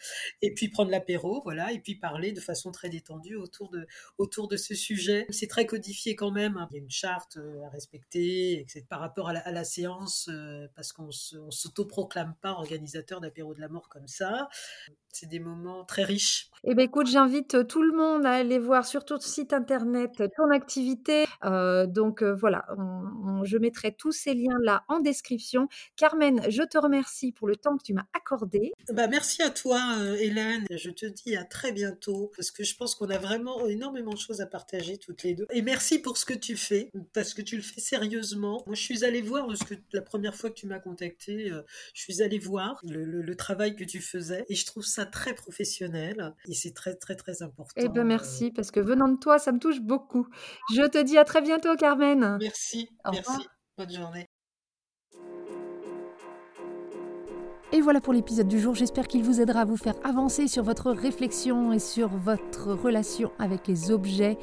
Et 0.42 0.52
puis 0.54 0.68
prendre 0.68 0.90
l'apéro, 0.90 1.40
voilà, 1.42 1.72
et 1.72 1.78
puis 1.78 1.94
parler 1.94 2.32
de 2.32 2.40
façon 2.40 2.70
très 2.72 2.88
détendue 2.88 3.36
autour 3.36 3.70
de, 3.70 4.56
ce 4.56 4.74
sujet. 4.74 5.26
C'est 5.30 5.48
très 5.48 5.66
codifié 5.66 6.14
quand 6.16 6.30
même. 6.30 6.56
Hein. 6.56 6.68
Il 6.70 6.76
y 6.76 6.80
a 6.80 6.82
une 6.82 6.90
charte 6.90 7.36
euh, 7.36 7.64
à 7.64 7.68
respecter 7.70 8.66
par 8.88 9.00
rapport 9.00 9.28
à 9.28 9.52
la, 9.52 9.64
séance, 9.64 10.28
parce 10.74 10.92
qu'on 10.92 11.06
ne 11.06 11.50
s'autoproclame 11.50 12.34
pas 12.40 12.52
d'apéro 13.20 13.54
de 13.54 13.60
la 13.60 13.68
mort 13.68 13.88
comme 13.88 14.08
ça. 14.08 14.48
C'est 15.12 15.28
des 15.28 15.40
moments 15.40 15.84
très 15.84 16.04
riches. 16.04 16.48
Eh 16.64 16.74
bien, 16.74 16.84
écoute, 16.84 17.08
j'invite 17.08 17.54
euh, 17.54 17.64
tout 17.64 17.82
le 17.82 17.92
monde 17.94 18.24
à 18.24 18.30
aller 18.30 18.58
voir 18.58 18.86
sur 18.86 19.04
ton 19.04 19.18
site 19.20 19.52
internet 19.52 20.12
euh, 20.20 20.28
ton 20.36 20.48
activité. 20.50 21.24
Euh, 21.44 21.86
donc 21.86 22.22
voilà, 22.22 22.64
je 23.42 23.58
mettrai 23.58 23.92
tous 23.92 24.12
ces 24.12 24.32
liens-là 24.32 24.84
en 24.88 25.00
description. 25.00 25.68
Carmen, 25.96 26.40
je 26.48 26.62
te 26.62 26.78
remercie 26.78 27.32
pour 27.32 27.48
le 27.48 27.56
temps 27.56 27.76
que 27.76 27.82
tu 27.82 27.92
m'as 27.92 28.06
accordé. 28.14 28.72
Bah, 28.90 29.08
merci 29.08 29.42
à 29.42 29.50
toi, 29.50 29.80
Hélène. 30.18 30.64
Je 30.70 30.90
te 30.90 31.04
dis 31.04 31.36
à 31.36 31.44
très 31.44 31.72
bientôt 31.72 32.30
parce 32.36 32.50
que 32.50 32.62
je 32.62 32.76
pense 32.76 32.94
qu'on 32.94 33.10
a 33.10 33.18
vraiment 33.18 33.66
énormément 33.66 34.12
de 34.12 34.18
choses 34.18 34.40
à 34.40 34.46
partager 34.46 34.96
toutes 34.96 35.24
les 35.24 35.34
deux. 35.34 35.46
Et 35.50 35.62
merci 35.62 35.98
pour 35.98 36.16
ce 36.16 36.24
que 36.24 36.34
tu 36.34 36.56
fais 36.56 36.90
parce 37.12 37.34
que 37.34 37.42
tu 37.42 37.56
le 37.56 37.62
fais 37.62 37.80
sérieusement. 37.80 38.62
Moi, 38.66 38.76
je 38.76 38.82
suis 38.82 39.04
allée 39.04 39.20
voir 39.20 39.46
parce 39.46 39.64
que 39.64 39.74
la 39.92 40.02
première 40.02 40.34
fois 40.34 40.48
que 40.48 40.54
tu 40.54 40.66
m'as 40.66 40.78
contacté, 40.78 41.50
je 41.92 42.00
suis 42.00 42.22
allée 42.22 42.38
voir 42.38 42.61
le, 42.82 43.04
le 43.04 43.36
travail 43.36 43.76
que 43.76 43.84
tu 43.84 44.00
faisais 44.00 44.44
et 44.48 44.54
je 44.54 44.66
trouve 44.66 44.84
ça 44.84 45.06
très 45.06 45.34
professionnel 45.34 46.34
et 46.48 46.54
c'est 46.54 46.72
très 46.72 46.94
très 46.94 47.14
très 47.14 47.42
important. 47.42 47.72
Eh 47.76 47.88
bien 47.88 48.04
merci 48.04 48.50
parce 48.50 48.70
que 48.70 48.80
venant 48.80 49.08
de 49.08 49.18
toi, 49.18 49.38
ça 49.38 49.52
me 49.52 49.58
touche 49.58 49.80
beaucoup. 49.80 50.26
Je 50.74 50.82
te 50.82 51.02
dis 51.02 51.18
à 51.18 51.24
très 51.24 51.42
bientôt 51.42 51.76
Carmen. 51.76 52.38
Merci, 52.40 52.88
merci. 53.10 53.48
Bonne 53.76 53.92
journée. 53.92 54.28
Et 57.74 57.80
voilà 57.80 58.02
pour 58.02 58.12
l'épisode 58.12 58.48
du 58.48 58.60
jour, 58.60 58.74
j'espère 58.74 59.08
qu'il 59.08 59.22
vous 59.22 59.40
aidera 59.40 59.60
à 59.60 59.64
vous 59.64 59.78
faire 59.78 59.94
avancer 60.04 60.46
sur 60.46 60.62
votre 60.62 60.92
réflexion 60.92 61.72
et 61.72 61.78
sur 61.78 62.08
votre 62.08 62.74
relation 62.74 63.32
avec 63.38 63.66
les 63.66 63.90
objets. 63.90 64.36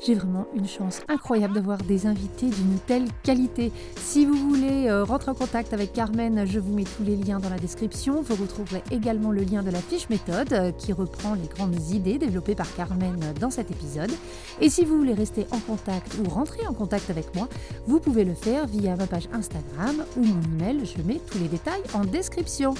J'ai 0.00 0.14
vraiment 0.14 0.46
une 0.54 0.66
chance 0.66 1.00
incroyable 1.08 1.54
d'avoir 1.54 1.78
des 1.78 2.06
invités 2.06 2.46
d'une 2.46 2.78
telle 2.86 3.06
qualité. 3.22 3.72
Si 3.96 4.26
vous 4.26 4.36
voulez 4.36 4.88
euh, 4.88 5.04
rentrer 5.04 5.30
en 5.30 5.34
contact 5.34 5.72
avec 5.72 5.92
Carmen, 5.92 6.46
je 6.46 6.58
vous 6.58 6.74
mets 6.74 6.84
tous 6.84 7.04
les 7.04 7.16
liens 7.16 7.40
dans 7.40 7.48
la 7.48 7.58
description. 7.58 8.20
Vous 8.22 8.34
retrouverez 8.34 8.82
également 8.90 9.30
le 9.30 9.42
lien 9.42 9.62
de 9.62 9.70
la 9.70 9.80
fiche 9.80 10.08
méthode 10.08 10.52
euh, 10.52 10.72
qui 10.72 10.92
reprend 10.92 11.34
les 11.34 11.48
grandes 11.48 11.80
idées 11.90 12.18
développées 12.18 12.54
par 12.54 12.72
Carmen 12.74 13.18
dans 13.40 13.50
cet 13.50 13.70
épisode. 13.70 14.12
Et 14.60 14.68
si 14.68 14.84
vous 14.84 14.98
voulez 14.98 15.14
rester 15.14 15.46
en 15.50 15.58
contact 15.58 16.16
ou 16.18 16.28
rentrer 16.28 16.66
en 16.66 16.74
contact 16.74 17.10
avec 17.10 17.34
moi, 17.34 17.48
vous 17.86 18.00
pouvez 18.00 18.24
le 18.24 18.34
faire 18.34 18.66
via 18.66 18.96
ma 18.96 19.06
page 19.06 19.28
Instagram 19.32 20.04
ou 20.16 20.24
mon 20.24 20.42
email. 20.54 20.84
Je 20.84 21.02
mets 21.02 21.20
tous 21.30 21.38
les 21.38 21.48
détails 21.48 21.82
en 21.94 22.04
description. 22.04 22.74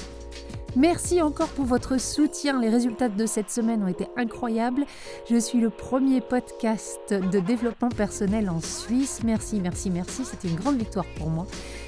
Merci 0.76 1.22
encore 1.22 1.48
pour 1.48 1.66
votre 1.66 2.00
soutien. 2.00 2.60
Les 2.60 2.68
résultats 2.68 3.08
de 3.08 3.26
cette 3.26 3.50
semaine 3.50 3.84
ont 3.84 3.88
été 3.88 4.08
incroyables. 4.16 4.84
Je 5.30 5.36
suis 5.36 5.60
le 5.60 5.70
premier 5.70 6.20
podcast 6.20 6.98
de 7.10 7.38
développement 7.38 7.90
personnel 7.90 8.50
en 8.50 8.60
Suisse. 8.60 9.20
Merci, 9.24 9.60
merci, 9.60 9.90
merci. 9.90 10.24
C'était 10.24 10.48
une 10.48 10.56
grande 10.56 10.76
victoire 10.76 11.06
pour 11.16 11.30
moi. 11.30 11.46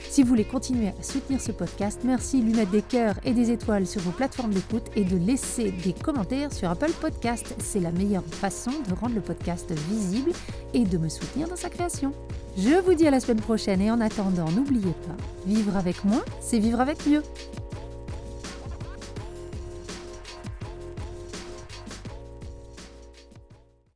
Si 0.09 0.23
vous 0.23 0.29
voulez 0.29 0.45
continuer 0.45 0.89
à 0.89 1.03
soutenir 1.03 1.41
ce 1.41 1.51
podcast, 1.51 2.03
merci 2.05 2.41
de 2.41 2.47
lui 2.47 2.55
mettre 2.55 2.71
des 2.71 2.81
cœurs 2.81 3.17
et 3.25 3.33
des 3.33 3.51
étoiles 3.51 3.89
sur 3.89 4.01
vos 4.03 4.13
plateformes 4.13 4.53
d'écoute 4.53 4.87
et 4.95 5.03
de 5.03 5.17
laisser 5.17 5.73
des 5.73 5.93
commentaires 5.93 6.53
sur 6.53 6.71
Apple 6.71 6.93
Podcast. 7.01 7.57
C'est 7.59 7.81
la 7.81 7.91
meilleure 7.91 8.25
façon 8.25 8.71
de 8.89 8.95
rendre 8.95 9.17
le 9.17 9.21
podcast 9.21 9.69
visible 9.91 10.31
et 10.75 10.85
de 10.85 10.97
me 10.97 11.09
soutenir 11.09 11.49
dans 11.49 11.57
sa 11.57 11.71
création. 11.71 12.13
Je 12.57 12.81
vous 12.83 12.95
dis 12.95 13.07
à 13.07 13.11
la 13.11 13.19
semaine 13.19 13.41
prochaine 13.41 13.83
et 13.83 13.91
en 13.91 14.01
attendant, 14.01 14.49
n'oubliez 14.53 14.95
pas, 15.07 15.17
vivre 15.45 15.77
avec 15.77 16.05
moi, 16.05 16.25
c'est 16.41 16.61
vivre 16.61 16.81
avec 16.81 17.05
mieux. 17.07 17.23